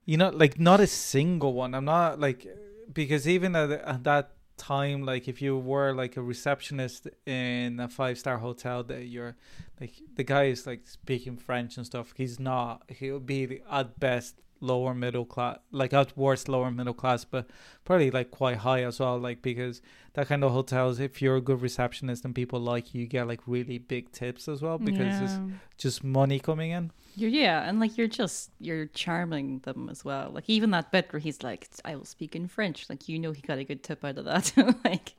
You 0.06 0.16
know 0.16 0.30
like 0.30 0.58
not 0.58 0.80
a 0.80 0.86
single 0.86 1.52
one. 1.52 1.74
I'm 1.74 1.84
not 1.84 2.18
like 2.20 2.46
because 2.92 3.28
even 3.28 3.54
at, 3.56 3.70
at 3.70 4.04
that 4.04 4.30
time 4.58 5.04
like 5.04 5.28
if 5.28 5.40
you 5.40 5.56
were 5.56 5.92
like 5.94 6.16
a 6.16 6.22
receptionist 6.22 7.08
in 7.26 7.80
a 7.80 7.88
five 7.88 8.18
star 8.18 8.38
hotel 8.38 8.82
that 8.82 9.06
you're 9.06 9.36
like 9.80 9.94
the 10.16 10.24
guy 10.24 10.44
is 10.44 10.66
like 10.66 10.86
speaking 10.86 11.36
french 11.36 11.76
and 11.76 11.86
stuff 11.86 12.12
he's 12.16 12.38
not 12.38 12.82
he'll 12.88 13.20
be 13.20 13.60
at 13.70 13.98
best 13.98 14.40
lower 14.60 14.92
middle 14.92 15.24
class 15.24 15.58
like 15.70 15.92
at 15.92 16.16
worst 16.16 16.48
lower 16.48 16.70
middle 16.70 16.92
class 16.92 17.24
but 17.24 17.48
probably 17.84 18.10
like 18.10 18.30
quite 18.30 18.58
high 18.58 18.82
as 18.82 19.00
well 19.00 19.18
like 19.18 19.40
because 19.40 19.80
that 20.12 20.26
kind 20.26 20.44
of 20.44 20.52
hotels 20.52 21.00
if 21.00 21.22
you're 21.22 21.36
a 21.36 21.40
good 21.40 21.62
receptionist 21.62 22.24
and 22.24 22.34
people 22.34 22.60
like 22.60 22.92
you 22.94 22.98
you 22.98 23.06
get 23.06 23.26
like 23.26 23.40
really 23.46 23.78
big 23.78 24.10
tips 24.12 24.48
as 24.48 24.60
well 24.60 24.78
because 24.78 25.20
it's 25.22 25.38
just 25.76 26.02
money 26.02 26.38
coming 26.38 26.72
in 26.72 26.90
You're, 27.16 27.30
yeah, 27.30 27.68
and 27.68 27.80
like 27.80 27.96
you're 27.96 28.08
just 28.08 28.50
you're 28.58 28.86
charming 28.86 29.60
them 29.60 29.88
as 29.90 30.04
well. 30.04 30.30
Like 30.30 30.48
even 30.48 30.70
that 30.72 30.92
bit 30.92 31.12
where 31.12 31.20
he's 31.20 31.42
like, 31.42 31.68
"I 31.84 31.96
will 31.96 32.04
speak 32.04 32.36
in 32.36 32.48
French." 32.48 32.88
Like 32.88 33.08
you 33.08 33.18
know, 33.18 33.32
he 33.32 33.42
got 33.42 33.58
a 33.58 33.64
good 33.64 33.82
tip 33.82 34.04
out 34.04 34.18
of 34.18 34.24
that. 34.24 34.52
like, 34.84 35.14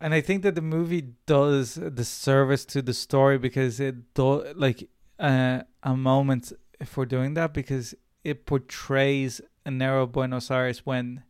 and 0.00 0.14
i 0.14 0.20
think 0.20 0.42
that 0.42 0.54
the 0.54 0.62
movie 0.62 1.14
does 1.26 1.74
the 1.74 2.04
service 2.04 2.64
to 2.64 2.80
the 2.80 2.94
story 2.94 3.36
because 3.36 3.80
it 3.80 4.14
do 4.14 4.44
like 4.54 4.88
uh, 5.18 5.62
a 5.82 5.96
moment 5.96 6.52
for 6.84 7.04
doing 7.04 7.34
that 7.34 7.52
because 7.52 7.94
it 8.24 8.46
portrays 8.46 9.40
a 9.64 9.70
narrow 9.70 10.06
buenos 10.06 10.50
aires 10.50 10.84
when 10.84 11.22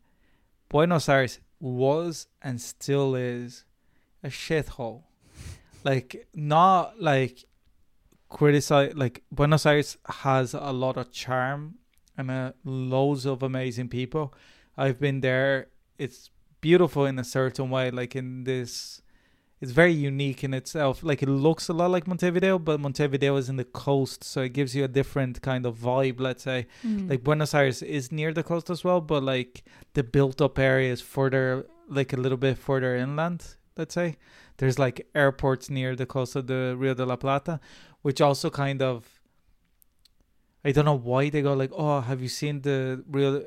buenos 0.68 1.08
aires 1.08 1.40
was 1.60 2.26
and 2.42 2.60
still 2.60 3.14
is 3.14 3.64
a 4.22 4.28
shithole. 4.28 5.02
Like 5.84 6.28
not 6.34 7.00
like 7.00 7.44
criticize 8.28 8.94
like 8.94 9.22
buenos 9.30 9.64
aires 9.64 9.96
has 10.06 10.54
a 10.54 10.72
lot 10.72 10.96
of 10.96 11.10
charm 11.10 11.76
and 12.16 12.30
uh, 12.30 12.52
loads 12.64 13.26
of 13.26 13.42
amazing 13.42 13.88
people. 13.88 14.34
I've 14.76 15.00
been 15.00 15.20
there. 15.20 15.68
It's 15.98 16.30
beautiful 16.60 17.06
in 17.06 17.18
a 17.18 17.24
certain 17.24 17.70
way 17.70 17.90
like 17.90 18.16
in 18.16 18.44
this 18.44 19.02
it's 19.60 19.72
very 19.72 19.92
unique 19.92 20.44
in 20.44 20.54
itself 20.54 21.02
like 21.02 21.22
it 21.22 21.28
looks 21.28 21.68
a 21.68 21.72
lot 21.72 21.90
like 21.90 22.06
montevideo 22.06 22.58
but 22.58 22.80
montevideo 22.80 23.36
is 23.36 23.48
in 23.48 23.56
the 23.56 23.64
coast 23.64 24.22
so 24.22 24.42
it 24.42 24.52
gives 24.52 24.74
you 24.74 24.84
a 24.84 24.88
different 24.88 25.40
kind 25.42 25.66
of 25.66 25.76
vibe 25.76 26.20
let's 26.20 26.42
say 26.44 26.66
mm. 26.84 27.08
like 27.10 27.24
buenos 27.24 27.54
aires 27.54 27.82
is 27.82 28.12
near 28.12 28.32
the 28.32 28.42
coast 28.42 28.70
as 28.70 28.84
well 28.84 29.00
but 29.00 29.22
like 29.22 29.64
the 29.94 30.02
built 30.02 30.40
up 30.40 30.58
area 30.58 30.92
is 30.92 31.00
further 31.00 31.66
like 31.88 32.12
a 32.12 32.16
little 32.16 32.38
bit 32.38 32.56
further 32.56 32.96
inland 32.96 33.56
let's 33.76 33.94
say 33.94 34.16
there's 34.58 34.78
like 34.78 35.06
airports 35.14 35.70
near 35.70 35.96
the 35.96 36.06
coast 36.06 36.36
of 36.36 36.46
the 36.46 36.74
rio 36.78 36.94
de 36.94 37.04
la 37.04 37.16
plata 37.16 37.60
which 38.02 38.20
also 38.20 38.50
kind 38.50 38.82
of 38.82 39.18
I 40.64 40.72
don't 40.72 40.84
know 40.84 40.98
why 40.98 41.30
they 41.30 41.42
go 41.42 41.54
like, 41.54 41.70
oh, 41.74 42.00
have 42.00 42.20
you 42.20 42.28
seen 42.28 42.62
the 42.62 43.02
Rio 43.08 43.44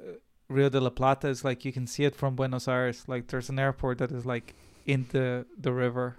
Rio 0.48 0.70
de 0.70 0.80
la 0.80 0.90
Plata? 0.90 1.28
It's 1.28 1.44
like 1.44 1.66
you 1.66 1.74
can 1.74 1.86
see 1.86 2.04
it 2.04 2.16
from 2.16 2.36
Buenos 2.36 2.68
Aires. 2.68 3.04
Like 3.08 3.28
there's 3.28 3.50
an 3.50 3.60
airport 3.60 3.98
that 4.00 4.12
is 4.12 4.26
like 4.26 4.56
in 4.86 5.08
the 5.12 5.46
the 5.58 5.72
river. 5.72 6.18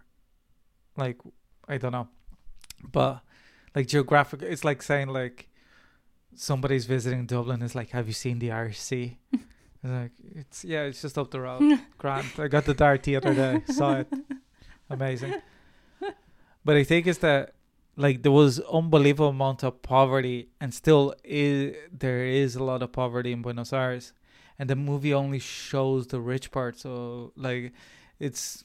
Like 0.96 1.18
I 1.68 1.78
don't 1.78 1.92
know, 1.92 2.08
but 2.82 3.22
like 3.74 3.86
geographic, 3.86 4.42
it's 4.42 4.64
like 4.64 4.82
saying 4.82 5.08
like 5.08 5.48
somebody's 6.34 6.86
visiting 6.86 7.26
Dublin. 7.26 7.62
It's 7.62 7.74
like, 7.74 7.90
have 7.90 8.06
you 8.06 8.12
seen 8.12 8.38
the 8.38 8.50
Irish 8.52 8.78
Sea? 8.78 9.18
it's 9.32 9.42
like 9.84 10.12
it's 10.34 10.64
yeah, 10.64 10.82
it's 10.82 11.00
just 11.02 11.16
up 11.16 11.30
the 11.30 11.40
road. 11.40 11.80
Grant, 11.98 12.38
I 12.38 12.48
got 12.48 12.64
the 12.64 12.74
dart 12.74 13.02
the 13.04 13.16
other 13.16 13.34
day. 13.34 13.62
Saw 13.66 14.00
it. 14.00 14.12
Amazing. 14.90 15.34
But 16.64 16.76
I 16.76 16.84
think 16.84 17.06
it's 17.06 17.18
that 17.18 17.54
like 17.96 18.22
there 18.22 18.32
was 18.32 18.60
unbelievable 18.60 19.28
amount 19.28 19.62
of 19.62 19.82
poverty 19.82 20.48
and 20.60 20.72
still 20.72 21.14
is 21.24 21.76
there 21.90 22.24
is 22.24 22.56
a 22.56 22.62
lot 22.62 22.82
of 22.82 22.92
poverty 22.92 23.32
in 23.32 23.42
Buenos 23.42 23.72
Aires 23.72 24.12
and 24.58 24.70
the 24.70 24.76
movie 24.76 25.12
only 25.12 25.38
shows 25.38 26.06
the 26.06 26.20
rich 26.20 26.50
part 26.50 26.78
so 26.78 27.32
like 27.36 27.72
it's 28.22 28.64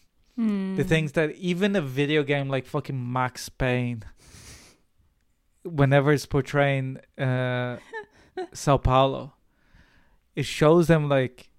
the 0.77 0.83
things 0.83 1.11
that 1.13 1.31
even 1.35 1.75
a 1.75 1.81
video 1.81 2.23
game 2.23 2.47
like 2.47 2.65
fucking 2.65 3.11
Max 3.11 3.49
Payne 3.49 4.03
whenever 5.63 6.13
it's 6.13 6.25
portraying 6.25 6.97
uh 7.17 7.77
Sao 8.53 8.77
Paulo 8.77 9.33
it 10.35 10.45
shows 10.45 10.87
them 10.87 11.09
like 11.09 11.49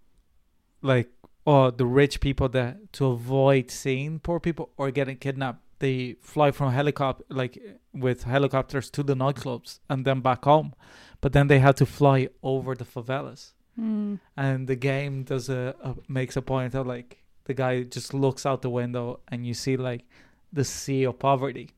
like 0.81 1.09
oh 1.47 1.71
the 1.71 1.85
rich 1.85 2.21
people 2.21 2.49
that 2.49 2.93
to 2.93 3.07
avoid 3.07 3.71
seeing 3.71 4.21
poor 4.21 4.39
people 4.39 4.71
or 4.77 4.91
getting 4.91 5.17
kidnapped 5.17 5.63
they 5.79 6.17
fly 6.21 6.51
from 6.51 6.73
helicopter 6.73 7.25
like 7.29 7.59
with 7.93 8.25
helicopters 8.25 8.91
to 8.91 9.03
the 9.03 9.15
nightclubs 9.15 9.81
and 9.89 10.05
then 10.05 10.21
back 10.21 10.45
home. 10.45 10.75
But 11.21 11.33
then 11.33 11.49
they 11.49 11.59
had 11.59 11.77
to 11.79 11.87
fly 11.87 12.29
over 12.43 12.75
the 12.75 12.85
favelas. 12.85 13.53
Mm. 13.79 14.19
and 14.37 14.67
the 14.67 14.75
game 14.75 15.23
does 15.23 15.49
a, 15.49 15.73
a 15.85 15.95
makes 16.09 16.37
a 16.37 16.43
point 16.43 16.75
of 16.75 16.85
like 16.85 17.23
the 17.49 17.55
guy 17.55 17.83
just 17.83 18.15
looks 18.15 18.47
out 18.47 18.63
the 18.63 18.71
window 18.71 19.19
and 19.29 19.45
you 19.45 19.55
see 19.55 19.77
like 19.77 20.05
the 20.53 20.65
sea 20.65 21.03
of 21.05 21.19
poverty 21.19 21.71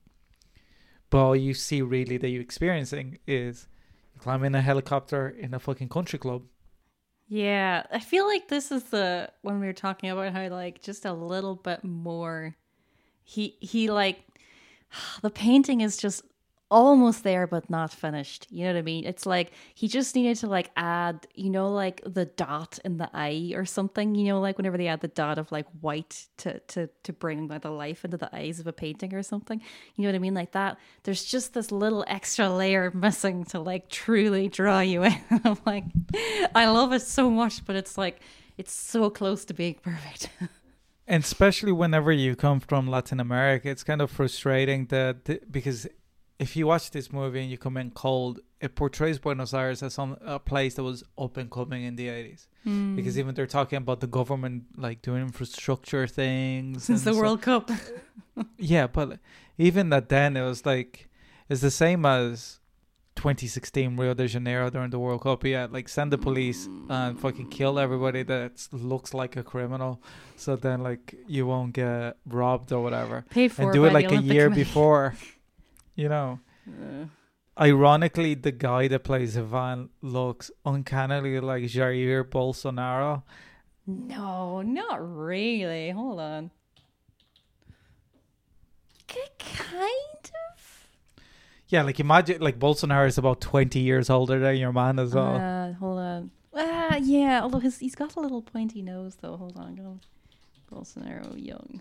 but 1.09 1.19
all 1.19 1.37
you 1.37 1.55
see 1.55 1.81
really 1.81 2.19
that 2.19 2.29
you're 2.29 2.43
experiencing 2.43 3.19
is 3.27 3.67
you 4.15 4.21
climb 4.21 4.45
a 4.45 4.61
helicopter 4.61 5.29
in 5.29 5.55
a 5.55 5.59
fucking 5.59 5.89
country 5.89 6.19
club 6.19 6.43
Yeah, 7.33 7.85
I 7.93 8.01
feel 8.01 8.27
like 8.27 8.49
this 8.49 8.73
is 8.73 8.83
the 8.91 9.31
when 9.43 9.61
we 9.61 9.67
were 9.67 9.73
talking 9.73 10.11
about 10.11 10.33
how 10.33 10.49
like 10.49 10.83
just 10.83 11.05
a 11.05 11.13
little 11.13 11.55
bit 11.55 11.85
more. 11.85 12.57
He 13.23 13.57
he 13.61 13.89
like 13.89 14.27
the 15.23 15.31
painting 15.31 15.81
is 15.81 15.97
just 15.97 16.25
almost 16.71 17.25
there 17.25 17.47
but 17.47 17.69
not 17.69 17.91
finished. 17.93 18.47
You 18.51 18.65
know 18.65 18.75
what 18.75 18.79
I 18.79 18.83
mean? 18.83 19.05
It's 19.05 19.27
like 19.27 19.53
he 19.75 19.89
just 19.89 20.15
needed 20.15 20.37
to 20.39 20.47
like 20.47 20.71
add, 20.77 21.27
you 21.35 21.51
know, 21.51 21.73
like 21.73 22.01
the 22.07 22.27
dot 22.27 22.79
in 22.85 22.97
the 22.97 23.11
eye 23.13 23.53
or 23.55 23.65
something. 23.65 24.15
You 24.15 24.29
know, 24.29 24.41
like 24.41 24.57
whenever 24.57 24.79
they 24.79 24.87
add 24.87 25.01
the 25.01 25.09
dot 25.09 25.39
of 25.39 25.51
like 25.51 25.67
white 25.81 26.27
to 26.39 26.61
to 26.61 26.89
to 27.03 27.13
bring 27.13 27.49
like 27.49 27.63
the 27.63 27.71
life 27.71 28.05
into 28.05 28.17
the 28.17 28.35
eyes 28.35 28.61
of 28.61 28.67
a 28.67 28.73
painting 28.73 29.15
or 29.15 29.23
something. 29.23 29.61
You 29.97 30.03
know 30.03 30.09
what 30.11 30.17
I 30.17 30.21
mean? 30.21 30.35
Like 30.35 30.53
that. 30.53 30.79
There's 31.03 31.25
just 31.25 31.55
this 31.55 31.73
little 31.73 32.05
extra 32.07 32.49
layer 32.49 32.91
missing 32.95 33.45
to 33.47 33.59
like 33.61 33.89
truly 33.89 34.49
draw 34.49 34.81
you 34.81 35.03
in. 35.03 35.17
I'm 35.45 35.59
like, 35.67 35.85
I 36.55 36.67
love 36.67 36.93
it 36.93 37.03
so 37.03 37.31
much, 37.31 37.65
but 37.65 37.75
it's 37.77 37.99
like 37.99 38.21
it's 38.57 38.73
so 38.73 39.11
close 39.11 39.45
to 39.47 39.55
being 39.55 39.75
perfect. 39.83 40.29
and 41.09 41.25
especially 41.25 41.73
whenever 41.73 42.13
you 42.13 42.37
come 42.37 42.61
from 42.61 42.87
Latin 42.87 43.19
America, 43.19 43.69
it's 43.69 43.83
kind 43.83 44.01
of 44.01 44.11
frustrating 44.11 44.87
that 44.87 45.51
because 45.51 45.89
if 46.41 46.57
you 46.57 46.67
watch 46.67 46.91
this 46.91 47.13
movie 47.13 47.41
and 47.43 47.51
you 47.53 47.59
come 47.67 47.77
in 47.77 47.91
cold, 47.91 48.41
it 48.61 48.75
portrays 48.75 49.19
Buenos 49.19 49.53
Aires 49.55 49.83
as 49.83 49.95
some 49.95 50.17
a 50.25 50.39
place 50.39 50.75
that 50.75 50.83
was 50.83 51.05
up 51.17 51.37
and 51.37 51.49
coming 51.51 51.85
in 51.85 51.95
the 51.97 52.09
eighties. 52.09 52.49
Hmm. 52.65 52.97
Because 52.97 53.19
even 53.19 53.35
they're 53.37 53.47
talking 53.59 53.77
about 53.79 54.01
the 54.01 54.07
government 54.07 54.65
like 54.77 54.99
doing 55.03 55.23
infrastructure 55.23 56.07
things 56.07 56.85
Since 56.85 57.03
the 57.05 57.13
so- 57.15 57.21
World 57.21 57.41
Cup. 57.43 57.71
yeah, 58.59 58.87
but 58.87 59.19
even 59.59 59.91
that 59.91 60.09
then 60.09 60.37
it 60.37 60.43
was 60.43 60.65
like 60.67 61.09
it's 61.51 61.61
the 61.61 61.71
same 61.71 62.05
as 62.07 62.59
2016 63.17 63.97
Rio 63.97 64.15
de 64.15 64.27
Janeiro 64.27 64.71
during 64.71 64.91
the 64.91 64.99
World 64.99 65.21
Cup. 65.23 65.45
Yeah, 65.45 65.67
like 65.71 65.89
send 65.89 66.11
the 66.13 66.19
police 66.19 66.69
and 66.89 67.19
fucking 67.21 67.49
kill 67.51 67.79
everybody 67.79 68.23
that 68.23 68.67
looks 68.73 69.13
like 69.13 69.37
a 69.37 69.43
criminal, 69.43 70.01
so 70.37 70.57
then 70.57 70.83
like 70.83 71.15
you 71.27 71.47
won't 71.47 71.73
get 71.75 72.17
robbed 72.27 72.73
or 72.73 72.83
whatever. 72.83 73.25
Paid 73.31 73.53
for 73.53 73.63
and 73.63 73.73
do 73.73 73.85
it 73.85 73.93
like 73.93 74.07
a 74.07 74.09
Olympic 74.09 74.33
year 74.33 74.45
Committee. 74.45 74.63
before, 74.65 75.15
you 76.01 76.09
know. 76.09 76.41
Uh, 76.67 77.07
Ironically, 77.61 78.35
the 78.35 78.53
guy 78.53 78.89
that 78.89 79.05
plays 79.05 79.37
Yvan 79.37 79.91
looks 80.01 80.51
uncannily 80.65 81.41
like 81.41 81.65
Jair 81.65 82.25
Bolsonaro. 82.25 83.23
no, 83.87 84.63
not 84.63 84.99
really. 85.17 85.91
Hold 85.91 86.21
on. 86.21 86.51
Kind 89.09 90.31
of. 90.55 90.89
Yeah, 91.69 91.83
like 91.83 92.01
imagine 92.01 92.41
like 92.41 92.59
Bolsonaro 92.59 93.07
is 93.07 93.19
about 93.19 93.41
20 93.41 93.79
years 93.79 94.09
older 94.11 94.39
than 94.39 94.57
your 94.57 94.73
man 94.73 94.99
as 94.99 95.15
well. 95.15 95.37
Uh, 95.37 95.73
hold 95.75 95.99
on. 95.99 96.31
Ah, 96.55 96.97
yeah. 96.97 97.41
Although 97.43 97.59
his 97.61 97.79
he's 97.79 97.95
got 97.95 98.17
a 98.17 98.21
little 98.21 98.43
pointy 98.43 98.83
nose 98.83 99.17
though. 99.21 99.37
Hold 99.37 99.57
on. 99.57 99.75
Go. 99.77 99.99
Bolsonaro 100.73 101.35
young. 101.37 101.81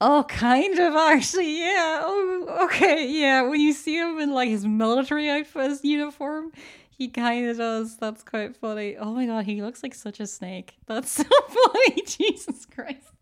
Oh, 0.00 0.24
kind 0.28 0.78
of 0.78 0.94
actually. 0.94 1.58
Yeah. 1.58 2.02
Oh, 2.04 2.66
okay. 2.66 3.06
Yeah. 3.08 3.42
When 3.42 3.60
you 3.60 3.72
see 3.72 3.96
him 3.96 4.18
in 4.18 4.32
like 4.32 4.48
his 4.48 4.64
military 4.66 5.28
outfit, 5.28 5.70
his 5.70 5.84
uniform, 5.84 6.52
he 6.88 7.08
kind 7.08 7.48
of 7.48 7.56
does. 7.56 7.96
That's 7.96 8.22
quite 8.22 8.56
funny. 8.56 8.96
Oh 8.96 9.12
my 9.12 9.26
god, 9.26 9.44
he 9.44 9.62
looks 9.62 9.82
like 9.82 9.94
such 9.94 10.20
a 10.20 10.26
snake. 10.26 10.74
That's 10.86 11.10
so 11.22 11.24
funny. 11.24 12.02
Jesus 12.06 12.66
Christ. 12.66 13.12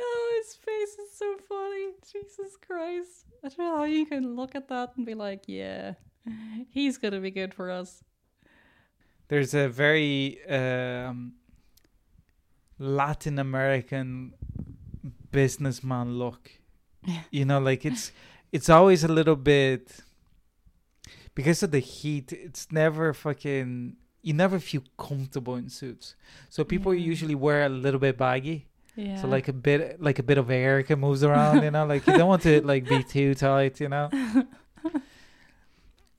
Oh, 0.00 0.42
his 0.42 0.54
face 0.54 0.98
is 0.98 1.16
so 1.16 1.36
funny. 1.48 1.92
Jesus 2.10 2.56
Christ. 2.66 3.26
I 3.44 3.48
don't 3.48 3.58
know 3.58 3.76
how 3.78 3.84
you 3.84 4.06
can 4.06 4.36
look 4.36 4.54
at 4.54 4.68
that 4.68 4.92
and 4.96 5.04
be 5.06 5.14
like, 5.14 5.44
yeah, 5.46 5.94
he's 6.70 6.98
to 6.98 7.20
be 7.20 7.30
good 7.30 7.54
for 7.54 7.70
us. 7.70 8.02
there's 9.28 9.54
a 9.54 9.68
very 9.68 10.42
um, 10.48 11.34
Latin 12.78 13.38
American 13.38 14.34
businessman 15.32 16.18
look. 16.18 16.50
You 17.30 17.46
know, 17.46 17.58
like 17.60 17.86
it's 17.86 18.12
it's 18.52 18.68
always 18.68 19.04
a 19.04 19.08
little 19.08 19.36
bit 19.36 19.90
because 21.34 21.62
of 21.62 21.70
the 21.70 21.78
heat. 21.78 22.30
It's 22.32 22.70
never 22.70 23.14
fucking. 23.14 23.96
You 24.22 24.34
never 24.34 24.58
feel 24.60 24.82
comfortable 24.98 25.56
in 25.56 25.70
suits, 25.70 26.14
so 26.50 26.62
people 26.62 26.92
Yeah. 26.92 27.06
usually 27.12 27.34
wear 27.34 27.64
a 27.64 27.70
little 27.70 28.00
bit 28.00 28.18
baggy. 28.18 28.66
Yeah. 28.96 29.18
So 29.22 29.28
like 29.28 29.48
a 29.48 29.54
bit 29.54 30.02
like 30.02 30.18
a 30.18 30.22
bit 30.22 30.36
of 30.36 30.50
air 30.50 30.82
can 30.82 31.00
moves 31.00 31.24
around. 31.24 31.62
You 31.62 31.70
know, 31.70 31.86
like 31.86 32.06
you 32.06 32.18
don't 32.18 32.28
want 32.28 32.42
to 32.42 32.60
like 32.66 32.86
be 32.86 33.02
too 33.02 33.34
tight. 33.34 33.80
You 33.80 33.88
know. 33.88 34.10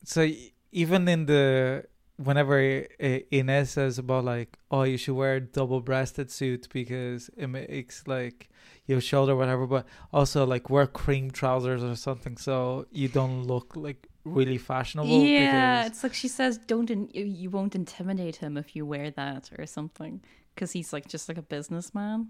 so 0.03 0.27
even 0.71 1.07
in 1.07 1.25
the 1.27 1.85
whenever 2.17 2.85
uh, 3.01 3.19
Ines 3.31 3.71
says 3.71 3.97
about 3.97 4.25
like 4.25 4.57
oh 4.69 4.83
you 4.83 4.97
should 4.97 5.15
wear 5.15 5.35
a 5.35 5.41
double 5.41 5.81
breasted 5.81 6.31
suit 6.31 6.67
because 6.71 7.29
it 7.37 7.47
makes 7.47 8.07
like 8.07 8.49
your 8.91 9.01
shoulder 9.01 9.33
whatever 9.35 9.65
but 9.75 9.85
also 10.11 10.45
like 10.53 10.69
wear 10.69 10.87
cream 11.01 11.31
trousers 11.39 11.81
or 11.83 11.95
something 11.95 12.35
so 12.47 12.85
you 12.91 13.07
don't 13.07 13.43
look 13.43 13.75
like 13.75 14.01
really 14.23 14.57
fashionable 14.57 15.23
yeah, 15.23 15.85
it's 15.85 16.03
like 16.03 16.13
she 16.13 16.27
says, 16.27 16.57
don't 16.57 16.89
in- 16.89 17.09
you, 17.13 17.25
you 17.25 17.49
won't 17.49 17.75
intimidate 17.75 18.37
him 18.37 18.57
if 18.57 18.75
you 18.75 18.85
wear 18.85 19.11
that 19.11 19.49
or 19.57 19.65
something, 19.65 20.21
because 20.53 20.71
he's 20.71 20.93
like 20.93 21.07
just 21.07 21.27
like 21.27 21.37
a 21.37 21.41
businessman, 21.43 22.29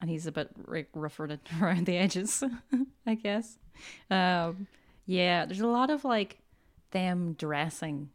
and 0.00 0.10
he's 0.10 0.26
a 0.26 0.32
bit 0.32 0.50
like 0.66 0.88
rougher 0.94 1.38
around 1.60 1.86
the 1.86 1.96
edges, 1.96 2.42
I 3.06 3.14
guess. 3.14 3.58
Um, 4.10 4.66
yeah, 5.06 5.44
there's 5.44 5.60
a 5.60 5.66
lot 5.66 5.90
of 5.90 6.04
like 6.04 6.38
them 6.92 7.34
dressing, 7.34 8.10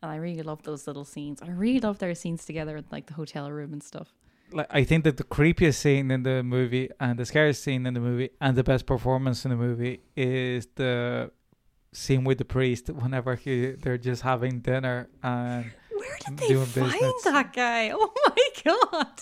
and 0.00 0.10
I 0.10 0.16
really 0.16 0.42
love 0.42 0.62
those 0.62 0.86
little 0.86 1.04
scenes. 1.04 1.42
I 1.42 1.48
really 1.48 1.80
love 1.80 1.98
their 1.98 2.14
scenes 2.14 2.44
together 2.44 2.76
in 2.76 2.84
like 2.90 3.06
the 3.06 3.14
hotel 3.14 3.50
room 3.50 3.72
and 3.72 3.82
stuff. 3.82 4.14
Like 4.52 4.66
I 4.70 4.84
think 4.84 5.04
that 5.04 5.16
the 5.16 5.24
creepiest 5.24 5.74
scene 5.76 6.10
in 6.10 6.22
the 6.22 6.42
movie 6.42 6.88
and 7.00 7.18
the 7.18 7.24
scariest 7.26 7.62
scene 7.62 7.86
in 7.86 7.94
the 7.94 8.00
movie 8.00 8.30
and 8.40 8.56
the 8.56 8.64
best 8.64 8.86
performance 8.86 9.44
in 9.44 9.50
the 9.50 9.56
movie 9.56 10.00
is 10.16 10.66
the 10.76 11.30
scene 11.92 12.24
with 12.24 12.38
the 12.38 12.44
priest 12.44 12.88
whenever 12.90 13.34
he 13.36 13.72
they're 13.72 13.98
just 13.98 14.22
having 14.22 14.60
dinner 14.60 15.08
and 15.22 15.72
Where 15.94 16.16
did 16.26 16.38
they 16.38 16.48
doing 16.48 16.66
find 16.66 16.92
business. 16.92 17.22
that 17.24 17.52
guy? 17.52 17.90
Oh 17.94 18.12
my 18.28 18.48
god. 18.64 19.20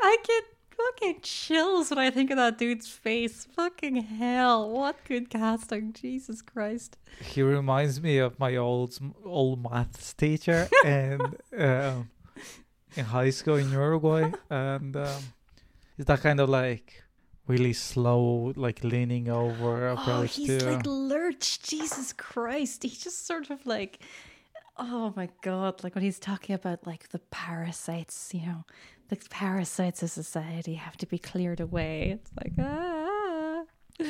I 0.00 0.16
get 0.24 0.44
fucking 0.76 1.20
chills 1.22 1.90
when 1.90 1.98
I 1.98 2.10
think 2.10 2.30
of 2.30 2.36
that 2.36 2.58
dude's 2.58 2.88
face. 2.88 3.46
Fucking 3.56 3.96
hell. 3.96 4.68
What 4.70 4.96
good 5.04 5.30
casting. 5.30 5.92
Jesus 5.92 6.42
Christ. 6.42 6.98
he 7.20 7.40
reminds 7.42 8.00
me 8.02 8.18
of 8.18 8.38
my 8.38 8.56
old 8.56 8.98
old 9.24 9.62
maths 9.62 10.12
teacher 10.14 10.68
and 10.84 11.36
um, 11.56 12.10
in 12.96 13.04
high 13.04 13.30
school 13.30 13.56
in 13.56 13.70
Uruguay 13.70 14.32
and 14.50 14.96
um, 14.96 15.22
he's 15.96 16.06
that 16.06 16.20
kind 16.20 16.40
of 16.40 16.48
like 16.48 17.02
really 17.46 17.72
slow, 17.72 18.52
like 18.56 18.82
leaning 18.82 19.28
over 19.28 19.88
Oh, 19.88 19.92
approach 19.94 20.36
he's 20.36 20.58
to. 20.62 20.70
like 20.70 20.86
lurched. 20.86 21.68
Jesus 21.68 22.12
Christ. 22.12 22.82
He 22.82 22.88
just 22.88 23.26
sort 23.26 23.50
of 23.50 23.64
like, 23.66 24.00
oh 24.78 25.12
my 25.16 25.28
God. 25.42 25.84
Like 25.84 25.94
when 25.94 26.02
he's 26.04 26.18
talking 26.18 26.54
about 26.54 26.86
like 26.86 27.08
the 27.10 27.20
parasites, 27.30 28.30
you 28.34 28.44
know, 28.46 28.64
the 29.08 29.16
parasites 29.30 30.02
of 30.02 30.10
society 30.10 30.74
have 30.74 30.96
to 30.96 31.06
be 31.06 31.18
cleared 31.18 31.60
away. 31.60 32.18
It's 32.18 32.30
like, 32.42 32.52
ah. 32.58 33.62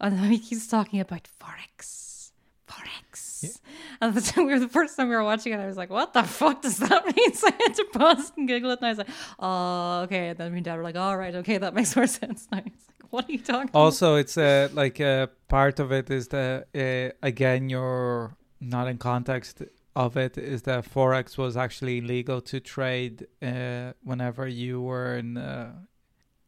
And 0.00 0.18
then 0.18 0.32
he's 0.32 0.66
talking 0.68 1.00
about 1.00 1.28
Forex. 1.40 2.32
Forex. 2.68 3.35
And 4.00 4.14
the, 4.14 4.20
time 4.20 4.46
we 4.46 4.52
were, 4.52 4.58
the 4.58 4.68
first 4.68 4.96
time 4.96 5.08
we 5.08 5.14
were 5.14 5.24
watching 5.24 5.52
it, 5.52 5.60
I 5.60 5.66
was 5.66 5.76
like, 5.76 5.90
what 5.90 6.12
the 6.12 6.22
fuck 6.22 6.62
does 6.62 6.78
that 6.78 7.06
mean? 7.16 7.32
So 7.34 7.48
I 7.48 7.54
had 7.62 7.74
to 7.74 7.84
pause 7.92 8.32
and 8.36 8.46
giggle 8.46 8.70
it. 8.70 8.80
And 8.80 8.86
I 8.86 8.90
was 8.90 8.98
like, 8.98 9.08
oh, 9.38 10.00
okay. 10.02 10.28
And 10.28 10.38
then 10.38 10.52
me 10.52 10.58
and 10.58 10.64
dad 10.64 10.76
were 10.76 10.82
like, 10.82 10.96
all 10.96 11.16
right, 11.16 11.34
okay, 11.36 11.58
that 11.58 11.74
makes 11.74 11.96
more 11.96 12.06
sense 12.20 12.48
now. 12.52 12.58
It's 12.58 12.86
like, 12.88 13.12
what 13.12 13.28
are 13.28 13.32
you 13.32 13.38
talking 13.38 13.70
about? 13.70 13.78
Also, 13.78 14.16
it's 14.16 14.36
uh, 14.36 14.68
like 14.72 15.00
uh, 15.00 15.28
part 15.48 15.80
of 15.80 15.92
it 15.92 16.10
is 16.10 16.28
that 16.28 16.66
uh, 16.74 17.16
again, 17.22 17.70
you're 17.70 18.36
not 18.60 18.88
in 18.88 18.98
context 18.98 19.62
of 19.94 20.16
it. 20.16 20.36
Is 20.36 20.62
that 20.62 20.84
forex 20.84 21.38
was 21.38 21.56
actually 21.56 22.00
legal 22.00 22.40
to 22.42 22.60
trade 22.60 23.26
uh, 23.42 23.92
whenever 24.02 24.46
you 24.46 24.82
were 24.82 25.16
in 25.16 25.36
uh, 25.36 25.72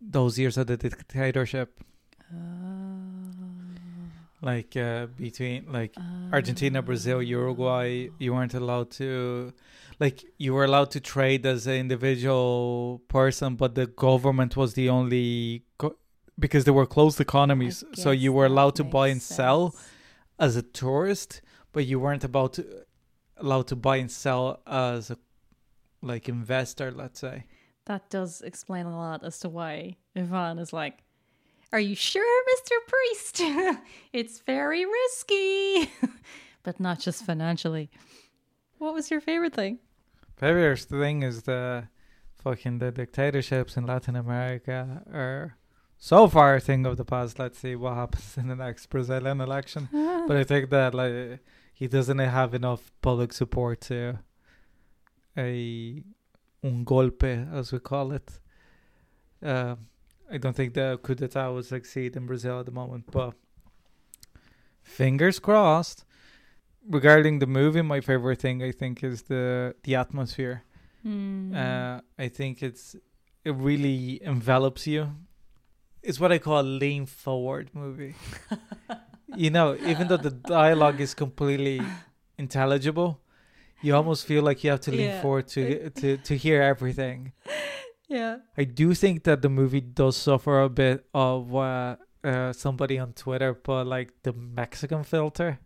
those 0.01 0.38
years 0.38 0.57
of 0.59 0.66
the 0.66 0.76
dictatorship, 0.76 1.80
like 4.41 4.76
uh, 4.76 5.07
between 5.07 5.72
like 5.72 5.95
Argentina, 6.32 6.82
Brazil, 6.82 7.22
Uruguay. 7.22 8.09
You 8.18 8.34
weren't 8.34 8.55
allowed 8.55 8.91
to. 8.93 9.53
Like 9.99 10.24
you 10.39 10.55
were 10.55 10.64
allowed 10.64 10.91
to 10.93 11.01
trade 11.01 11.45
as 11.45 11.66
an 11.66 11.74
individual 11.74 13.03
person, 13.09 13.57
but 13.57 13.74
the 13.74 13.86
government 13.86 14.57
was 14.57 14.74
the 14.74 14.89
only 14.89 15.64
go- 15.78 15.97
because 16.39 16.64
they 16.64 16.70
were 16.70 16.86
closed 16.86 17.20
economies. 17.20 17.82
So 17.95 18.11
you 18.12 18.32
were 18.32 18.47
allowed 18.47 18.76
to 18.76 18.84
buy 18.84 19.09
and 19.09 19.16
makes 19.16 19.24
sell 19.24 19.74
as 20.39 20.55
a 20.57 20.62
tourist, 20.62 21.41
but 21.72 21.84
you 21.86 21.99
weren't 21.99 22.24
about 22.24 22.53
to 22.55 22.64
allowed 23.39 23.66
to 23.68 23.76
buy 23.76 23.97
and 23.97 24.11
sell 24.11 24.61
as 24.66 25.11
a 25.11 25.18
like 26.01 26.28
investor, 26.28 26.93
let's 26.93 27.20
say. 27.20 27.47
That 27.86 28.11
does 28.11 28.43
explain 28.43 28.86
a 28.86 28.97
lot 28.97 29.24
as 29.24 29.41
to 29.41 29.49
why 29.49 29.97
Yvan 30.14 30.59
is 30.59 30.72
like, 30.72 30.99
Are 31.73 31.81
you 31.81 31.95
sure, 31.95 32.45
Mr. 32.53 32.73
Priest? 32.87 33.43
it's 34.12 34.41
very 34.41 34.87
risky. 34.87 35.91
but 36.62 36.81
not 36.81 36.99
just 36.99 37.25
financially. 37.25 37.91
What 38.79 38.95
was 38.95 39.11
your 39.11 39.21
favorite 39.21 39.55
thing? 39.55 39.79
Favorite 40.37 40.79
thing 40.79 41.23
is 41.23 41.43
the 41.43 41.89
fucking 42.43 42.79
the 42.79 42.91
dictatorships 42.91 43.77
in 43.77 43.85
Latin 43.87 44.16
America 44.16 45.03
are 45.12 45.57
so 45.99 46.29
far 46.29 46.57
a 46.57 46.61
thing 46.61 46.87
of 46.87 46.97
the 46.97 47.05
past. 47.05 47.39
Let's 47.39 47.59
see 47.59 47.75
what 47.75 47.95
happens 47.95 48.39
in 48.39 48.49
the 48.49 48.57
next 48.57 48.87
Brazilian 48.87 49.41
election. 49.41 49.89
but 50.27 50.37
I 50.37 50.45
think 50.45 50.71
that 50.71 50.95
like 50.95 51.41
he 51.75 51.87
doesn't 51.87 52.19
have 52.19 52.55
enough 52.55 52.93
public 53.03 53.33
support 53.33 53.81
to 53.83 54.19
a 55.37 56.03
un 56.64 56.85
golpe 56.85 57.53
as 57.53 57.73
we 57.73 57.79
call 57.79 58.12
it. 58.12 58.41
Uh, 59.43 59.77
I 60.31 60.37
don't 60.39 60.55
think 60.55 60.74
the 60.74 60.99
coup 61.03 61.14
d'état 61.14 61.53
will 61.53 61.62
succeed 61.62 62.16
in 62.16 62.26
Brazil 62.26 62.61
at 62.61 62.66
the 62.66 62.72
moment, 62.72 63.05
but 63.11 63.35
fingers 64.83 65.39
crossed. 65.39 66.05
Regarding 66.89 67.39
the 67.39 67.47
movie, 67.47 67.83
my 67.83 68.01
favorite 68.01 68.41
thing 68.41 68.62
I 68.62 68.72
think 68.72 69.03
is 69.05 69.22
the 69.22 69.74
the 69.83 69.95
atmosphere. 69.95 70.62
Hmm. 71.03 71.55
Uh, 71.55 72.01
I 72.18 72.29
think 72.29 72.62
it's 72.62 72.97
it 73.45 73.55
really 73.55 74.20
envelops 74.22 74.87
you. 74.87 75.11
It's 76.03 76.18
what 76.20 76.33
I 76.33 76.39
call 76.39 76.61
a 76.61 76.62
lean 76.62 77.07
forward 77.07 77.70
movie. 77.74 78.14
you 79.37 79.51
know, 79.51 79.76
even 79.87 80.09
though 80.09 80.16
the 80.16 80.31
dialogue 80.31 81.01
is 81.01 81.12
completely 81.14 81.83
intelligible, 82.39 83.20
you 83.83 83.95
almost 83.95 84.24
feel 84.26 84.43
like 84.43 84.64
you 84.64 84.70
have 84.70 84.81
to 84.83 84.91
lean 84.91 85.11
Yeah. 85.11 85.20
forward 85.20 85.49
to 85.49 85.91
to 85.91 86.16
to 86.18 86.37
hear 86.37 86.62
everything. 86.62 87.33
yeah. 88.09 88.38
I 88.56 88.64
do 88.64 88.94
think 88.94 89.24
that 89.24 89.42
the 89.42 89.48
movie 89.48 89.80
does 89.80 90.16
suffer 90.16 90.62
a 90.62 90.68
bit 90.68 91.06
of 91.14 91.54
uh, 91.54 91.96
uh, 92.24 92.52
somebody 92.52 92.98
on 92.98 93.12
Twitter 93.12 93.54
put 93.54 93.86
like 93.86 94.12
the 94.22 94.32
Mexican 94.32 95.04
filter. 95.04 95.61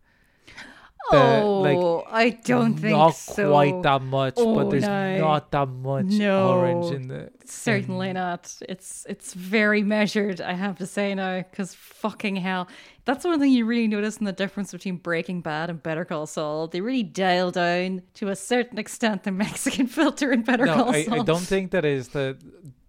The, 1.11 1.17
like, 1.19 1.77
oh, 1.77 2.05
I 2.09 2.31
don't 2.31 2.75
think 2.75 2.97
not 2.97 3.11
so. 3.17 3.51
quite 3.51 3.83
that 3.83 4.03
much, 4.03 4.35
Oh, 4.37 4.55
but 4.55 4.71
there's 4.71 4.85
no. 4.85 5.19
not 5.19 5.51
that 5.51 5.69
much 5.69 6.07
No. 6.07 6.49
orange 6.51 6.95
in 6.95 7.09
the. 7.09 7.31
Certainly 7.45 8.11
in- 8.11 8.15
not. 8.15 8.55
It's 8.69 9.05
it's 9.09 9.35
very 9.35 9.83
measured, 9.83 10.41
I 10.41 10.53
have 10.55 10.79
to 10.79 10.87
say 10.87 11.15
now, 11.15 11.39
because 11.43 11.75
fucking 11.75 12.37
hell. 12.37 12.69
That's 13.05 13.25
one 13.25 13.41
thing 13.41 13.51
you 13.51 13.65
really 13.65 13.89
notice 13.89 14.19
in 14.19 14.27
the 14.27 14.33
difference 14.33 14.71
between 14.71 14.97
Breaking 14.97 15.41
Bad 15.41 15.71
and 15.71 15.83
Better 15.83 16.05
Call 16.05 16.27
Saul. 16.27 16.69
They 16.69 16.81
really 16.81 17.03
dial 17.03 17.51
down 17.51 18.03
to 18.15 18.29
a 18.29 18.37
certain 18.37 18.79
extent 18.79 19.25
the 19.25 19.33
Mexican 19.47 19.89
filter 19.89 20.31
in 20.33 20.43
Better 20.43 20.67
no, 20.67 20.75
Call 20.75 20.91
I, 20.95 21.03
Saul. 21.05 21.21
I 21.21 21.25
don't 21.25 21.41
think 21.41 21.73
that 21.73 21.85
is 21.85 22.09
the 22.09 22.39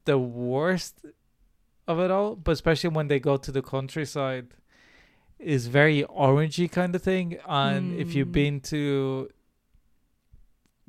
the 0.05 0.19
worst 0.19 1.03
of 1.87 1.99
it 1.99 2.11
all, 2.11 2.35
but 2.35 2.51
especially 2.51 2.91
when 2.91 3.07
they 3.07 3.19
go 3.19 3.37
to 3.37 3.51
the 3.51 3.61
countryside, 3.61 4.53
is 5.43 5.67
very 5.67 6.03
orangey 6.03 6.71
kind 6.71 6.95
of 6.95 7.01
thing. 7.03 7.37
And 7.47 7.93
if 7.99 8.15
you've 8.15 8.29
Mm. 8.29 8.31
been 8.41 8.59
to 8.61 9.29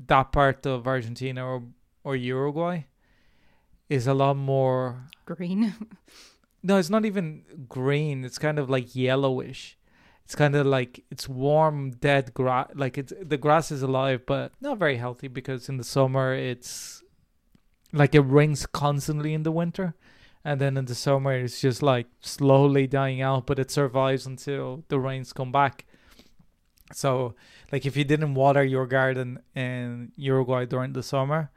that 0.06 0.32
part 0.32 0.66
of 0.66 0.86
Argentina 0.86 1.44
or 1.46 1.62
or 2.06 2.14
Uruguay, 2.16 2.82
is 3.88 4.06
a 4.06 4.14
lot 4.14 4.36
more. 4.36 5.04
Green. 5.26 5.74
No, 6.66 6.78
it's 6.78 6.88
not 6.88 7.04
even 7.04 7.44
green. 7.68 8.24
It's 8.24 8.38
kind 8.38 8.58
of 8.58 8.70
like 8.70 8.96
yellowish. 8.96 9.76
It's 10.24 10.34
kind 10.34 10.54
of 10.56 10.64
like 10.64 11.04
it's 11.10 11.28
warm, 11.28 11.90
dead 11.90 12.32
grass. 12.32 12.70
Like 12.74 12.96
it's 12.96 13.12
the 13.20 13.36
grass 13.36 13.70
is 13.70 13.82
alive, 13.82 14.22
but 14.26 14.52
not 14.62 14.78
very 14.78 14.96
healthy 14.96 15.28
because 15.28 15.68
in 15.68 15.76
the 15.76 15.84
summer 15.84 16.32
it's 16.32 17.02
like 17.92 18.14
it 18.14 18.20
rains 18.20 18.64
constantly 18.64 19.34
in 19.34 19.42
the 19.42 19.52
winter, 19.52 19.94
and 20.44 20.60
then 20.60 20.76
in 20.76 20.84
the 20.84 20.94
summer 20.94 21.32
it's 21.32 21.60
just 21.60 21.82
like 21.82 22.06
slowly 22.20 22.86
dying 22.86 23.20
out, 23.22 23.46
but 23.46 23.58
it 23.58 23.70
survives 23.70 24.26
until 24.26 24.84
the 24.88 24.98
rains 24.98 25.32
come 25.32 25.52
back. 25.52 25.86
So, 26.92 27.34
like 27.72 27.86
if 27.86 27.96
you 27.96 28.04
didn't 28.04 28.34
water 28.34 28.62
your 28.62 28.86
garden 28.86 29.40
in 29.54 30.12
Uruguay 30.16 30.66
during 30.66 30.92
the 30.92 31.02
summer, 31.02 31.50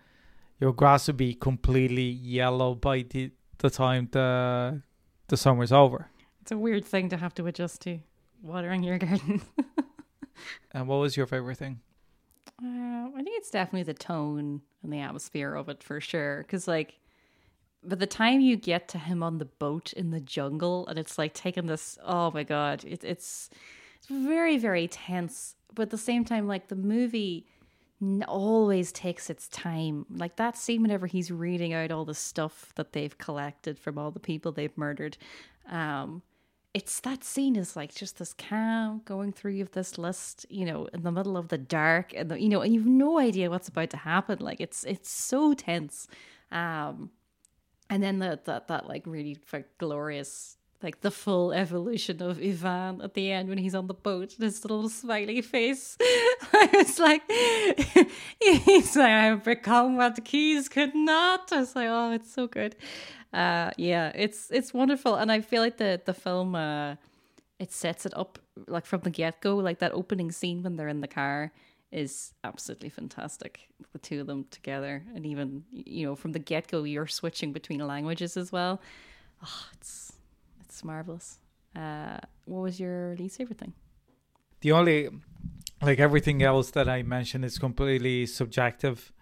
your 0.59 0.73
grass 0.73 1.07
would 1.07 1.17
be 1.17 1.33
completely 1.33 2.09
yellow 2.09 2.75
by 2.75 3.03
the 3.03 3.31
the 3.59 3.69
time 3.69 4.07
the 4.11 4.81
the 5.27 5.37
summer's 5.37 5.71
over. 5.71 6.09
It's 6.41 6.51
a 6.51 6.57
weird 6.57 6.85
thing 6.85 7.09
to 7.09 7.17
have 7.17 7.33
to 7.35 7.45
adjust 7.47 7.81
to. 7.81 7.99
Watering 8.41 8.83
your 8.83 8.97
garden. 9.07 9.41
And 10.71 10.87
what 10.87 10.97
was 10.97 11.17
your 11.17 11.25
favorite 11.25 11.57
thing? 11.57 11.79
Uh, 12.63 13.09
I 13.15 13.21
think 13.23 13.37
it's 13.37 13.51
definitely 13.51 13.83
the 13.83 13.93
tone 13.93 14.61
and 14.83 14.93
the 14.93 14.99
atmosphere 14.99 15.55
of 15.55 15.69
it 15.69 15.83
for 15.83 15.99
sure. 15.99 16.43
Because, 16.43 16.67
like, 16.67 16.99
by 17.83 17.95
the 17.95 18.07
time 18.07 18.41
you 18.41 18.55
get 18.55 18.87
to 18.89 18.97
him 18.97 19.23
on 19.23 19.37
the 19.37 19.45
boat 19.45 19.93
in 19.93 20.11
the 20.11 20.19
jungle, 20.19 20.87
and 20.87 20.97
it's 20.99 21.17
like 21.17 21.33
taking 21.33 21.67
this, 21.67 21.97
oh 22.03 22.31
my 22.31 22.43
god, 22.43 22.83
it, 22.83 23.03
it's 23.03 23.49
it's 23.95 24.07
very 24.07 24.57
very 24.57 24.87
tense. 24.87 25.55
But 25.73 25.83
at 25.83 25.89
the 25.91 25.97
same 25.97 26.25
time, 26.25 26.47
like 26.47 26.67
the 26.67 26.75
movie 26.75 27.45
always 28.27 28.91
takes 28.91 29.29
its 29.29 29.47
time. 29.47 30.05
Like 30.09 30.35
that 30.35 30.57
scene 30.57 30.81
whenever 30.81 31.07
he's 31.07 31.31
reading 31.31 31.73
out 31.73 31.91
all 31.91 32.05
the 32.05 32.13
stuff 32.13 32.71
that 32.75 32.93
they've 32.93 33.17
collected 33.17 33.79
from 33.79 33.97
all 33.97 34.11
the 34.11 34.19
people 34.19 34.51
they've 34.51 34.77
murdered. 34.77 35.17
Um, 35.69 36.21
it's 36.73 36.99
that 36.99 37.23
scene 37.23 37.55
is 37.55 37.75
like 37.75 37.95
just 37.95 38.19
this 38.19 38.33
calm 38.33 39.01
going 39.05 39.31
through 39.33 39.61
of 39.61 39.71
this 39.71 39.97
list, 39.97 40.45
you 40.49 40.63
know, 40.65 40.87
in 40.93 41.01
the 41.01 41.11
middle 41.11 41.35
of 41.35 41.47
the 41.47 41.57
dark, 41.57 42.13
and 42.15 42.29
the, 42.29 42.39
you 42.39 42.49
know, 42.49 42.61
and 42.61 42.73
you've 42.73 42.85
no 42.85 43.17
idea 43.17 43.49
what's 43.49 43.67
about 43.67 43.89
to 43.91 43.97
happen. 43.97 44.37
Like 44.39 44.61
it's 44.61 44.83
it's 44.83 45.09
so 45.09 45.53
tense, 45.55 46.07
um, 46.51 47.09
and 47.89 48.03
then 48.03 48.19
the, 48.19 48.39
that 48.45 48.67
that 48.67 48.87
like 48.87 49.03
really 49.05 49.37
like, 49.53 49.77
glorious, 49.77 50.57
like 50.81 51.01
the 51.01 51.11
full 51.11 51.53
evolution 51.53 52.21
of 52.21 52.39
Yvan 52.41 53.01
at 53.01 53.13
the 53.13 53.31
end 53.31 53.49
when 53.49 53.57
he's 53.57 53.75
on 53.75 53.87
the 53.87 53.93
boat, 53.93 54.33
and 54.35 54.43
his 54.43 54.63
little 54.63 54.89
smiley 54.89 55.41
face. 55.41 55.97
I 56.01 56.69
was 56.73 56.99
like, 56.99 57.23
he's 58.41 58.95
like, 58.95 59.11
I 59.11 59.25
have 59.25 59.43
become 59.43 59.97
what 59.97 60.15
the 60.15 60.21
Keys 60.21 60.69
could 60.69 60.95
not. 60.95 61.51
I 61.51 61.59
was 61.59 61.75
like, 61.75 61.87
oh, 61.89 62.11
it's 62.11 62.33
so 62.33 62.47
good. 62.47 62.75
Uh, 63.33 63.71
yeah, 63.77 64.11
it's 64.15 64.49
it's 64.51 64.73
wonderful, 64.73 65.15
and 65.15 65.31
I 65.31 65.41
feel 65.41 65.61
like 65.61 65.77
the 65.77 66.01
the 66.03 66.13
film 66.13 66.55
uh, 66.55 66.95
it 67.59 67.71
sets 67.71 68.05
it 68.05 68.13
up 68.15 68.39
like 68.67 68.85
from 68.85 69.01
the 69.01 69.09
get 69.09 69.41
go. 69.41 69.57
Like 69.57 69.79
that 69.79 69.93
opening 69.93 70.31
scene 70.31 70.63
when 70.63 70.75
they're 70.75 70.87
in 70.87 71.01
the 71.01 71.07
car 71.07 71.51
is 71.91 72.33
absolutely 72.43 72.89
fantastic. 72.89 73.69
The 73.93 73.99
two 73.99 74.21
of 74.21 74.27
them 74.27 74.45
together, 74.51 75.03
and 75.15 75.25
even 75.25 75.63
you 75.71 76.05
know 76.05 76.15
from 76.15 76.33
the 76.33 76.39
get 76.39 76.67
go, 76.67 76.83
you're 76.83 77.07
switching 77.07 77.53
between 77.53 77.85
languages 77.85 78.37
as 78.37 78.51
well. 78.51 78.81
Oh, 79.43 79.65
it's 79.73 80.13
it's 80.61 80.83
marvelous. 80.83 81.39
Uh, 81.75 82.17
what 82.45 82.61
was 82.61 82.79
your 82.79 83.15
least 83.15 83.37
favorite 83.37 83.59
thing? 83.59 83.73
The 84.61 84.71
only, 84.71 85.09
like 85.81 85.99
everything 85.99 86.41
else 86.41 86.71
that 86.71 86.89
I 86.89 87.03
mentioned, 87.03 87.45
is 87.45 87.59
completely 87.59 88.25
subjective. 88.25 89.13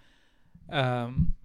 Um, 0.70 1.36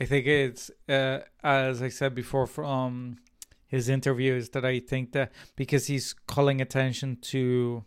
I 0.00 0.06
think 0.06 0.26
it's 0.26 0.70
uh, 0.88 1.20
as 1.44 1.82
I 1.82 1.88
said 1.88 2.14
before, 2.14 2.46
from 2.46 3.18
his 3.66 3.88
interviews 3.88 4.50
that 4.50 4.64
I 4.64 4.80
think 4.80 5.12
that 5.12 5.30
because 5.54 5.86
he's 5.86 6.12
calling 6.26 6.60
attention 6.60 7.18
to 7.22 7.84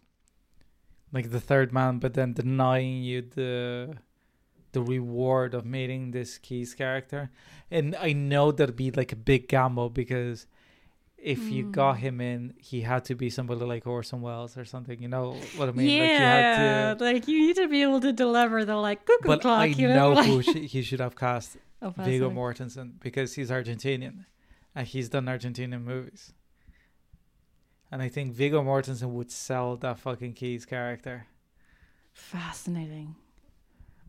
like 1.14 1.32
the 1.32 1.40
third 1.40 1.72
man, 1.72 2.00
but 2.00 2.16
then 2.16 2.34
denying 2.34 3.04
you 3.04 3.22
the 3.22 3.96
the 4.74 4.82
reward 4.82 5.54
of 5.54 5.66
meeting 5.66 6.12
this 6.12 6.40
Keys 6.40 6.74
character. 6.74 7.30
And 7.72 7.96
I 7.96 8.12
know 8.14 8.52
that'd 8.52 8.76
be 8.76 8.92
like 8.92 9.12
a 9.12 9.16
big 9.16 9.48
gamble 9.48 9.90
because 9.92 10.48
if 11.16 11.40
mm. 11.40 11.52
you 11.52 11.72
got 11.72 11.98
him 11.98 12.20
in, 12.20 12.54
he 12.58 12.82
had 12.82 13.06
to 13.06 13.16
be 13.16 13.30
somebody 13.30 13.64
like 13.64 13.88
Orson 13.88 14.22
Welles 14.22 14.58
or 14.58 14.66
something. 14.66 15.02
You 15.02 15.08
know 15.08 15.38
what 15.56 15.70
I 15.70 15.72
mean? 15.72 15.90
Yeah, 15.90 16.02
like 16.02 16.10
you, 16.10 16.66
had 16.66 17.00
to, 17.00 17.06
like 17.06 17.28
you 17.28 17.40
need 17.48 17.56
to 17.56 17.68
be 17.68 17.82
able 17.84 18.02
to 18.02 18.12
deliver 18.12 18.66
the 18.66 18.76
like 18.76 19.06
cuckoo 19.06 19.28
but 19.28 19.42
clock. 19.42 19.60
I 19.60 19.66
you 19.66 19.88
know, 19.88 20.16
know 20.16 20.22
who 20.22 20.40
he 20.40 20.82
should 20.82 21.00
have 21.00 21.16
cast 21.16 21.58
oh, 21.82 21.94
Viggo 21.98 22.30
Mortensen 22.30 23.00
because 23.00 23.36
he's 23.36 23.50
Argentinian 23.50 24.26
and 24.76 24.88
he's 24.88 25.10
done 25.10 25.26
Argentinian 25.26 25.84
movies. 25.84 26.34
And 27.94 28.02
I 28.02 28.10
think 28.10 28.34
Viggo 28.34 28.64
Mortensen 28.64 29.10
would 29.10 29.30
sell 29.30 29.78
that 29.78 30.00
fucking 30.00 30.34
Keys 30.34 30.66
character. 30.66 31.28
Fascinating. 32.12 33.14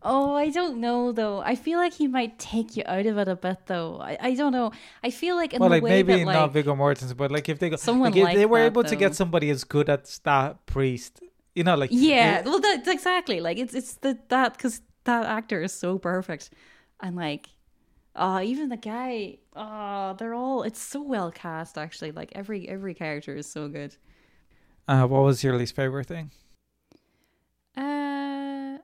Oh, 0.01 0.35
I 0.35 0.49
don't 0.49 0.80
know 0.80 1.12
though. 1.12 1.41
I 1.41 1.55
feel 1.55 1.78
like 1.78 1.93
he 1.93 2.09
might 2.09 2.39
take 2.39 2.78
you 2.78 2.82
out 2.87 3.05
of 3.05 3.18
it 3.18 3.28
a 3.28 3.37
bit 3.37 3.59
though. 3.66 3.99
I, 4.01 4.16
I 4.18 4.35
don't 4.37 4.53
know. 4.53 4.72
I 5.03 5.11
feel 5.11 5.37
like 5.37 5.53
in 5.53 5.61
well, 5.61 5.68
the 5.68 5.76
like 5.76 5.82
way 5.82 6.03
maybe 6.03 6.14
that, 6.14 6.24
like, 6.24 6.35
not 6.35 6.55
Viggo 6.55 6.74
Mortensen, 6.74 7.14
but 7.14 7.30
like 7.30 7.47
if 7.51 7.59
they 7.59 7.68
go, 7.68 7.76
someone 7.76 8.12
like, 8.12 8.24
like 8.24 8.37
they 8.37 8.47
were 8.47 8.61
that, 8.61 8.72
able 8.72 8.85
though. 8.85 8.89
to 8.89 8.97
get 8.97 9.14
somebody 9.14 9.51
as 9.51 9.64
good 9.64 9.91
as 9.91 10.18
that 10.20 10.64
priest, 10.64 11.20
you 11.55 11.62
know, 11.62 11.76
like 11.76 11.91
yeah. 11.93 12.39
It, 12.39 12.47
well, 12.47 12.61
that's 12.61 12.89
exactly 12.89 13.43
like 13.43 13.59
it's 13.59 13.74
it's 13.74 13.97
the 13.97 14.18
that 14.28 14.57
because 14.57 14.80
that 15.05 15.26
actor 15.26 15.61
is 15.61 15.74
so 15.74 15.99
perfect, 15.99 16.49
and 17.01 17.16
like, 17.16 17.51
uh 18.16 18.40
even 18.44 18.68
the 18.68 18.76
guy, 18.76 19.38
uh 19.54 20.12
they're 20.14 20.34
all 20.34 20.62
it's 20.62 20.80
so 20.80 21.02
well 21.02 21.30
cast 21.30 21.78
actually. 21.78 22.12
Like 22.12 22.32
every 22.34 22.68
every 22.68 22.94
character 22.94 23.34
is 23.36 23.50
so 23.50 23.68
good. 23.68 23.96
Uh, 24.86 25.06
what 25.06 25.22
was 25.22 25.42
your 25.42 25.56
least 25.56 25.74
favorite 25.74 26.06
thing? 26.06 26.30
Uh 27.76 28.78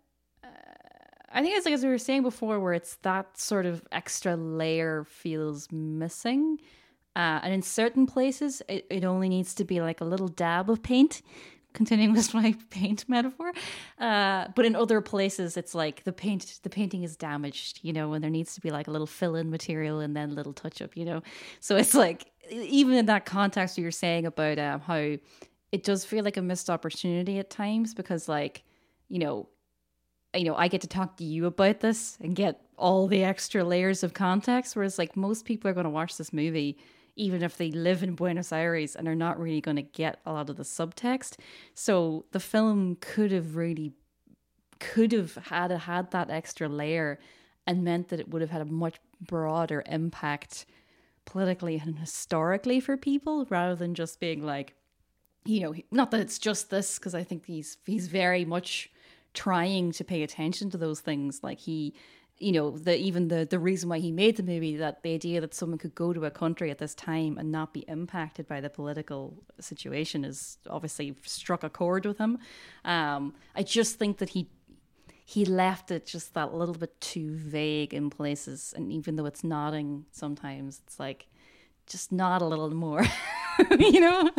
I 1.32 1.42
think 1.42 1.56
it's 1.56 1.64
like 1.64 1.74
as 1.74 1.84
we 1.84 1.90
were 1.90 1.98
saying 1.98 2.22
before, 2.22 2.58
where 2.58 2.72
it's 2.72 2.96
that 3.02 3.38
sort 3.38 3.64
of 3.64 3.82
extra 3.92 4.36
layer 4.36 5.04
feels 5.04 5.70
missing. 5.70 6.58
Uh, 7.14 7.40
and 7.42 7.54
in 7.54 7.62
certain 7.62 8.06
places, 8.06 8.62
it, 8.68 8.86
it 8.90 9.04
only 9.04 9.28
needs 9.28 9.54
to 9.54 9.64
be 9.64 9.80
like 9.80 10.00
a 10.00 10.04
little 10.04 10.28
dab 10.28 10.68
of 10.68 10.82
paint, 10.82 11.22
continuing 11.72 12.12
with 12.16 12.34
my 12.34 12.54
paint 12.70 13.08
metaphor. 13.08 13.52
Uh, 13.98 14.48
but 14.54 14.64
in 14.64 14.76
other 14.76 15.00
places, 15.00 15.56
it's 15.56 15.74
like 15.74 16.04
the 16.04 16.12
paint, 16.12 16.60
the 16.62 16.70
painting 16.70 17.02
is 17.02 17.16
damaged, 17.16 17.80
you 17.82 17.92
know, 17.92 18.12
and 18.12 18.22
there 18.22 18.30
needs 18.30 18.54
to 18.54 18.60
be 18.60 18.70
like 18.70 18.88
a 18.88 18.90
little 18.90 19.06
fill-in 19.06 19.50
material 19.50 20.00
and 20.00 20.16
then 20.16 20.34
little 20.34 20.52
touch-up, 20.52 20.96
you 20.96 21.04
know. 21.04 21.22
So 21.60 21.76
it's 21.76 21.94
like 21.94 22.30
even 22.50 22.94
in 22.94 23.06
that 23.06 23.26
context, 23.26 23.78
you're 23.78 23.90
saying 23.90 24.26
about 24.26 24.58
um, 24.58 24.80
how 24.80 25.16
it 25.72 25.84
does 25.84 26.04
feel 26.04 26.24
like 26.24 26.36
a 26.36 26.42
missed 26.42 26.68
opportunity 26.68 27.38
at 27.38 27.50
times 27.50 27.94
because, 27.94 28.28
like, 28.28 28.64
you 29.08 29.18
know, 29.18 29.48
you 30.34 30.44
know, 30.44 30.54
I 30.54 30.68
get 30.68 30.80
to 30.82 30.86
talk 30.86 31.16
to 31.16 31.24
you 31.24 31.46
about 31.46 31.80
this 31.80 32.16
and 32.20 32.34
get 32.34 32.60
all 32.76 33.06
the 33.06 33.24
extra 33.24 33.64
layers 33.64 34.02
of 34.02 34.14
context. 34.14 34.76
Whereas, 34.76 34.98
like, 34.98 35.16
most 35.16 35.44
people 35.44 35.70
are 35.70 35.74
going 35.74 35.84
to 35.84 35.90
watch 35.90 36.16
this 36.16 36.32
movie, 36.32 36.78
even 37.16 37.42
if 37.42 37.56
they 37.56 37.70
live 37.70 38.02
in 38.02 38.14
Buenos 38.14 38.52
Aires 38.52 38.96
and 38.96 39.06
are 39.08 39.14
not 39.14 39.38
really 39.38 39.60
going 39.60 39.76
to 39.76 39.82
get 39.82 40.20
a 40.24 40.32
lot 40.32 40.50
of 40.50 40.56
the 40.56 40.62
subtext. 40.62 41.36
So 41.74 42.26
the 42.32 42.40
film 42.40 42.96
could 43.00 43.32
have 43.32 43.56
really, 43.56 43.92
could 44.78 45.12
have 45.12 45.34
had 45.34 45.70
had 45.70 46.10
that 46.10 46.30
extra 46.30 46.68
layer 46.68 47.18
and 47.66 47.84
meant 47.84 48.08
that 48.08 48.20
it 48.20 48.28
would 48.28 48.42
have 48.42 48.50
had 48.50 48.62
a 48.62 48.66
much 48.66 48.96
broader 49.20 49.82
impact 49.86 50.66
politically 51.26 51.80
and 51.84 51.98
historically 51.98 52.80
for 52.80 52.96
people 52.96 53.46
rather 53.50 53.74
than 53.74 53.94
just 53.94 54.18
being 54.18 54.42
like, 54.42 54.74
you 55.44 55.60
know, 55.60 55.74
not 55.90 56.10
that 56.10 56.20
it's 56.20 56.38
just 56.38 56.70
this, 56.70 56.98
because 56.98 57.14
I 57.14 57.22
think 57.22 57.46
he's 57.46 57.78
he's 57.86 58.08
very 58.08 58.44
much 58.44 58.90
trying 59.32 59.92
to 59.92 60.04
pay 60.04 60.22
attention 60.22 60.70
to 60.70 60.76
those 60.76 61.00
things. 61.00 61.40
Like 61.42 61.58
he, 61.58 61.94
you 62.40 62.52
know, 62.52 62.70
the 62.70 62.96
even 62.98 63.28
the 63.28 63.46
the 63.48 63.58
reason 63.58 63.90
why 63.90 63.98
he 63.98 64.10
made 64.10 64.36
the 64.36 64.42
movie 64.42 64.76
that 64.76 65.02
the 65.02 65.12
idea 65.12 65.40
that 65.42 65.54
someone 65.54 65.78
could 65.78 65.94
go 65.94 66.12
to 66.14 66.24
a 66.24 66.30
country 66.30 66.70
at 66.70 66.78
this 66.78 66.94
time 66.94 67.36
and 67.36 67.52
not 67.52 67.74
be 67.74 67.80
impacted 67.80 68.48
by 68.48 68.60
the 68.62 68.70
political 68.70 69.44
situation 69.60 70.24
is 70.24 70.56
obviously 70.68 71.14
struck 71.22 71.62
a 71.62 71.68
chord 71.68 72.06
with 72.06 72.16
him. 72.16 72.38
Um, 72.84 73.34
I 73.54 73.62
just 73.62 73.98
think 73.98 74.18
that 74.18 74.30
he 74.30 74.48
he 75.26 75.44
left 75.44 75.90
it 75.90 76.06
just 76.06 76.32
that 76.34 76.54
little 76.54 76.74
bit 76.74 76.98
too 77.00 77.36
vague 77.36 77.92
in 77.92 78.08
places, 78.08 78.72
and 78.74 78.90
even 78.90 79.16
though 79.16 79.26
it's 79.26 79.44
nodding 79.44 80.06
sometimes, 80.10 80.80
it's 80.84 80.98
like 80.98 81.26
just 81.86 82.10
nod 82.10 82.40
a 82.40 82.46
little 82.46 82.70
more. 82.70 83.04
you 83.78 84.00
know, 84.00 84.30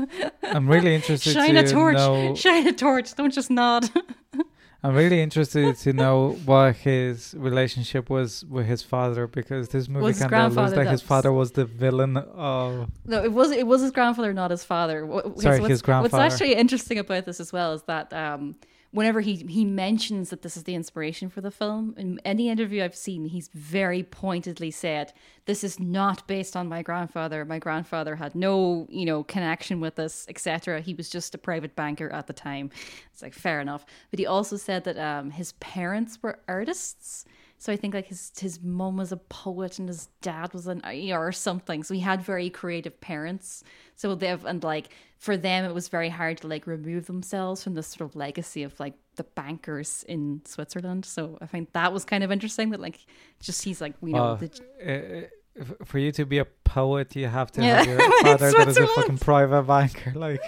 I'm 0.41 0.67
really 0.67 0.95
interested. 0.95 1.33
Shine 1.33 1.53
to 1.53 1.59
a 1.59 1.67
torch. 1.67 1.97
Know... 1.97 2.33
Shine 2.33 2.67
a 2.67 2.73
torch. 2.73 3.13
Don't 3.13 3.31
just 3.31 3.51
nod. 3.51 3.89
I'm 4.83 4.95
really 4.95 5.21
interested 5.21 5.77
to 5.77 5.93
know 5.93 6.31
what 6.45 6.77
his 6.77 7.35
relationship 7.37 8.09
was 8.09 8.43
with 8.45 8.65
his 8.65 8.81
father 8.81 9.27
because 9.27 9.69
this 9.69 9.87
movie 9.87 10.17
kind 10.19 10.33
of 10.33 10.55
looks 10.55 10.73
like 10.73 10.87
his 10.87 11.03
father 11.03 11.31
was 11.31 11.51
the 11.51 11.65
villain 11.65 12.17
of. 12.17 12.89
No, 13.05 13.23
it 13.23 13.31
was 13.31 13.51
it 13.51 13.67
was 13.67 13.81
his 13.81 13.91
grandfather, 13.91 14.33
not 14.33 14.49
his 14.49 14.63
father. 14.63 15.07
Sorry, 15.37 15.61
his 15.65 15.83
grandfather. 15.83 16.23
What's 16.23 16.33
actually 16.33 16.55
interesting 16.55 16.97
about 16.97 17.25
this 17.25 17.39
as 17.39 17.53
well 17.53 17.73
is 17.73 17.83
that 17.83 18.11
um, 18.11 18.55
whenever 18.91 19.21
he 19.21 19.35
he 19.35 19.65
mentions 19.65 20.29
that 20.29 20.41
this 20.41 20.55
is 20.55 20.63
the 20.63 20.75
inspiration 20.75 21.29
for 21.29 21.41
the 21.41 21.51
film 21.51 21.93
in 21.97 22.19
any 22.25 22.49
interview 22.49 22.83
i've 22.83 22.95
seen 22.95 23.25
he's 23.25 23.49
very 23.53 24.03
pointedly 24.03 24.71
said 24.71 25.13
this 25.45 25.63
is 25.63 25.79
not 25.79 26.27
based 26.27 26.55
on 26.55 26.69
my 26.69 26.81
grandfather. 26.81 27.43
My 27.45 27.59
grandfather 27.59 28.15
had 28.15 28.35
no 28.35 28.87
you 28.89 29.05
know 29.05 29.23
connection 29.23 29.79
with 29.79 29.95
this 29.95 30.25
etc 30.29 30.81
he 30.81 30.93
was 30.93 31.09
just 31.09 31.35
a 31.35 31.37
private 31.37 31.75
banker 31.75 32.09
at 32.09 32.27
the 32.27 32.33
time. 32.33 32.69
It's 33.11 33.21
like 33.21 33.33
fair 33.33 33.59
enough. 33.59 33.85
But 34.11 34.19
he 34.19 34.25
also 34.25 34.57
said 34.57 34.83
that 34.83 34.97
um, 34.97 35.31
his 35.31 35.53
parents 35.53 36.19
were 36.21 36.39
artists. 36.47 37.25
So 37.57 37.71
I 37.71 37.75
think 37.75 37.93
like 37.93 38.07
his 38.07 38.31
his 38.39 38.61
mom 38.61 38.97
was 38.97 39.11
a 39.11 39.17
poet 39.17 39.79
and 39.79 39.87
his 39.87 40.07
dad 40.21 40.53
was 40.53 40.67
an 40.67 40.81
or 41.11 41.31
something. 41.31 41.83
So 41.83 41.93
he 41.93 41.99
had 41.99 42.21
very 42.21 42.49
creative 42.49 42.99
parents. 43.01 43.63
So 43.95 44.15
they've 44.15 44.45
and 44.45 44.63
like 44.63 44.89
for 45.21 45.37
them 45.37 45.63
it 45.65 45.73
was 45.73 45.87
very 45.87 46.09
hard 46.09 46.39
to 46.39 46.47
like 46.47 46.65
remove 46.65 47.05
themselves 47.05 47.63
from 47.63 47.75
the 47.75 47.83
sort 47.83 48.09
of 48.09 48.15
legacy 48.15 48.63
of 48.63 48.77
like 48.79 48.95
the 49.17 49.23
bankers 49.23 50.03
in 50.07 50.41
Switzerland. 50.45 51.05
So 51.05 51.37
I 51.39 51.45
think 51.45 51.73
that 51.73 51.93
was 51.93 52.03
kind 52.03 52.23
of 52.23 52.31
interesting 52.31 52.71
that 52.71 52.79
like 52.79 53.05
just 53.39 53.63
he's 53.63 53.79
like 53.79 53.93
we 54.01 54.13
know 54.13 54.23
uh, 54.23 54.35
the, 54.35 55.29
uh, 55.61 55.63
for 55.85 55.99
you 55.99 56.11
to 56.13 56.25
be 56.25 56.39
a 56.39 56.45
poet 56.63 57.15
you 57.15 57.27
have 57.27 57.51
to 57.51 57.61
yeah. 57.61 57.83
have 57.83 57.87
your 57.87 57.99
father 58.23 58.51
that 58.51 58.67
is 58.69 58.77
a 58.77 58.87
fucking 58.87 59.19
private 59.19 59.61
banker 59.63 60.11
like 60.15 60.41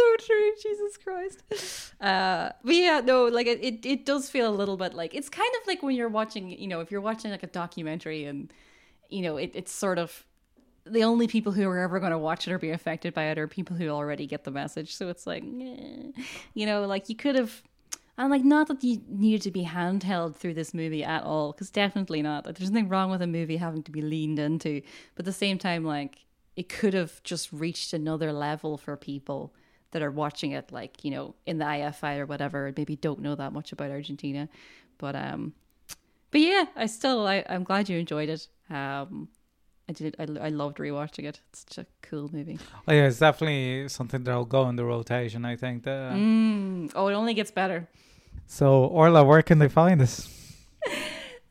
so 0.00 0.16
true. 0.26 0.52
Jesus 0.60 0.96
Christ. 0.96 1.94
Uh, 2.00 2.50
but 2.64 2.74
yeah, 2.74 3.00
no, 3.04 3.26
like 3.26 3.46
it, 3.46 3.62
it, 3.62 3.86
it 3.86 4.06
does 4.06 4.30
feel 4.30 4.48
a 4.48 4.54
little 4.54 4.76
bit 4.76 4.94
like 4.94 5.14
it's 5.14 5.28
kind 5.28 5.52
of 5.60 5.66
like 5.66 5.82
when 5.82 5.94
you're 5.94 6.08
watching, 6.08 6.50
you 6.50 6.66
know, 6.66 6.80
if 6.80 6.90
you're 6.90 7.00
watching 7.00 7.30
like 7.30 7.42
a 7.42 7.48
documentary 7.48 8.24
and, 8.24 8.52
you 9.08 9.22
know, 9.22 9.36
it, 9.36 9.52
it's 9.54 9.72
sort 9.72 9.98
of 9.98 10.24
the 10.90 11.04
only 11.04 11.26
people 11.26 11.52
who 11.52 11.68
are 11.68 11.78
ever 11.78 12.00
going 12.00 12.12
to 12.12 12.18
watch 12.18 12.46
it 12.46 12.52
or 12.52 12.58
be 12.58 12.70
affected 12.70 13.14
by 13.14 13.24
it 13.24 13.38
are 13.38 13.46
people 13.46 13.76
who 13.76 13.88
already 13.88 14.26
get 14.26 14.44
the 14.44 14.50
message. 14.50 14.94
So 14.94 15.08
it's 15.08 15.26
like, 15.26 15.42
eh. 15.42 16.10
you 16.54 16.66
know, 16.66 16.86
like 16.86 17.08
you 17.08 17.16
could 17.16 17.36
have. 17.36 17.62
And 18.18 18.30
like, 18.30 18.44
not 18.44 18.68
that 18.68 18.84
you 18.84 19.00
needed 19.08 19.40
to 19.42 19.50
be 19.50 19.64
handheld 19.64 20.36
through 20.36 20.52
this 20.52 20.74
movie 20.74 21.02
at 21.02 21.22
all, 21.22 21.52
because 21.52 21.70
definitely 21.70 22.20
not. 22.20 22.44
Like, 22.44 22.58
there's 22.58 22.70
nothing 22.70 22.90
wrong 22.90 23.10
with 23.10 23.22
a 23.22 23.26
movie 23.26 23.56
having 23.56 23.82
to 23.84 23.90
be 23.90 24.02
leaned 24.02 24.38
into, 24.38 24.82
but 25.14 25.22
at 25.22 25.24
the 25.24 25.32
same 25.32 25.56
time, 25.56 25.84
like, 25.84 26.18
it 26.54 26.68
could 26.68 26.92
have 26.92 27.22
just 27.22 27.50
reached 27.50 27.94
another 27.94 28.30
level 28.30 28.76
for 28.76 28.94
people 28.94 29.54
that 29.92 30.02
are 30.02 30.10
watching 30.10 30.52
it, 30.52 30.70
like 30.70 31.04
you 31.04 31.10
know, 31.10 31.34
in 31.46 31.58
the 31.58 31.64
IFI 31.64 32.18
or 32.18 32.26
whatever, 32.26 32.66
and 32.66 32.76
maybe 32.76 32.96
don't 32.96 33.20
know 33.20 33.34
that 33.34 33.52
much 33.52 33.72
about 33.72 33.90
Argentina. 33.90 34.48
But 34.98 35.16
um, 35.16 35.54
but 36.30 36.40
yeah, 36.40 36.66
I 36.76 36.86
still 36.86 37.26
I, 37.26 37.44
I'm 37.48 37.64
glad 37.64 37.88
you 37.88 37.98
enjoyed 37.98 38.28
it. 38.28 38.48
Um, 38.68 39.28
I 39.90 39.92
did. 39.92 40.14
I, 40.20 40.46
I 40.46 40.48
loved 40.50 40.78
rewatching 40.78 41.24
it. 41.24 41.40
It's 41.50 41.64
such 41.68 41.78
a 41.78 41.86
cool 42.02 42.30
movie. 42.32 42.58
Oh 42.86 42.92
yeah, 42.92 43.08
it's 43.08 43.18
definitely 43.18 43.88
something 43.88 44.22
that'll 44.22 44.44
go 44.44 44.68
in 44.68 44.76
the 44.76 44.84
rotation. 44.84 45.44
I 45.44 45.56
think 45.56 45.82
that. 45.82 46.12
Mm. 46.12 46.92
Oh, 46.94 47.08
it 47.08 47.14
only 47.14 47.34
gets 47.34 47.50
better. 47.50 47.88
So 48.46 48.84
Orla, 48.84 49.24
where 49.24 49.42
can 49.42 49.58
they 49.58 49.68
find 49.68 50.00
this? 50.00 50.16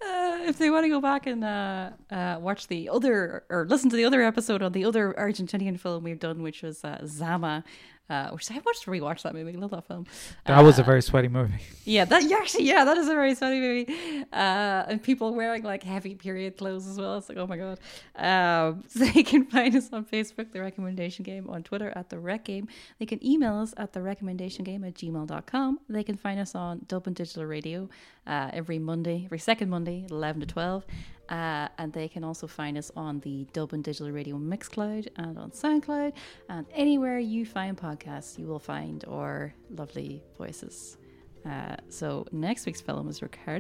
Uh, 0.02 0.40
if 0.48 0.58
they 0.58 0.70
want 0.70 0.86
to 0.86 0.90
go 0.90 1.02
back 1.02 1.28
and 1.28 1.44
uh, 1.44 1.90
uh, 2.10 2.38
watch 2.40 2.68
the 2.68 2.90
other 2.90 3.44
or 3.50 3.68
listen 3.68 3.90
to 3.90 3.98
the 3.98 4.06
other 4.06 4.22
episode 4.24 4.62
on 4.62 4.72
the 4.72 4.86
other 4.86 5.14
Argentinian 5.20 5.78
film 5.78 6.04
we've 6.06 6.20
done, 6.20 6.42
which 6.42 6.64
was 6.64 6.84
uh, 6.86 7.00
Zama, 7.06 7.66
uh, 8.10 8.30
which 8.32 8.50
I 8.52 8.60
watched 8.66 8.86
rewatch 8.86 9.22
that 9.24 9.34
movie. 9.34 9.54
Love 9.54 9.72
that 9.72 9.88
film. 9.88 10.06
That 10.46 10.60
uh, 10.60 10.64
was 10.64 10.80
a 10.80 10.82
uh, 10.82 10.86
very 10.86 11.02
sweaty 11.02 11.28
movie. 11.28 11.60
Yeah, 11.86 12.06
that 12.06 12.24
yeah, 12.24 12.38
actually, 12.38 12.66
yeah, 12.66 12.84
that 12.86 12.98
is 12.98 13.08
a 13.08 13.14
very 13.14 13.36
sweaty 13.36 13.60
movie. 13.60 14.26
Uh, 14.34 14.86
and 14.88 15.02
people 15.02 15.34
wearing 15.34 15.64
like 15.64 15.84
heavy 15.84 16.16
period 16.16 16.58
clothes 16.58 16.88
as 16.88 16.98
well. 16.98 17.18
It's 17.18 17.30
like, 17.30 17.38
oh 17.38 17.48
my 17.48 17.58
god. 17.58 17.80
Um, 18.16 18.84
so 18.88 19.06
they 19.06 19.24
can 19.24 19.46
find 19.46 19.76
us 19.76 19.90
on 19.94 20.06
Facebook, 20.06 20.52
The 20.52 20.62
Recommendation 20.62 21.24
Game, 21.24 21.50
on 21.50 21.64
Twitter 21.64 21.94
at 21.96 22.10
The 22.10 22.20
Rec 22.20 22.46
Game. 22.46 22.68
They 23.00 23.06
can 23.06 23.26
email 23.26 23.56
us 23.56 23.74
at 23.78 23.94
The 23.94 24.02
Recommendation 24.02 24.64
Game 24.64 24.84
at 24.84 24.96
gmail.com. 24.96 25.80
They 25.88 26.04
can 26.04 26.18
find 26.18 26.40
us 26.40 26.56
on 26.56 26.86
Dublin 26.88 27.14
Digital 27.14 27.46
Radio 27.46 27.90
uh, 28.26 28.50
every 28.54 28.80
Monday, 28.80 29.24
every 29.26 29.40
second 29.40 29.70
Monday, 29.70 30.06
11 30.10 30.42
to 30.42 30.48
12. 30.48 30.86
Uh, 31.30 31.68
and 31.78 31.94
they 31.94 32.08
can 32.08 32.24
also 32.24 32.48
find 32.48 32.78
us 32.78 32.92
on 32.96 33.20
the 33.20 33.46
Dublin 33.54 33.82
Digital 33.82 34.12
Radio 34.12 34.36
Mixcloud 34.38 35.08
and 35.18 35.38
on 35.38 35.52
SoundCloud. 35.52 36.14
And 36.50 36.66
anywhere 36.74 37.20
you 37.20 37.46
find 37.46 37.78
podcasts, 37.78 38.40
you 38.40 38.48
will 38.48 38.60
find 38.60 39.06
our 39.08 39.54
lovely 39.70 40.24
voices. 40.38 40.98
Uh, 41.46 41.76
so 41.90 42.26
next 42.32 42.66
week's 42.66 42.82
film 42.82 43.08
is 43.08 43.22
Ricardo 43.22 43.58